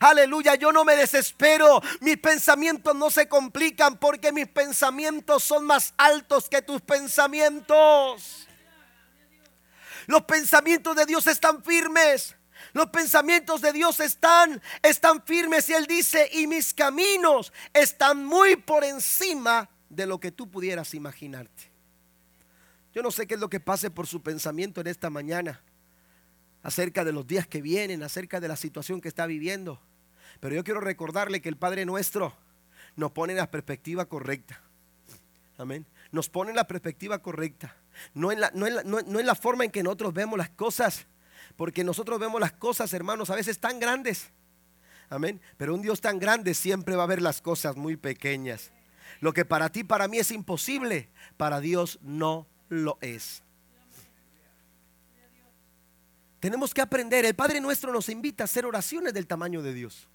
Aleluya, 0.00 0.54
yo 0.54 0.72
no 0.72 0.84
me 0.84 0.96
desespero. 0.96 1.80
Mis 2.00 2.18
pensamientos 2.18 2.94
no 2.94 3.10
se 3.10 3.28
complican 3.28 3.98
porque 3.98 4.32
mis 4.32 4.48
pensamientos 4.48 5.42
son 5.42 5.64
más 5.64 5.94
altos 5.96 6.48
que 6.48 6.62
tus 6.62 6.80
pensamientos. 6.80 8.48
Los 10.06 10.22
pensamientos 10.24 10.96
de 10.96 11.06
Dios 11.06 11.26
están 11.26 11.62
firmes. 11.62 12.36
Los 12.72 12.86
pensamientos 12.86 13.60
de 13.60 13.72
Dios 13.72 14.00
están, 14.00 14.60
están 14.82 15.22
firmes 15.24 15.68
y 15.68 15.74
Él 15.74 15.86
dice, 15.86 16.28
y 16.32 16.46
mis 16.46 16.72
caminos 16.72 17.52
están 17.72 18.24
muy 18.24 18.56
por 18.56 18.84
encima 18.84 19.68
de 19.88 20.06
lo 20.06 20.18
que 20.18 20.32
tú 20.32 20.50
pudieras 20.50 20.94
imaginarte. 20.94 21.70
Yo 22.92 23.02
no 23.02 23.10
sé 23.10 23.26
qué 23.26 23.34
es 23.34 23.40
lo 23.40 23.50
que 23.50 23.60
pase 23.60 23.90
por 23.90 24.06
su 24.06 24.22
pensamiento 24.22 24.80
en 24.80 24.86
esta 24.86 25.10
mañana, 25.10 25.60
acerca 26.64 27.04
de 27.04 27.12
los 27.12 27.26
días 27.26 27.46
que 27.46 27.62
vienen, 27.62 28.02
acerca 28.02 28.40
de 28.40 28.48
la 28.48 28.56
situación 28.56 29.00
que 29.00 29.08
está 29.08 29.26
viviendo. 29.26 29.80
Pero 30.40 30.56
yo 30.56 30.64
quiero 30.64 30.80
recordarle 30.80 31.40
que 31.40 31.48
el 31.48 31.56
Padre 31.56 31.84
nuestro 31.84 32.34
nos 32.96 33.12
pone 33.12 33.34
en 33.34 33.38
la 33.38 33.50
perspectiva 33.50 34.06
correcta. 34.06 34.60
Amén. 35.58 35.86
Nos 36.10 36.28
pone 36.28 36.50
en 36.50 36.56
la 36.56 36.66
perspectiva 36.66 37.20
correcta. 37.20 37.76
No 38.14 38.32
en 38.32 38.40
la, 38.40 38.50
no 38.52 38.66
en 38.66 39.26
la 39.26 39.34
forma 39.36 39.64
en 39.64 39.70
que 39.70 39.82
nosotros 39.84 40.14
vemos 40.14 40.36
las 40.36 40.50
cosas, 40.50 41.06
porque 41.54 41.84
nosotros 41.84 42.18
vemos 42.18 42.40
las 42.40 42.52
cosas, 42.52 42.92
hermanos, 42.92 43.30
a 43.30 43.36
veces 43.36 43.60
tan 43.60 43.78
grandes. 43.78 44.30
Amén. 45.10 45.40
Pero 45.58 45.74
un 45.74 45.82
Dios 45.82 46.00
tan 46.00 46.18
grande 46.18 46.54
siempre 46.54 46.96
va 46.96 47.04
a 47.04 47.06
ver 47.06 47.22
las 47.22 47.40
cosas 47.40 47.76
muy 47.76 47.96
pequeñas. 47.96 48.72
Lo 49.20 49.32
que 49.32 49.44
para 49.44 49.68
ti, 49.68 49.84
para 49.84 50.08
mí 50.08 50.18
es 50.18 50.30
imposible, 50.32 51.10
para 51.36 51.60
Dios 51.60 51.98
no 52.02 52.48
lo 52.68 52.98
es. 53.00 53.43
Tenemos 56.44 56.74
que 56.74 56.82
aprender. 56.82 57.24
El 57.24 57.34
Padre 57.34 57.58
nuestro 57.58 57.90
nos 57.90 58.10
invita 58.10 58.44
a 58.44 58.44
hacer 58.44 58.66
oraciones 58.66 59.14
del 59.14 59.26
tamaño 59.26 59.62
de 59.62 59.72
Dios. 59.72 60.06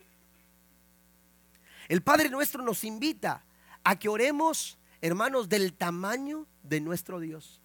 El 1.87 2.03
Padre 2.03 2.29
nuestro 2.29 2.61
nos 2.61 2.83
invita 2.83 3.43
a 3.83 3.97
que 3.97 4.09
oremos, 4.09 4.77
hermanos, 5.01 5.49
del 5.49 5.73
tamaño 5.73 6.45
de 6.61 6.81
nuestro 6.81 7.19
Dios. 7.19 7.63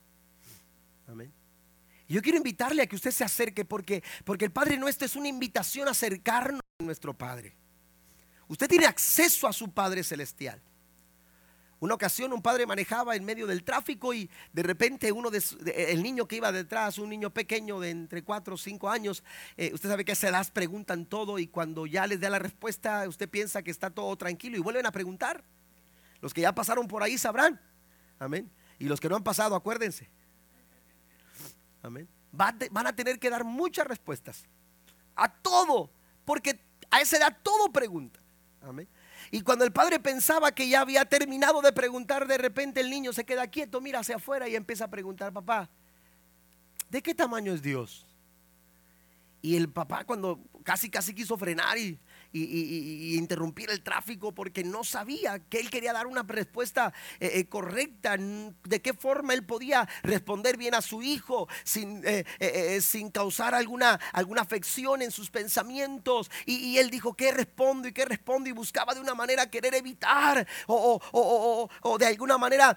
Amén. 1.06 1.30
Yo 2.08 2.22
quiero 2.22 2.38
invitarle 2.38 2.80
a 2.80 2.86
que 2.86 2.96
usted 2.96 3.10
se 3.10 3.22
acerque 3.22 3.66
porque, 3.66 4.02
porque 4.24 4.46
el 4.46 4.50
Padre 4.50 4.78
nuestro 4.78 5.04
es 5.04 5.14
una 5.14 5.28
invitación 5.28 5.86
a 5.86 5.90
acercarnos 5.90 6.62
a 6.80 6.84
nuestro 6.84 7.12
Padre. 7.12 7.54
Usted 8.48 8.66
tiene 8.66 8.86
acceso 8.86 9.46
a 9.46 9.52
su 9.52 9.70
Padre 9.72 10.02
Celestial. 10.02 10.58
Una 11.84 11.96
ocasión 11.96 12.32
un 12.32 12.40
padre 12.40 12.64
manejaba 12.64 13.14
en 13.14 13.26
medio 13.26 13.46
del 13.46 13.62
tráfico 13.62 14.14
y 14.14 14.30
de 14.54 14.62
repente 14.62 15.12
uno 15.12 15.30
de, 15.30 15.42
el 15.90 16.02
niño 16.02 16.26
que 16.26 16.36
iba 16.36 16.50
detrás, 16.50 16.96
un 16.96 17.10
niño 17.10 17.28
pequeño 17.28 17.78
de 17.78 17.90
entre 17.90 18.24
4 18.24 18.54
o 18.54 18.56
5 18.56 18.88
años, 18.88 19.22
eh, 19.58 19.70
usted 19.74 19.90
sabe 19.90 20.02
que 20.02 20.12
a 20.12 20.14
esa 20.14 20.30
edad 20.30 20.50
preguntan 20.50 21.04
todo 21.04 21.38
y 21.38 21.46
cuando 21.46 21.84
ya 21.84 22.06
les 22.06 22.20
da 22.20 22.30
la 22.30 22.38
respuesta 22.38 23.06
usted 23.06 23.28
piensa 23.28 23.62
que 23.62 23.70
está 23.70 23.90
todo 23.90 24.16
tranquilo 24.16 24.56
y 24.56 24.60
vuelven 24.60 24.86
a 24.86 24.92
preguntar. 24.92 25.44
Los 26.22 26.32
que 26.32 26.40
ya 26.40 26.54
pasaron 26.54 26.88
por 26.88 27.02
ahí 27.02 27.18
sabrán. 27.18 27.60
Amén. 28.18 28.50
Y 28.78 28.86
los 28.86 28.98
que 28.98 29.10
no 29.10 29.16
han 29.16 29.22
pasado, 29.22 29.54
acuérdense. 29.54 30.08
Amén. 31.82 32.08
Van 32.32 32.86
a 32.86 32.96
tener 32.96 33.18
que 33.18 33.28
dar 33.28 33.44
muchas 33.44 33.86
respuestas. 33.86 34.46
A 35.16 35.30
todo. 35.30 35.90
Porque 36.24 36.58
a 36.90 37.02
esa 37.02 37.18
edad 37.18 37.36
todo 37.42 37.70
pregunta. 37.70 38.20
Amén. 38.62 38.88
Y 39.30 39.40
cuando 39.40 39.64
el 39.64 39.72
padre 39.72 39.98
pensaba 40.00 40.52
que 40.52 40.68
ya 40.68 40.80
había 40.80 41.04
terminado 41.04 41.62
de 41.62 41.72
preguntar, 41.72 42.26
de 42.26 42.38
repente 42.38 42.80
el 42.80 42.90
niño 42.90 43.12
se 43.12 43.24
queda 43.24 43.46
quieto, 43.46 43.80
mira 43.80 44.00
hacia 44.00 44.16
afuera 44.16 44.48
y 44.48 44.56
empieza 44.56 44.84
a 44.84 44.88
preguntar, 44.88 45.32
papá, 45.32 45.68
¿de 46.90 47.02
qué 47.02 47.14
tamaño 47.14 47.52
es 47.52 47.62
Dios? 47.62 48.06
Y 49.42 49.56
el 49.56 49.68
papá 49.68 50.04
cuando 50.04 50.40
casi 50.62 50.88
casi 50.88 51.14
quiso 51.14 51.36
frenar 51.36 51.76
y 51.76 51.98
y, 52.34 53.16
interrumpir 53.16 53.70
el 53.70 53.82
tráfico 53.82 54.32
porque 54.32 54.64
no 54.64 54.84
sabía 54.84 55.38
que 55.38 55.60
él 55.60 55.70
quería 55.70 55.92
dar 55.92 56.06
una 56.06 56.22
respuesta 56.22 56.92
eh, 57.20 57.30
eh, 57.34 57.46
correcta, 57.46 58.16
de 58.16 58.82
qué 58.82 58.92
forma 58.92 59.34
él 59.34 59.44
podía 59.44 59.88
responder 60.02 60.56
bien 60.56 60.74
a 60.74 60.82
su 60.82 61.02
hijo 61.02 61.48
sin, 61.62 62.02
eh, 62.04 62.80
sin 62.80 63.10
causar 63.10 63.54
alguna, 63.54 64.00
alguna 64.12 64.42
afección 64.42 65.02
en 65.02 65.10
sus 65.10 65.30
pensamientos. 65.30 66.30
Y, 66.44 66.74
él 66.78 66.90
dijo, 66.90 67.14
¿qué 67.14 67.30
respondo 67.30 67.86
y 67.86 67.92
qué 67.92 68.04
respondo? 68.04 68.48
Y 68.48 68.52
buscaba 68.52 68.94
de 68.94 69.00
una 69.00 69.14
manera 69.14 69.48
querer 69.48 69.74
evitar 69.74 70.46
o, 70.66 71.00
o 71.82 71.98
de 71.98 72.06
alguna 72.06 72.36
manera 72.36 72.76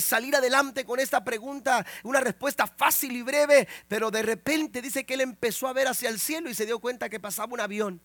salir 0.00 0.34
adelante 0.34 0.84
con 0.84 0.98
esta 0.98 1.22
pregunta, 1.22 1.86
una 2.02 2.20
respuesta 2.20 2.66
fácil 2.66 3.12
y 3.12 3.22
breve, 3.22 3.68
pero 3.86 4.10
de 4.10 4.22
repente 4.22 4.82
dice 4.82 5.06
que 5.06 5.14
él 5.14 5.20
empezó 5.20 5.68
a 5.68 5.72
ver 5.72 5.86
hacia 5.86 6.08
el 6.08 6.18
cielo 6.18 6.50
y 6.50 6.54
se 6.54 6.66
dio 6.66 6.80
cuenta 6.80 7.08
que 7.08 7.20
pasaba 7.20 7.52
un 7.52 7.60
avión. 7.60 8.00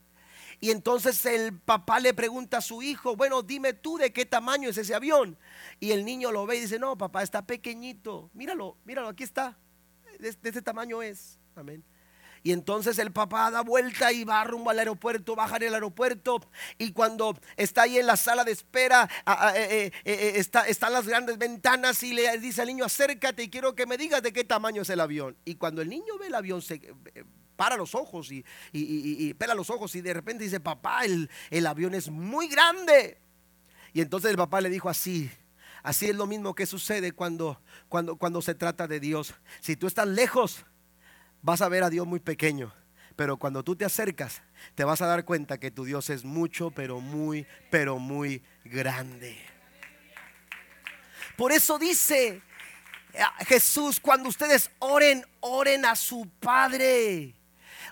Y 0.59 0.71
entonces 0.71 1.25
el 1.25 1.57
papá 1.59 1.99
le 1.99 2.13
pregunta 2.13 2.57
a 2.57 2.61
su 2.61 2.81
hijo, 2.81 3.15
bueno, 3.15 3.41
dime 3.41 3.73
tú 3.73 3.97
de 3.97 4.13
qué 4.13 4.25
tamaño 4.25 4.69
es 4.69 4.77
ese 4.77 4.95
avión. 4.95 5.37
Y 5.79 5.91
el 5.91 6.05
niño 6.05 6.31
lo 6.31 6.45
ve 6.45 6.57
y 6.57 6.61
dice, 6.61 6.79
no, 6.79 6.97
papá, 6.97 7.23
está 7.23 7.45
pequeñito. 7.45 8.29
Míralo, 8.33 8.77
míralo, 8.85 9.09
aquí 9.09 9.23
está. 9.23 9.57
De, 10.19 10.29
este 10.29 10.61
tamaño 10.61 11.01
es. 11.01 11.39
Amén. 11.55 11.83
Y 12.45 12.51
entonces 12.51 12.99
el 12.99 13.11
papá 13.11 13.49
da 13.49 13.61
vuelta 13.61 14.11
y 14.11 14.23
va 14.23 14.43
rumbo 14.43 14.69
al 14.69 14.77
aeropuerto, 14.77 15.35
baja 15.35 15.57
en 15.57 15.63
el 15.63 15.73
aeropuerto. 15.73 16.39
Y 16.77 16.91
cuando 16.91 17.35
está 17.57 17.81
ahí 17.81 17.97
en 17.97 18.05
la 18.05 18.17
sala 18.17 18.43
de 18.43 18.51
espera, 18.51 19.09
eh, 19.55 19.89
eh, 19.89 19.91
eh, 20.05 20.33
está, 20.35 20.67
están 20.67 20.93
las 20.93 21.07
grandes 21.07 21.39
ventanas 21.39 22.03
y 22.03 22.13
le 22.13 22.37
dice 22.37 22.61
al 22.61 22.67
niño, 22.67 22.85
acércate 22.85 23.41
y 23.41 23.49
quiero 23.49 23.73
que 23.73 23.87
me 23.87 23.97
digas 23.97 24.21
de 24.21 24.31
qué 24.31 24.43
tamaño 24.43 24.83
es 24.83 24.89
el 24.91 24.99
avión. 24.99 25.35
Y 25.43 25.55
cuando 25.55 25.81
el 25.81 25.89
niño 25.89 26.19
ve 26.19 26.27
el 26.27 26.35
avión, 26.35 26.61
se, 26.61 26.79
para 27.55 27.77
los 27.77 27.95
ojos 27.95 28.31
y, 28.31 28.45
y, 28.71 29.33
pela 29.35 29.55
los 29.55 29.69
ojos 29.69 29.95
y 29.95 30.01
de 30.01 30.13
repente 30.13 30.43
dice, 30.43 30.59
papá, 30.59 31.05
el, 31.05 31.29
el 31.49 31.67
avión 31.67 31.93
es 31.93 32.09
muy 32.09 32.47
grande. 32.47 33.17
Y 33.93 34.01
entonces 34.01 34.31
el 34.31 34.37
papá 34.37 34.61
le 34.61 34.69
dijo 34.69 34.89
así, 34.89 35.29
así 35.83 36.07
es 36.07 36.15
lo 36.15 36.27
mismo 36.27 36.53
que 36.55 36.65
sucede 36.65 37.11
cuando, 37.11 37.61
cuando, 37.87 38.17
cuando 38.17 38.41
se 38.41 38.55
trata 38.55 38.87
de 38.87 38.99
Dios. 38.99 39.33
Si 39.61 39.75
tú 39.75 39.87
estás 39.87 40.07
lejos, 40.07 40.65
vas 41.41 41.61
a 41.61 41.69
ver 41.69 41.83
a 41.83 41.89
Dios 41.89 42.05
muy 42.05 42.19
pequeño. 42.19 42.73
Pero 43.15 43.37
cuando 43.37 43.63
tú 43.63 43.75
te 43.75 43.85
acercas, 43.85 44.41
te 44.75 44.83
vas 44.83 45.01
a 45.01 45.07
dar 45.07 45.23
cuenta 45.23 45.57
que 45.57 45.71
tu 45.71 45.85
Dios 45.85 46.09
es 46.09 46.25
mucho, 46.25 46.71
pero 46.71 46.99
muy, 46.99 47.47
pero 47.71 47.97
muy 47.97 48.43
grande. 48.65 49.37
Por 51.37 51.51
eso 51.51 51.77
dice 51.79 52.41
eh, 53.13 53.23
Jesús, 53.47 53.99
cuando 53.99 54.29
ustedes 54.29 54.69
oren, 54.79 55.25
oren 55.39 55.85
a 55.85 55.95
su 55.95 56.27
Padre. 56.39 57.34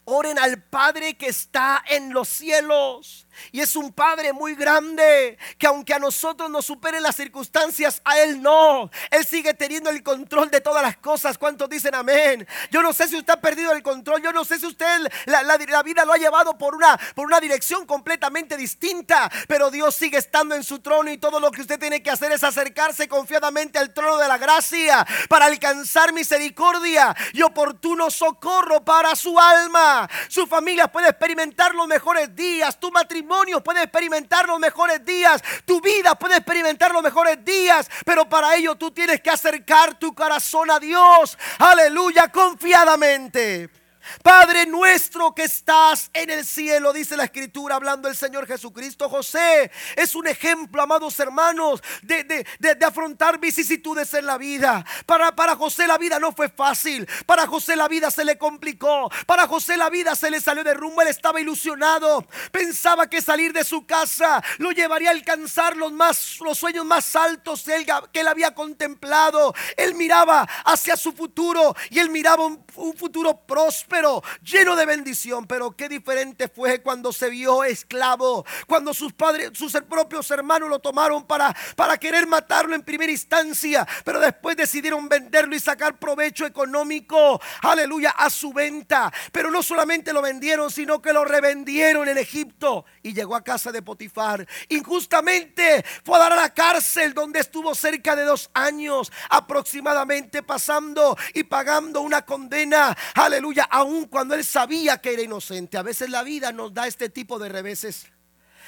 Oren 0.06 0.38
al 0.38 0.62
Padre 0.62 1.16
que 1.16 1.28
está 1.28 1.84
en 1.88 2.14
los 2.14 2.28
cielos. 2.28 3.26
Y 3.52 3.62
es 3.62 3.76
un 3.76 3.92
Padre 3.92 4.34
muy 4.34 4.56
grande 4.56 5.38
que 5.58 5.68
aunque 5.68 5.94
a 5.94 6.00
nosotros 6.00 6.50
nos 6.50 6.66
superen 6.66 7.04
las 7.04 7.16
circunstancias, 7.16 8.02
a 8.04 8.20
Él 8.20 8.42
no. 8.42 8.90
Él 9.10 9.26
sigue 9.26 9.54
teniendo 9.54 9.90
el 9.90 10.04
control 10.04 10.50
de 10.50 10.62
todas 10.62 10.84
las 10.84 10.98
cosas. 10.98 11.38
¿Cuántos 11.38 11.70
dicen 11.70 11.96
amén? 11.96 12.48
Yo 12.72 12.82
no 12.82 12.94
sé 12.94 13.08
si 13.08 13.18
usted 13.18 13.34
ha 13.34 13.42
perdido 13.42 13.72
el 13.72 13.84
control. 13.84 14.22
Yo 14.22 14.32
no 14.32 14.46
sé 14.46 14.60
si 14.60 14.66
usted 14.66 15.12
la, 15.26 15.84
vida 15.84 16.06
lo 16.06 16.14
ha 16.14 16.18
llevado 16.18 16.58
por 16.58 16.76
una, 16.76 16.98
por 17.16 17.26
una 17.26 17.40
dirección 17.40 17.86
completamente 17.86 18.58
distinta. 18.58 19.32
Pero 19.48 19.72
Dios 19.72 19.96
sigue 19.96 20.18
estando 20.18 20.56
en 20.56 20.64
su 20.64 20.80
trono 20.80 21.12
y 21.12 21.18
todo 21.18 21.40
lo 21.40 21.52
que 21.52 21.62
usted 21.62 21.80
tiene 21.80 22.04
que 22.04 22.12
hacer 22.12 22.32
es 22.32 22.44
acercarse 22.44 23.08
confiadamente 23.08 23.80
al 23.80 23.94
trono 23.94 24.18
de 24.18 24.28
la 24.28 24.38
gracia 24.38 25.06
para 25.30 25.46
alcanzar 25.46 26.14
misericordia 26.14 27.16
y 27.34 27.42
oportuno 27.42 28.12
socorro 28.12 28.84
para 28.84 29.16
su 29.16 29.40
alma. 29.40 30.10
Su 30.28 30.48
familia 30.48 30.88
puede 30.88 31.10
experimentar 31.10 31.74
los 31.76 31.88
mejores 31.88 32.36
días. 32.36 32.80
Tu 32.80 32.92
matrimonio 32.92 33.23
puede 33.64 33.84
experimentar 33.84 34.48
los 34.48 34.60
mejores 34.60 35.04
días, 35.06 35.42
tu 35.66 35.82
vida 35.82 36.16
puede 36.16 36.38
experimentar 36.38 36.92
los 36.92 37.04
mejores 37.04 37.44
días, 37.44 37.90
pero 38.06 38.28
para 38.28 38.56
ello 38.56 38.76
tú 38.76 38.92
tienes 38.92 39.22
que 39.22 39.30
acercar 39.30 39.98
tu 40.00 40.14
corazón 40.14 40.72
a 40.72 40.80
Dios, 40.80 41.38
aleluya, 41.60 42.30
confiadamente. 42.30 43.83
Padre 44.22 44.66
nuestro 44.66 45.34
que 45.34 45.44
estás 45.44 46.10
en 46.14 46.30
el 46.30 46.46
cielo, 46.46 46.94
dice 46.94 47.16
la 47.16 47.26
escritura, 47.26 47.76
hablando 47.76 48.08
el 48.08 48.16
Señor 48.16 48.48
Jesucristo. 48.48 49.10
José 49.10 49.72
es 49.96 50.16
un 50.16 50.28
ejemplo, 50.28 50.82
amados 50.82 51.20
hermanos, 51.20 51.82
de, 52.02 52.46
afrontar 52.86 53.40
vicisitudes 53.40 54.14
en 54.14 54.26
la 54.26 54.38
vida. 54.38 54.86
Para, 55.06 55.34
para 55.36 55.56
José 55.56 55.88
la 55.88 55.98
vida 55.98 56.20
no 56.20 56.34
fue 56.34 56.50
fácil. 56.50 57.08
Para 57.26 57.48
José 57.48 57.76
la 57.76 57.88
vida 57.88 58.12
se 58.12 58.26
le 58.26 58.38
complicó. 58.38 59.10
Para 59.26 59.48
José 59.48 59.78
la 59.78 59.90
vida 59.90 60.16
se 60.16 60.30
le 60.30 60.42
salió 60.42 60.64
de 60.64 60.74
rumbo. 60.74 61.02
Él 61.02 61.08
estaba 61.08 61.40
ilusionado. 61.40 62.28
Pensaba 62.52 63.08
que 63.08 63.22
salir 63.22 63.54
de 63.54 63.64
su 63.64 63.86
casa 63.86 64.44
lo 64.58 64.72
llevaría 64.72 65.10
a 65.10 65.14
alcanzar 65.14 65.78
los, 65.78 65.92
más, 65.92 66.40
los 66.42 66.58
sueños 66.58 66.86
más 66.86 67.16
altos 67.16 67.64
que 67.64 68.20
él 68.20 68.28
había 68.28 68.54
contemplado. 68.54 69.54
Él 69.78 69.96
miraba 69.96 70.48
hacia 70.66 70.98
su 70.98 71.14
futuro 71.14 71.76
y 71.90 72.00
él 72.00 72.10
miraba 72.10 72.46
un 72.46 72.98
futuro 72.98 73.40
próspero 73.46 73.93
próspero, 73.94 74.24
lleno 74.42 74.76
de 74.76 74.86
bendición. 74.86 75.46
Pero 75.46 75.72
qué 75.72 75.88
diferente 75.88 76.48
fue 76.48 76.82
cuando 76.82 77.14
se 77.14 77.30
vio 77.30 77.64
esclavo, 77.64 78.46
cuando 78.68 78.94
sus 78.94 79.14
padres, 79.14 79.52
sus 79.54 79.74
propios 79.90 80.30
hermanos 80.32 80.70
lo 80.70 80.80
tomaron 80.80 81.26
para, 81.26 81.56
para 81.76 81.98
querer 81.98 82.28
matarlo 82.28 82.76
en 82.76 82.82
primera 82.82 83.12
instancia, 83.12 83.88
pero 84.04 84.20
después 84.20 84.58
decidieron 84.58 85.08
venderlo 85.08 85.56
y 85.56 85.60
sacar 85.60 86.00
provecho 86.00 86.46
económico, 86.46 87.40
aleluya, 87.62 88.12
a 88.12 88.30
su 88.30 88.54
venta. 88.54 89.12
Pero 89.32 89.52
no 89.52 89.62
solamente 89.62 90.14
lo 90.14 90.22
vendieron, 90.22 90.72
sino 90.72 91.02
que 91.02 91.14
lo 91.14 91.26
revendieron 91.26 92.08
en 92.08 92.18
Egipto 92.18 92.86
y 93.02 93.14
llegó 93.14 93.36
a 93.36 93.44
casa 93.44 93.72
de 93.72 93.82
Potifar. 93.82 94.48
Injustamente 94.70 95.84
fue 96.04 96.18
a 96.18 96.20
dar 96.20 96.34
a 96.34 96.38
la 96.38 96.54
cárcel 96.54 97.14
donde 97.14 97.40
estuvo 97.40 97.76
cerca 97.76 98.16
de 98.16 98.24
dos 98.24 98.50
años 98.54 99.12
aproximadamente 99.30 100.44
pasando 100.44 101.18
y 101.34 101.44
pagando 101.44 102.02
una 102.02 102.24
condena, 102.24 102.96
aleluya, 103.16 103.68
aun 103.84 104.06
cuando 104.06 104.34
él 104.36 104.44
sabía 104.44 104.98
que 104.98 105.14
era 105.14 105.22
inocente. 105.22 105.78
A 105.78 105.84
veces 105.84 106.10
la 106.10 106.24
vida 106.24 106.52
nos 106.52 106.74
da 106.74 106.88
este 106.88 107.10
tipo 107.10 107.40
de 107.40 107.50
reveses. 107.50 108.08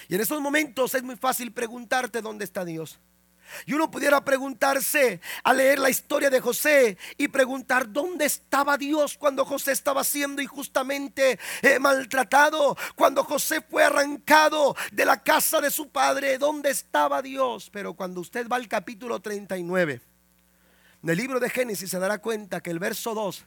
Y 0.07 0.15
en 0.15 0.21
esos 0.21 0.39
momentos 0.39 0.93
es 0.93 1.03
muy 1.03 1.15
fácil 1.15 1.51
preguntarte 1.51 2.21
dónde 2.21 2.45
está 2.45 2.63
Dios. 2.63 2.99
Y 3.65 3.73
uno 3.73 3.91
pudiera 3.91 4.23
preguntarse 4.23 5.21
a 5.43 5.53
leer 5.53 5.79
la 5.79 5.89
historia 5.89 6.29
de 6.29 6.39
José 6.39 6.97
y 7.17 7.27
preguntar 7.27 7.91
dónde 7.91 8.25
estaba 8.25 8.77
Dios 8.77 9.17
cuando 9.17 9.45
José 9.45 9.71
estaba 9.71 10.03
siendo 10.03 10.41
injustamente 10.41 11.39
eh, 11.61 11.79
maltratado, 11.79 12.75
cuando 12.95 13.23
José 13.23 13.61
fue 13.61 13.83
arrancado 13.83 14.75
de 14.91 15.05
la 15.05 15.21
casa 15.21 15.61
de 15.61 15.69
su 15.69 15.89
padre, 15.89 16.37
dónde 16.37 16.71
estaba 16.71 17.21
Dios. 17.21 17.69
Pero 17.71 17.93
cuando 17.93 18.21
usted 18.21 18.47
va 18.47 18.55
al 18.55 18.67
capítulo 18.67 19.19
39 19.19 20.01
del 21.01 21.17
libro 21.17 21.39
de 21.39 21.51
Génesis 21.51 21.91
se 21.91 21.99
dará 21.99 22.17
cuenta 22.17 22.61
que 22.61 22.71
el 22.71 22.79
verso 22.79 23.13
2 23.13 23.45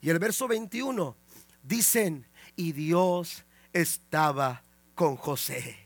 y 0.00 0.10
el 0.10 0.18
verso 0.18 0.48
21 0.48 1.16
dicen, 1.62 2.26
y 2.56 2.72
Dios 2.72 3.44
estaba 3.72 4.62
con 4.94 5.16
José. 5.16 5.76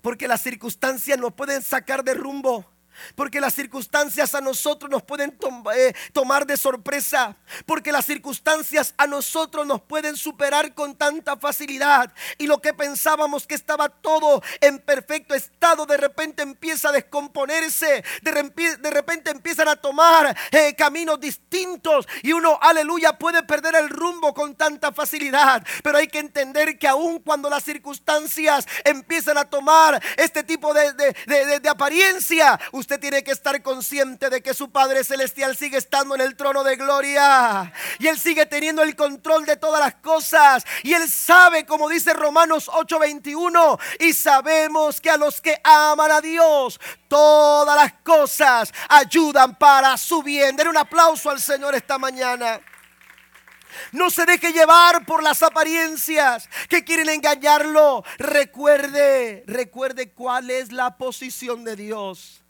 Porque 0.00 0.28
las 0.28 0.42
circunstancias 0.42 1.18
nos 1.18 1.32
pueden 1.34 1.62
sacar 1.62 2.04
de 2.04 2.14
rumbo. 2.14 2.71
Porque 3.14 3.40
las 3.40 3.54
circunstancias 3.54 4.34
a 4.34 4.40
nosotros 4.40 4.90
nos 4.90 5.02
pueden 5.02 5.38
eh, 5.74 5.94
tomar 6.12 6.46
de 6.46 6.56
sorpresa. 6.56 7.36
Porque 7.66 7.92
las 7.92 8.04
circunstancias 8.04 8.94
a 8.96 9.06
nosotros 9.06 9.66
nos 9.66 9.82
pueden 9.82 10.16
superar 10.16 10.74
con 10.74 10.96
tanta 10.96 11.36
facilidad. 11.36 12.12
Y 12.38 12.46
lo 12.46 12.60
que 12.60 12.74
pensábamos 12.74 13.46
que 13.46 13.54
estaba 13.54 13.88
todo 13.88 14.42
en 14.60 14.78
perfecto 14.78 15.34
estado, 15.34 15.86
de 15.86 15.96
repente 15.96 16.42
empieza 16.42 16.88
a 16.88 16.92
descomponerse. 16.92 18.04
De, 18.22 18.90
repente 18.90 19.30
empiezan 19.30 19.68
a 19.68 19.76
tomar 19.76 20.36
eh, 20.50 20.74
caminos 20.76 21.20
distintos. 21.20 22.06
Y 22.22 22.32
uno, 22.32 22.58
aleluya, 22.60 23.18
puede 23.18 23.42
perder 23.42 23.74
el 23.76 23.88
rumbo 23.88 24.34
con 24.34 24.54
tanta 24.54 24.92
facilidad. 24.92 25.64
Pero 25.82 25.98
hay 25.98 26.08
que 26.08 26.18
entender 26.18 26.78
que 26.78 26.88
aun 26.88 27.20
cuando 27.20 27.48
las 27.48 27.64
circunstancias 27.64 28.66
empiezan 28.84 29.38
a 29.38 29.44
tomar 29.44 30.02
este 30.16 30.42
tipo 30.42 30.72
de, 30.74 30.92
de 31.60 31.68
apariencia, 31.68 32.58
usted 32.72 32.91
tiene 32.98 33.22
que 33.22 33.32
estar 33.32 33.62
consciente 33.62 34.30
de 34.30 34.42
que 34.42 34.54
su 34.54 34.70
Padre 34.70 35.04
Celestial 35.04 35.56
sigue 35.56 35.78
estando 35.78 36.14
en 36.14 36.20
el 36.20 36.36
trono 36.36 36.64
de 36.64 36.76
gloria. 36.76 37.72
Y 37.98 38.06
Él 38.08 38.18
sigue 38.18 38.46
teniendo 38.46 38.82
el 38.82 38.96
control 38.96 39.44
de 39.44 39.56
todas 39.56 39.80
las 39.80 39.94
cosas. 39.96 40.64
Y 40.82 40.92
Él 40.94 41.08
sabe, 41.08 41.66
como 41.66 41.88
dice 41.88 42.12
Romanos 42.12 42.68
8:21, 42.68 43.78
y 44.00 44.12
sabemos 44.12 45.00
que 45.00 45.10
a 45.10 45.16
los 45.16 45.40
que 45.40 45.60
aman 45.64 46.10
a 46.10 46.20
Dios, 46.20 46.80
todas 47.08 47.76
las 47.76 47.92
cosas 48.02 48.72
ayudan 48.88 49.56
para 49.56 49.96
su 49.96 50.22
bien. 50.22 50.56
Den 50.56 50.68
un 50.68 50.76
aplauso 50.76 51.30
al 51.30 51.40
Señor 51.40 51.74
esta 51.74 51.98
mañana. 51.98 52.60
No 53.92 54.10
se 54.10 54.26
deje 54.26 54.52
llevar 54.52 55.04
por 55.06 55.22
las 55.22 55.42
apariencias 55.42 56.48
que 56.68 56.84
quieren 56.84 57.08
engañarlo. 57.08 58.04
Recuerde, 58.18 59.44
recuerde 59.46 60.12
cuál 60.12 60.50
es 60.50 60.72
la 60.72 60.96
posición 60.96 61.64
de 61.64 61.76
Dios. 61.76 62.41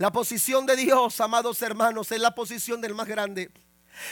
La 0.00 0.10
posición 0.10 0.64
de 0.64 0.76
Dios, 0.76 1.20
amados 1.20 1.60
hermanos, 1.60 2.10
es 2.10 2.18
la 2.18 2.34
posición 2.34 2.80
del 2.80 2.94
más 2.94 3.06
grande. 3.06 3.50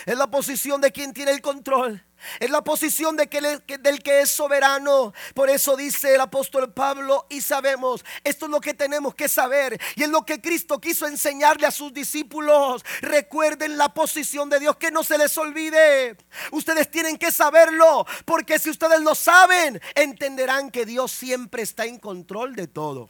Es 0.05 0.15
la 0.15 0.29
posición 0.29 0.79
de 0.81 0.91
quien 0.91 1.13
tiene 1.13 1.31
el 1.31 1.41
control. 1.41 2.05
Es 2.39 2.51
la 2.51 2.63
posición 2.63 3.17
de 3.17 3.27
que 3.27 3.41
del 3.79 4.03
que 4.03 4.21
es 4.21 4.29
soberano. 4.29 5.13
Por 5.33 5.49
eso 5.49 5.75
dice 5.75 6.13
el 6.13 6.21
apóstol 6.21 6.71
Pablo 6.71 7.25
y 7.27 7.41
sabemos, 7.41 8.05
esto 8.23 8.45
es 8.45 8.51
lo 8.51 8.61
que 8.61 8.75
tenemos 8.75 9.15
que 9.15 9.27
saber. 9.27 9.81
Y 9.95 10.03
es 10.03 10.09
lo 10.09 10.23
que 10.27 10.39
Cristo 10.39 10.79
quiso 10.79 11.07
enseñarle 11.07 11.65
a 11.65 11.71
sus 11.71 11.91
discípulos. 11.91 12.85
Recuerden 13.01 13.75
la 13.75 13.91
posición 13.91 14.47
de 14.47 14.59
Dios, 14.59 14.75
que 14.75 14.91
no 14.91 15.03
se 15.03 15.17
les 15.17 15.35
olvide. 15.39 16.17
Ustedes 16.51 16.91
tienen 16.91 17.17
que 17.17 17.31
saberlo, 17.31 18.05
porque 18.25 18.59
si 18.59 18.69
ustedes 18.69 19.01
lo 19.01 19.15
saben, 19.15 19.81
entenderán 19.95 20.69
que 20.69 20.85
Dios 20.85 21.11
siempre 21.11 21.63
está 21.63 21.85
en 21.85 21.97
control 21.97 22.55
de 22.55 22.67
todo. 22.67 23.09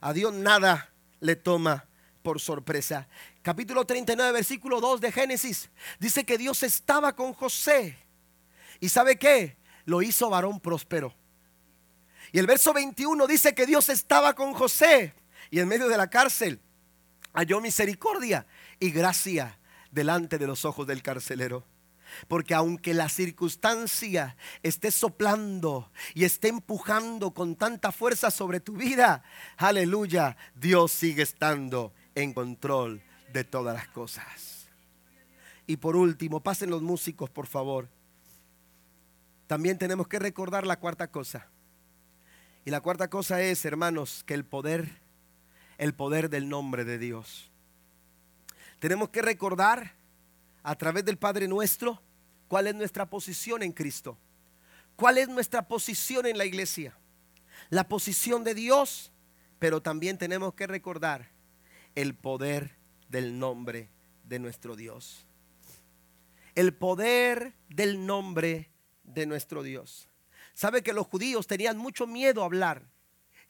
A 0.00 0.14
Dios 0.14 0.32
nada 0.32 0.93
le 1.24 1.36
toma 1.36 1.86
por 2.22 2.38
sorpresa. 2.38 3.08
Capítulo 3.40 3.86
39, 3.86 4.30
versículo 4.30 4.78
2 4.78 5.00
de 5.00 5.10
Génesis. 5.10 5.70
Dice 5.98 6.24
que 6.24 6.36
Dios 6.36 6.62
estaba 6.62 7.16
con 7.16 7.32
José. 7.32 7.96
¿Y 8.78 8.90
sabe 8.90 9.18
qué? 9.18 9.56
Lo 9.86 10.02
hizo 10.02 10.28
varón 10.28 10.60
próspero. 10.60 11.14
Y 12.30 12.38
el 12.38 12.46
verso 12.46 12.74
21 12.74 13.26
dice 13.26 13.54
que 13.54 13.64
Dios 13.64 13.88
estaba 13.88 14.34
con 14.34 14.52
José. 14.52 15.14
Y 15.50 15.60
en 15.60 15.68
medio 15.68 15.88
de 15.88 15.96
la 15.96 16.10
cárcel 16.10 16.60
halló 17.32 17.62
misericordia 17.62 18.46
y 18.78 18.90
gracia 18.90 19.58
delante 19.90 20.36
de 20.36 20.46
los 20.46 20.66
ojos 20.66 20.86
del 20.86 21.02
carcelero. 21.02 21.64
Porque 22.28 22.54
aunque 22.54 22.94
la 22.94 23.08
circunstancia 23.08 24.36
esté 24.62 24.90
soplando 24.90 25.90
y 26.14 26.24
esté 26.24 26.48
empujando 26.48 27.32
con 27.32 27.56
tanta 27.56 27.92
fuerza 27.92 28.30
sobre 28.30 28.60
tu 28.60 28.74
vida, 28.74 29.22
aleluya, 29.56 30.36
Dios 30.54 30.92
sigue 30.92 31.22
estando 31.22 31.92
en 32.14 32.32
control 32.32 33.02
de 33.32 33.44
todas 33.44 33.74
las 33.74 33.88
cosas. 33.88 34.68
Y 35.66 35.76
por 35.78 35.96
último, 35.96 36.40
pasen 36.40 36.70
los 36.70 36.82
músicos, 36.82 37.30
por 37.30 37.46
favor. 37.46 37.88
También 39.46 39.78
tenemos 39.78 40.08
que 40.08 40.18
recordar 40.18 40.66
la 40.66 40.78
cuarta 40.78 41.10
cosa. 41.10 41.48
Y 42.64 42.70
la 42.70 42.80
cuarta 42.80 43.08
cosa 43.08 43.42
es, 43.42 43.64
hermanos, 43.64 44.24
que 44.24 44.34
el 44.34 44.44
poder, 44.44 45.02
el 45.78 45.94
poder 45.94 46.30
del 46.30 46.48
nombre 46.48 46.84
de 46.84 46.98
Dios. 46.98 47.50
Tenemos 48.78 49.10
que 49.10 49.22
recordar 49.22 49.93
a 50.64 50.74
través 50.76 51.04
del 51.04 51.18
Padre 51.18 51.46
nuestro 51.46 52.02
cuál 52.48 52.66
es 52.66 52.74
nuestra 52.74 53.08
posición 53.08 53.62
en 53.62 53.72
Cristo. 53.72 54.18
¿Cuál 54.96 55.18
es 55.18 55.28
nuestra 55.28 55.68
posición 55.68 56.26
en 56.26 56.38
la 56.38 56.44
iglesia? 56.44 56.96
La 57.70 57.88
posición 57.88 58.44
de 58.44 58.54
Dios, 58.54 59.12
pero 59.58 59.82
también 59.82 60.18
tenemos 60.18 60.54
que 60.54 60.66
recordar 60.66 61.30
el 61.94 62.14
poder 62.14 62.76
del 63.08 63.38
nombre 63.38 63.90
de 64.24 64.38
nuestro 64.38 64.76
Dios. 64.76 65.26
El 66.54 66.74
poder 66.74 67.54
del 67.68 68.06
nombre 68.06 68.70
de 69.02 69.26
nuestro 69.26 69.62
Dios. 69.62 70.08
Sabe 70.54 70.82
que 70.82 70.92
los 70.92 71.06
judíos 71.06 71.46
tenían 71.46 71.76
mucho 71.76 72.06
miedo 72.06 72.42
a 72.42 72.46
hablar, 72.46 72.88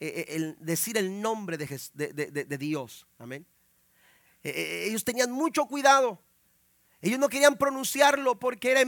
eh, 0.01 0.25
eh, 0.29 0.37
el 0.37 0.57
decir 0.59 0.97
el 0.97 1.21
nombre 1.21 1.59
de, 1.59 2.59
Dios. 2.59 3.07
Amén. 3.19 3.47
Eh, 4.43 4.87
ellos 4.89 5.05
tenían 5.05 5.31
mucho 5.31 5.67
cuidado. 5.67 6.24
Ellos 7.01 7.19
no 7.19 7.29
querían 7.29 7.57
pronunciarlo 7.57 8.39
porque 8.39 8.73
era 8.73 8.83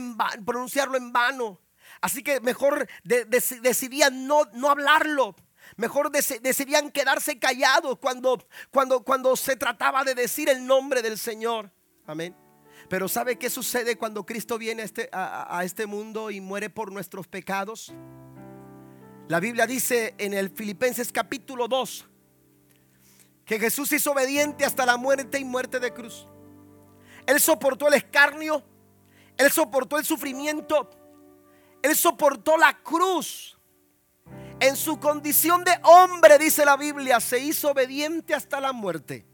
pronunciarlo 0.45 0.97
en 0.97 1.11
vano. 1.11 1.59
Así 2.01 2.23
que 2.23 2.39
mejor 2.41 2.87
decidían 3.03 4.27
no, 4.27 4.45
no 4.53 4.69
hablarlo. 4.69 5.35
Mejor 5.75 6.11
decidían 6.11 6.91
quedarse 6.91 7.39
callados 7.39 7.97
cuando, 7.99 8.45
cuando, 8.71 9.03
cuando 9.03 9.35
se 9.35 9.55
trataba 9.55 10.03
de 10.03 10.15
decir 10.15 10.49
el 10.49 10.65
nombre 10.65 11.01
del 11.01 11.17
Señor. 11.17 11.71
Amén. 12.05 12.35
Pero 12.89 13.09
¿sabe 13.09 13.37
qué 13.37 13.49
sucede 13.49 13.97
cuando 13.97 14.25
Cristo 14.25 14.57
viene 14.57 14.81
a 14.81 14.85
este, 14.85 15.09
a 15.11 15.61
este 15.63 15.85
mundo 15.85 16.31
y 16.31 16.39
muere 16.39 16.69
por 16.69 16.91
nuestros 16.91 17.27
pecados? 17.27 17.93
La 19.27 19.41
Biblia 19.41 19.67
dice 19.67 20.15
en 20.17 20.33
el 20.33 20.49
Filipenses 20.49 21.11
capítulo 21.11 21.67
2 21.67 22.07
que 23.43 23.59
Jesús 23.59 23.91
hizo 23.91 24.11
obediente 24.11 24.63
hasta 24.63 24.85
la 24.85 24.95
muerte 24.95 25.37
y 25.37 25.43
muerte 25.43 25.81
de 25.81 25.93
cruz. 25.93 26.27
Él 27.27 27.41
soportó 27.41 27.89
el 27.89 27.95
escarnio. 27.95 28.63
Él 29.37 29.51
soportó 29.51 29.99
el 29.99 30.05
sufrimiento. 30.05 30.89
Él 31.83 31.95
soportó 31.95 32.57
la 32.57 32.81
cruz. 32.81 33.55
En 34.59 34.75
su 34.75 34.99
condición 34.99 35.63
de 35.63 35.73
hombre, 35.83 36.39
dice 36.39 36.65
la 36.65 36.77
Biblia, 36.77 37.19
se 37.19 37.37
hizo 37.37 37.71
obediente 37.71 38.33
hasta 38.33 38.59
la 38.59 38.73
muerte 38.73 39.27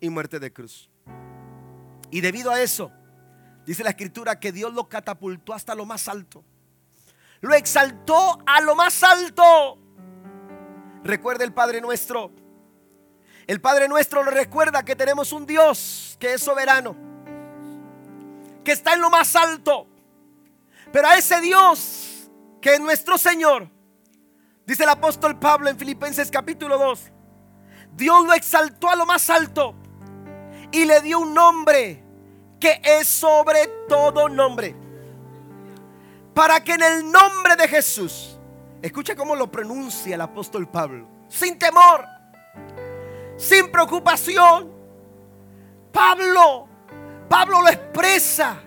y 0.00 0.10
muerte 0.10 0.38
de 0.38 0.52
cruz. 0.52 0.90
Y 2.10 2.20
debido 2.20 2.50
a 2.50 2.60
eso, 2.60 2.92
dice 3.64 3.84
la 3.84 3.90
escritura 3.90 4.38
que 4.38 4.52
Dios 4.52 4.74
lo 4.74 4.88
catapultó 4.88 5.54
hasta 5.54 5.74
lo 5.74 5.86
más 5.86 6.08
alto. 6.08 6.44
Lo 7.40 7.54
exaltó 7.54 8.38
a 8.44 8.60
lo 8.60 8.74
más 8.74 9.02
alto. 9.02 9.78
Recuerda 11.04 11.44
el 11.44 11.54
Padre 11.54 11.80
nuestro. 11.80 12.32
El 13.46 13.60
Padre 13.62 13.88
nuestro 13.88 14.22
lo 14.22 14.30
recuerda 14.30 14.84
que 14.84 14.96
tenemos 14.96 15.32
un 15.32 15.46
Dios 15.46 16.18
que 16.20 16.34
es 16.34 16.42
soberano 16.42 17.09
que 18.64 18.72
está 18.72 18.94
en 18.94 19.00
lo 19.00 19.10
más 19.10 19.36
alto. 19.36 19.86
Pero 20.92 21.08
a 21.08 21.16
ese 21.16 21.40
Dios 21.40 22.30
que 22.60 22.74
es 22.74 22.80
nuestro 22.80 23.16
Señor, 23.16 23.68
dice 24.66 24.82
el 24.82 24.90
apóstol 24.90 25.38
Pablo 25.38 25.70
en 25.70 25.78
Filipenses 25.78 26.30
capítulo 26.30 26.78
2, 26.78 27.12
Dios 27.92 28.26
lo 28.26 28.32
exaltó 28.34 28.88
a 28.88 28.96
lo 28.96 29.06
más 29.06 29.28
alto 29.30 29.74
y 30.72 30.84
le 30.84 31.00
dio 31.00 31.18
un 31.18 31.34
nombre 31.34 32.04
que 32.58 32.80
es 32.84 33.08
sobre 33.08 33.66
todo 33.88 34.28
nombre. 34.28 34.76
Para 36.34 36.62
que 36.62 36.74
en 36.74 36.82
el 36.82 37.10
nombre 37.10 37.56
de 37.56 37.66
Jesús, 37.66 38.38
escucha 38.82 39.16
cómo 39.16 39.34
lo 39.34 39.50
pronuncia 39.50 40.14
el 40.14 40.20
apóstol 40.20 40.68
Pablo, 40.68 41.08
sin 41.28 41.58
temor, 41.58 42.06
sin 43.36 43.70
preocupación, 43.70 44.70
Pablo, 45.92 46.69
Pablo 47.30 47.62
lo 47.62 47.68
expresa 47.68 48.60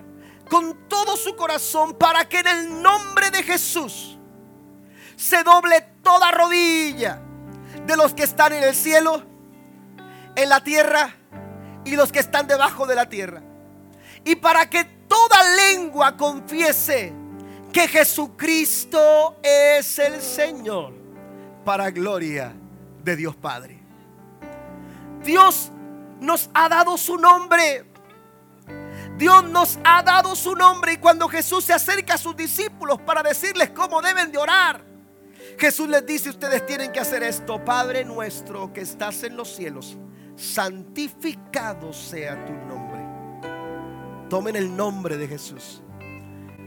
con 0.48 0.88
todo 0.88 1.18
su 1.18 1.36
corazón 1.36 1.92
para 1.98 2.26
que 2.26 2.38
en 2.38 2.46
el 2.46 2.82
nombre 2.82 3.30
de 3.30 3.42
Jesús 3.42 4.18
se 5.16 5.42
doble 5.42 5.82
toda 6.02 6.30
rodilla 6.30 7.20
de 7.86 7.94
los 7.94 8.14
que 8.14 8.22
están 8.22 8.54
en 8.54 8.62
el 8.62 8.74
cielo, 8.74 9.22
en 10.34 10.48
la 10.48 10.64
tierra 10.64 11.14
y 11.84 11.94
los 11.94 12.10
que 12.10 12.20
están 12.20 12.46
debajo 12.46 12.86
de 12.86 12.94
la 12.94 13.06
tierra. 13.06 13.42
Y 14.24 14.36
para 14.36 14.70
que 14.70 14.84
toda 14.84 15.44
lengua 15.56 16.16
confiese 16.16 17.12
que 17.70 17.86
Jesucristo 17.86 19.36
es 19.42 19.98
el 19.98 20.22
Señor, 20.22 20.94
para 21.66 21.90
gloria 21.90 22.54
de 23.02 23.14
Dios 23.14 23.36
Padre. 23.36 23.78
Dios 25.22 25.70
nos 26.18 26.48
ha 26.54 26.70
dado 26.70 26.96
su 26.96 27.18
nombre. 27.18 27.92
Dios 29.16 29.44
nos 29.50 29.78
ha 29.84 30.02
dado 30.02 30.34
su 30.34 30.54
nombre 30.56 30.94
y 30.94 30.96
cuando 30.96 31.28
Jesús 31.28 31.64
se 31.64 31.72
acerca 31.72 32.14
a 32.14 32.18
sus 32.18 32.36
discípulos 32.36 33.00
para 33.00 33.22
decirles 33.22 33.70
cómo 33.70 34.02
deben 34.02 34.32
de 34.32 34.38
orar, 34.38 34.84
Jesús 35.58 35.88
les 35.88 36.04
dice, 36.04 36.30
ustedes 36.30 36.66
tienen 36.66 36.90
que 36.90 37.00
hacer 37.00 37.22
esto, 37.22 37.64
Padre 37.64 38.04
nuestro 38.04 38.72
que 38.72 38.80
estás 38.80 39.22
en 39.22 39.36
los 39.36 39.54
cielos, 39.54 39.96
santificado 40.36 41.92
sea 41.92 42.44
tu 42.44 42.52
nombre. 42.52 42.94
Tomen 44.28 44.56
el 44.56 44.74
nombre 44.74 45.16
de 45.16 45.28
Jesús. 45.28 45.82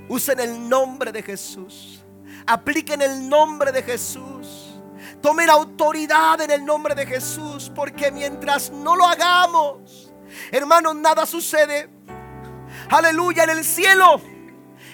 Usen 0.07 0.39
el 0.39 0.69
nombre 0.69 1.11
de 1.11 1.21
Jesús. 1.21 2.01
Apliquen 2.45 3.01
el 3.01 3.27
nombre 3.27 3.71
de 3.71 3.83
Jesús. 3.83 4.79
Tomen 5.21 5.49
autoridad 5.49 6.39
en 6.39 6.51
el 6.51 6.63
nombre 6.63 6.95
de 6.95 7.05
Jesús. 7.05 7.69
Porque 7.75 8.11
mientras 8.11 8.71
no 8.71 8.95
lo 8.95 9.05
hagamos, 9.05 10.13
hermanos, 10.51 10.95
nada 10.95 11.25
sucede. 11.25 11.96
Aleluya, 12.89 13.43
en 13.43 13.49
el 13.49 13.65
cielo. 13.65 14.21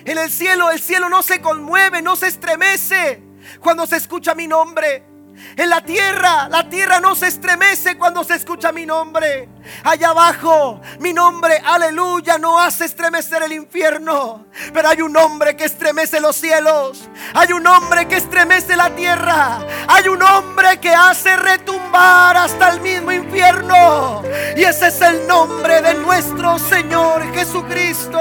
En 0.06 0.18
el 0.18 0.30
cielo, 0.30 0.72
el 0.72 0.80
cielo 0.80 1.10
no 1.10 1.24
se 1.24 1.42
conmueve, 1.42 2.02
no 2.02 2.16
se 2.16 2.28
estremece 2.28 3.22
cuando 3.62 3.86
se 3.86 3.98
escucha 3.98 4.36
mi 4.36 4.48
nombre. 4.48 5.13
En 5.56 5.70
la 5.70 5.82
tierra, 5.82 6.48
la 6.50 6.68
tierra 6.70 7.00
no 7.00 7.16
se 7.16 7.28
estremece 7.28 7.98
cuando 7.98 8.24
se 8.24 8.36
escucha 8.36 8.72
mi 8.72 8.86
nombre. 8.86 9.50
Allá 9.84 10.10
abajo, 10.10 10.82
mi 11.00 11.14
nombre, 11.14 11.62
aleluya, 11.64 12.38
no 12.38 12.60
hace 12.60 12.86
estremecer 12.86 13.44
el 13.44 13.54
infierno. 13.54 14.46
Pero 14.74 14.90
hay 14.90 15.02
un 15.02 15.16
hombre 15.16 15.56
que 15.56 15.66
estremece 15.66 16.20
los 16.20 16.36
cielos. 16.36 17.10
Hay 17.34 17.54
un 17.54 17.66
hombre 17.68 18.08
que 18.08 18.18
estremece 18.18 18.76
la 18.76 18.90
tierra. 18.96 19.60
Hay 19.88 20.08
un 20.08 20.22
hombre 20.22 20.80
que 20.80 20.94
hace 20.94 21.36
retumbar 21.36 22.36
hasta 22.38 22.70
el 22.70 22.82
mismo 22.82 23.12
infierno. 23.12 24.24
Y 24.56 24.64
ese 24.64 24.88
es 24.88 25.02
el 25.02 25.28
nombre 25.28 25.82
de 25.82 25.94
nuestro 25.96 26.58
Señor 26.60 27.34
Jesucristo. 27.34 28.20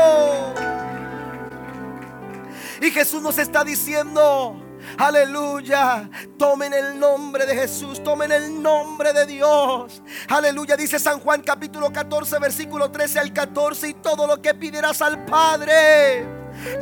Y 2.80 2.90
Jesús 2.90 3.22
nos 3.22 3.38
está 3.38 3.62
diciendo, 3.62 4.61
Aleluya. 4.98 6.08
Tomen 6.38 6.74
el 6.74 6.98
nombre 6.98 7.46
de 7.46 7.54
Jesús. 7.54 8.02
Tomen 8.02 8.32
el 8.32 8.62
nombre 8.62 9.12
de 9.12 9.26
Dios. 9.26 10.02
Aleluya. 10.28 10.76
Dice 10.76 10.98
San 10.98 11.20
Juan 11.20 11.42
capítulo 11.42 11.92
14, 11.92 12.38
versículo 12.38 12.90
13 12.90 13.20
al 13.20 13.32
14. 13.32 13.88
Y 13.88 13.94
todo 13.94 14.26
lo 14.26 14.40
que 14.40 14.54
pidirás 14.54 15.02
al 15.02 15.24
Padre. 15.24 16.26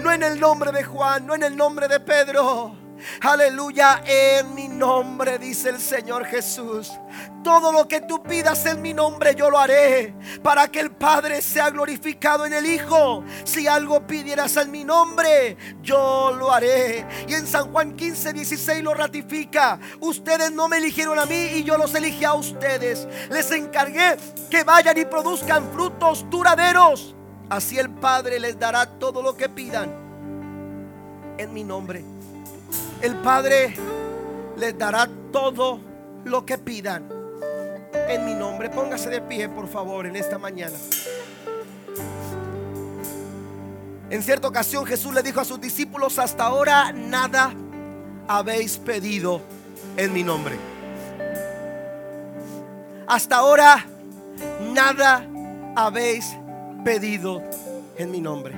No 0.01 0.13
en 0.13 0.23
el 0.23 0.41
nombre 0.41 0.73
de 0.73 0.83
Juan, 0.85 1.27
no 1.27 1.35
en 1.35 1.45
el 1.45 1.57
nombre 1.57 1.89
de 1.89 2.01
Pedro 2.01 2.80
Aleluya, 3.21 4.03
en 4.05 4.55
mi 4.55 4.69
nombre, 4.69 5.39
dice 5.39 5.71
el 5.71 5.79
Señor 5.79 6.25
Jesús. 6.27 6.91
Todo 7.43 7.73
lo 7.73 7.89
que 7.89 8.03
tú 8.03 8.23
pidas 8.23 8.67
en 8.67 8.83
mi 8.83 8.93
nombre 8.93 9.35
yo 9.35 9.51
lo 9.51 9.59
haré 9.59 10.15
para 10.43 10.69
que 10.69 10.81
el 10.81 10.91
Padre 10.91 11.41
sea 11.41 11.71
glorificado 11.71 12.45
en 12.45 12.53
el 12.53 12.67
Hijo. 12.67 13.25
Si 13.45 13.67
algo 13.67 14.07
pidieras 14.07 14.57
en 14.57 14.71
mi 14.71 14.85
nombre, 14.85 15.57
yo 15.83 16.35
lo 16.39 16.53
haré. 16.53 17.07
Y 17.27 17.35
en 17.35 17.47
San 17.47 17.73
Juan 17.73 17.97
15, 17.97 18.33
16 18.33 18.83
lo 18.83 18.95
ratifica. 18.95 19.79
Ustedes 20.01 20.53
no 20.53 20.69
me 20.69 20.79
eligieron 20.79 21.19
a 21.19 21.27
mí 21.27 21.51
y 21.55 21.65
yo 21.65 21.79
los 21.79 21.95
elegí 21.95 22.25
a 22.25 22.35
ustedes. 22.35 23.09
Les 23.31 23.51
encargué 23.53 24.17
que 24.51 24.65
vayan 24.65 24.99
y 24.99 25.05
produzcan 25.05 25.71
frutos 25.73 26.27
duraderos. 26.29 27.15
Así 27.49 27.79
el 27.79 27.91
Padre 27.91 28.39
les 28.39 28.59
dará 28.59 28.87
todo 28.87 29.23
lo 29.23 29.37
que 29.37 29.49
pidan 29.49 29.91
en 31.39 31.53
mi 31.53 31.65
nombre 31.65 32.05
el 33.03 33.15
Padre 33.17 33.75
les 34.57 34.77
dará 34.77 35.09
todo 35.33 35.81
lo 36.25 36.45
que 36.45 36.59
pidan 36.59 37.09
en 38.09 38.25
mi 38.25 38.35
nombre. 38.35 38.69
Póngase 38.69 39.09
de 39.09 39.21
pie, 39.21 39.49
por 39.49 39.69
favor, 39.69 40.07
en 40.07 40.17
esta 40.17 40.39
mañana. 40.39 40.77
En 44.11 44.23
cierta 44.23 44.49
ocasión 44.49 44.85
Jesús 44.85 45.15
le 45.15 45.23
dijo 45.23 45.41
a 45.41 45.45
sus 45.45 45.61
discípulos, 45.61 46.19
hasta 46.19 46.45
ahora 46.45 46.93
nada 46.93 47.55
habéis 48.27 48.77
pedido 48.77 49.41
en 49.97 50.13
mi 50.13 50.25
nombre. 50.25 50.57
Hasta 53.07 53.37
ahora 53.37 53.87
nada 54.73 55.27
habéis 55.77 56.37
pedido 56.85 57.43
en 57.97 58.11
mi 58.11 58.21
nombre. 58.21 58.55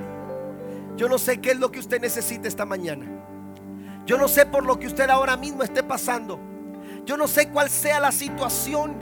Yo 0.97 1.07
no 1.07 1.17
sé 1.17 1.39
qué 1.39 1.51
es 1.51 1.59
lo 1.59 1.71
que 1.71 1.79
usted 1.79 2.01
necesita 2.01 2.47
esta 2.47 2.65
mañana. 2.65 3.22
Yo 4.05 4.17
no 4.17 4.27
sé 4.27 4.45
por 4.45 4.65
lo 4.65 4.79
que 4.79 4.87
usted 4.87 5.09
ahora 5.09 5.37
mismo 5.37 5.63
esté 5.63 5.81
pasando. 5.81 6.39
Yo 7.05 7.17
no 7.17 7.27
sé 7.27 7.49
cuál 7.49 7.69
sea 7.69 7.99
la 7.99 8.11
situación. 8.11 8.95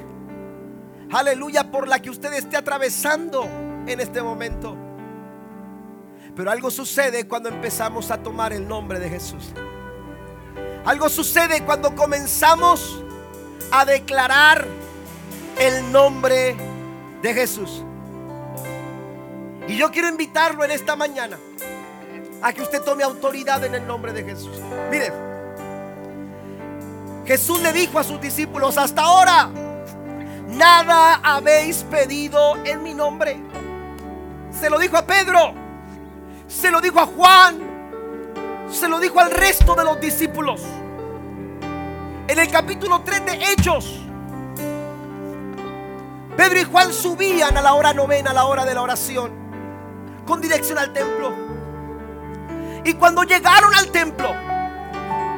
Aleluya, 1.12 1.72
por 1.72 1.88
la 1.88 2.00
que 2.00 2.10
usted 2.10 2.34
esté 2.34 2.58
atravesando 2.58 3.44
en 3.88 4.00
este 4.00 4.22
momento. 4.22 4.78
Pero 6.36 6.52
algo 6.52 6.72
sucede 6.72 7.28
cuando 7.28 7.50
empezamos 7.50 8.12
a 8.12 8.22
tomar 8.22 8.54
el 8.54 8.68
nombre 8.68 9.00
de 9.00 9.10
Jesús. 9.10 9.52
Algo 10.86 11.10
sucede 11.10 11.64
cuando 11.64 11.96
comenzamos 11.96 13.04
a 13.72 13.86
declarar 13.86 14.66
el 15.60 15.92
nombre 15.92 16.56
de 17.22 17.34
Jesús. 17.34 17.84
Y 19.68 19.76
yo 19.76 19.92
quiero 19.92 20.10
invitarlo 20.10 20.64
en 20.64 20.72
esta 20.72 20.96
mañana 20.96 21.38
a 22.42 22.54
que 22.54 22.62
usted 22.62 22.82
tome 22.82 23.04
autoridad 23.04 23.64
en 23.64 23.76
el 23.76 23.86
nombre 23.86 24.14
de 24.14 24.24
Jesús. 24.24 24.58
Mire, 24.90 25.12
Jesús 27.26 27.62
le 27.62 27.72
dijo 27.72 28.00
a 28.00 28.04
sus 28.04 28.20
discípulos, 28.20 28.78
hasta 28.78 29.04
ahora 29.04 29.50
nada 30.48 31.22
habéis 31.24 31.84
pedido 31.84 32.56
en 32.66 32.84
mi 32.84 32.94
nombre. 32.94 33.40
Se 34.52 34.70
lo 34.70 34.80
dijo 34.80 34.98
a 34.98 35.06
Pedro, 35.06 35.54
se 36.48 36.72
lo 36.72 36.82
dijo 36.82 37.00
a 37.00 37.06
Juan, 37.06 37.60
se 38.70 38.88
lo 38.88 39.00
dijo 39.00 39.20
al 39.20 39.32
resto 39.32 39.76
de 39.76 39.84
los 39.84 40.00
discípulos. 40.00 40.62
En 42.28 42.40
el 42.40 42.50
capítulo 42.50 43.02
3 43.02 43.26
de 43.26 43.34
Hechos, 43.52 44.00
Pedro 46.36 46.60
y 46.60 46.64
Juan 46.64 46.92
subían 46.92 47.58
a 47.58 47.62
la 47.62 47.74
hora 47.74 47.94
novena, 47.94 48.32
a 48.32 48.34
la 48.34 48.46
hora 48.46 48.66
de 48.66 48.74
la 48.74 48.82
oración, 48.82 49.32
con 50.26 50.42
dirección 50.42 50.78
al 50.78 50.92
templo. 50.92 51.51
Y 52.84 52.94
cuando 52.96 53.24
llegaron 53.24 53.74
al 53.76 53.88
templo, 53.92 54.34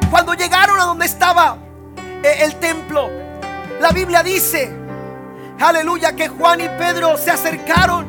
cuando 0.10 0.34
llegaron 0.34 0.80
a 0.80 0.86
donde 0.86 1.06
estaba 1.06 1.58
eh, 2.24 2.38
el 2.40 2.56
templo, 2.56 3.10
la 3.82 3.90
Biblia 3.92 4.24
dice, 4.24 4.74
aleluya, 5.60 6.14
que 6.14 6.30
Juan 6.30 6.62
y 6.62 6.70
Pedro 6.70 7.18
se 7.18 7.32
acercaron. 7.32 8.08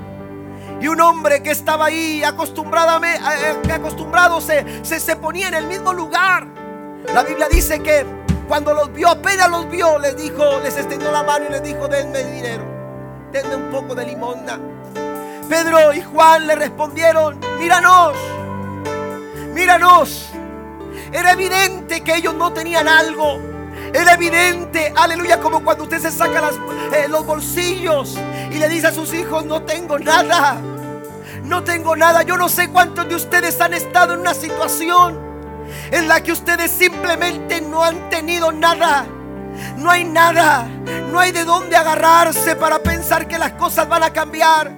Y 0.81 0.87
un 0.87 1.01
hombre 1.01 1.43
que 1.43 1.51
estaba 1.51 1.87
ahí 1.87 2.23
acostumbrado, 2.23 3.03
eh, 3.05 3.73
acostumbrado 3.73 4.41
se, 4.41 4.85
se, 4.85 5.01
se 5.01 5.17
ponía 5.17 5.49
en 5.49 5.55
el 5.55 5.67
mismo 5.67 5.93
lugar. 5.93 6.47
La 7.13 7.25
Biblia 7.25 7.49
dice 7.49 7.81
que 7.81 8.07
cuando 8.47 8.73
los 8.73 8.93
vio, 8.93 9.09
apenas 9.09 9.51
los 9.51 9.69
vio, 9.69 9.99
les 9.99 10.17
dijo, 10.17 10.61
les 10.63 10.77
extendió 10.77 11.11
la 11.11 11.23
mano 11.25 11.47
y 11.49 11.53
les 11.53 11.63
dijo, 11.63 11.89
denme 11.89 12.23
dinero, 12.23 12.65
denme 13.33 13.57
un 13.57 13.71
poco 13.71 13.95
de 13.97 14.07
limosna. 14.07 14.61
Pedro 15.49 15.93
y 15.93 16.03
Juan 16.03 16.47
le 16.47 16.55
respondieron, 16.55 17.39
míranos 17.59 18.17
míranos. 19.55 20.31
Era 21.13 21.33
evidente 21.33 22.03
que 22.03 22.17
ellos 22.17 22.35
no 22.35 22.53
tenían 22.53 22.89
algo. 22.89 23.41
Era 23.93 24.15
evidente, 24.15 24.93
aleluya, 24.97 25.41
como 25.41 25.63
cuando 25.63 25.85
usted 25.85 26.01
se 26.01 26.11
saca 26.11 26.51
eh, 26.93 27.07
los 27.09 27.25
bolsillos 27.25 28.19
y 28.51 28.59
le 28.59 28.69
dice 28.69 28.89
a 28.89 28.93
sus 28.93 29.15
hijos, 29.15 29.45
no 29.45 29.63
tengo 29.63 29.99
nada. 29.99 30.61
no 31.45 31.63
tengo 31.63 31.95
nada. 31.95 32.23
Yo 32.23 32.37
no 32.37 32.49
sé 32.49 32.69
cuántos 32.71 33.09
de 33.09 33.15
ustedes 33.15 33.61
han 33.61 33.73
estado 33.73 34.15
en 34.15 34.21
una 34.21 34.35
situación 34.35 35.19
en 35.91 36.09
la 36.09 36.23
que 36.23 36.33
ustedes 36.33 36.71
simplemente 36.71 37.61
no 37.61 37.85
han 37.85 38.11
tenido 38.11 38.51
nada. 38.51 39.07
No 39.77 39.91
hay 39.91 40.05
nada. 40.05 40.67
No 41.13 41.21
hay 41.21 41.31
de 41.31 41.45
dónde 41.45 41.77
agarrarse 41.77 42.57
para 42.57 42.81
pensar 42.81 43.29
que 43.29 43.39
las 43.39 43.53
cosas 43.53 43.89
van 43.89 44.03
a 44.03 44.13
cambiar. 44.13 44.73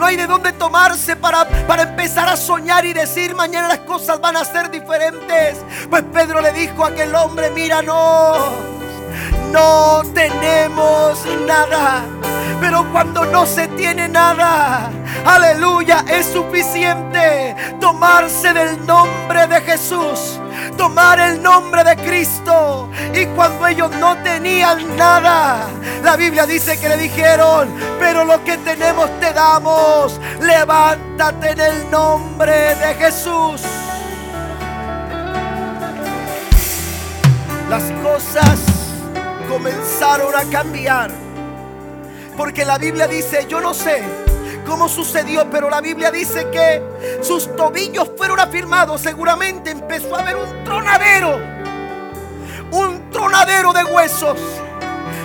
No 0.00 0.06
hay 0.06 0.16
de 0.16 0.26
dónde 0.26 0.54
tomarse 0.54 1.14
para, 1.14 1.46
para 1.66 1.82
empezar 1.82 2.26
a 2.26 2.34
soñar 2.34 2.86
y 2.86 2.94
decir 2.94 3.34
mañana 3.34 3.68
las 3.68 3.80
cosas 3.80 4.18
van 4.18 4.34
a 4.34 4.46
ser 4.46 4.70
diferentes. 4.70 5.58
Pues 5.90 6.04
Pedro 6.04 6.40
le 6.40 6.52
dijo 6.52 6.86
a 6.86 6.88
aquel 6.88 7.14
hombre, 7.14 7.50
mira, 7.50 7.82
no 7.82 8.79
no 9.50 10.02
tenemos 10.14 11.24
nada. 11.46 12.04
Pero 12.60 12.86
cuando 12.92 13.24
no 13.24 13.46
se 13.46 13.68
tiene 13.68 14.08
nada, 14.08 14.90
aleluya, 15.24 16.04
es 16.08 16.26
suficiente 16.26 17.56
tomarse 17.80 18.52
del 18.52 18.84
nombre 18.86 19.46
de 19.46 19.60
Jesús, 19.62 20.38
tomar 20.76 21.18
el 21.18 21.42
nombre 21.42 21.82
de 21.84 21.96
Cristo. 21.96 22.90
Y 23.14 23.24
cuando 23.26 23.66
ellos 23.66 23.90
no 23.92 24.14
tenían 24.18 24.96
nada, 24.96 25.68
la 26.04 26.16
Biblia 26.16 26.44
dice 26.44 26.78
que 26.78 26.90
le 26.90 26.98
dijeron, 26.98 27.74
pero 27.98 28.24
lo 28.24 28.44
que 28.44 28.58
tenemos 28.58 29.08
te 29.20 29.32
damos, 29.32 30.20
levántate 30.40 31.52
en 31.52 31.60
el 31.60 31.90
nombre 31.90 32.74
de 32.76 32.94
Jesús. 32.94 33.62
Las 37.70 37.84
cosas 38.02 38.69
comenzaron 39.50 40.34
a 40.36 40.44
cambiar. 40.44 41.10
Porque 42.36 42.64
la 42.64 42.78
Biblia 42.78 43.06
dice, 43.08 43.46
yo 43.48 43.60
no 43.60 43.74
sé 43.74 44.02
cómo 44.64 44.88
sucedió, 44.88 45.50
pero 45.50 45.68
la 45.68 45.80
Biblia 45.80 46.12
dice 46.12 46.48
que 46.50 46.80
sus 47.20 47.54
tobillos 47.56 48.12
fueron 48.16 48.38
afirmados. 48.38 49.00
Seguramente 49.00 49.70
empezó 49.70 50.16
a 50.16 50.20
haber 50.20 50.36
un 50.36 50.64
tronadero, 50.64 51.36
un 52.70 53.10
tronadero 53.10 53.72
de 53.72 53.84
huesos. 53.84 54.38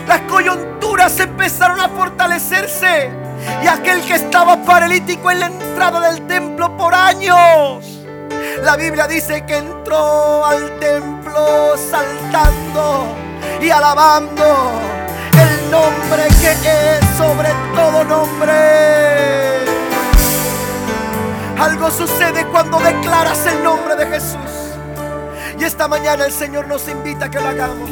Las 0.07 0.21
coyunturas 0.21 1.19
empezaron 1.19 1.79
a 1.79 1.87
fortalecerse. 1.89 3.11
Y 3.63 3.67
aquel 3.67 4.01
que 4.01 4.15
estaba 4.15 4.63
paralítico 4.63 5.29
en 5.29 5.39
la 5.39 5.45
entrada 5.47 6.11
del 6.11 6.25
templo 6.25 6.75
por 6.75 6.95
años. 6.95 7.85
La 8.63 8.75
Biblia 8.75 9.05
dice 9.07 9.45
que 9.45 9.57
entró 9.57 10.43
al 10.45 10.79
templo 10.79 11.77
saltando 11.77 13.24
y 13.61 13.69
alabando 13.69 14.71
el 15.33 15.71
nombre 15.71 16.23
que 16.41 16.51
es 16.51 17.17
sobre 17.17 17.49
todo 17.75 18.03
nombre. 18.03 19.65
Algo 21.59 21.89
sucede 21.89 22.45
cuando 22.47 22.79
declaras 22.79 23.45
el 23.47 23.63
nombre 23.63 23.95
de 23.95 24.05
Jesús. 24.07 24.39
Y 25.57 25.63
esta 25.63 25.87
mañana 25.87 26.25
el 26.25 26.31
Señor 26.31 26.67
nos 26.67 26.87
invita 26.89 27.25
a 27.25 27.31
que 27.31 27.39
lo 27.39 27.47
hagamos. 27.47 27.89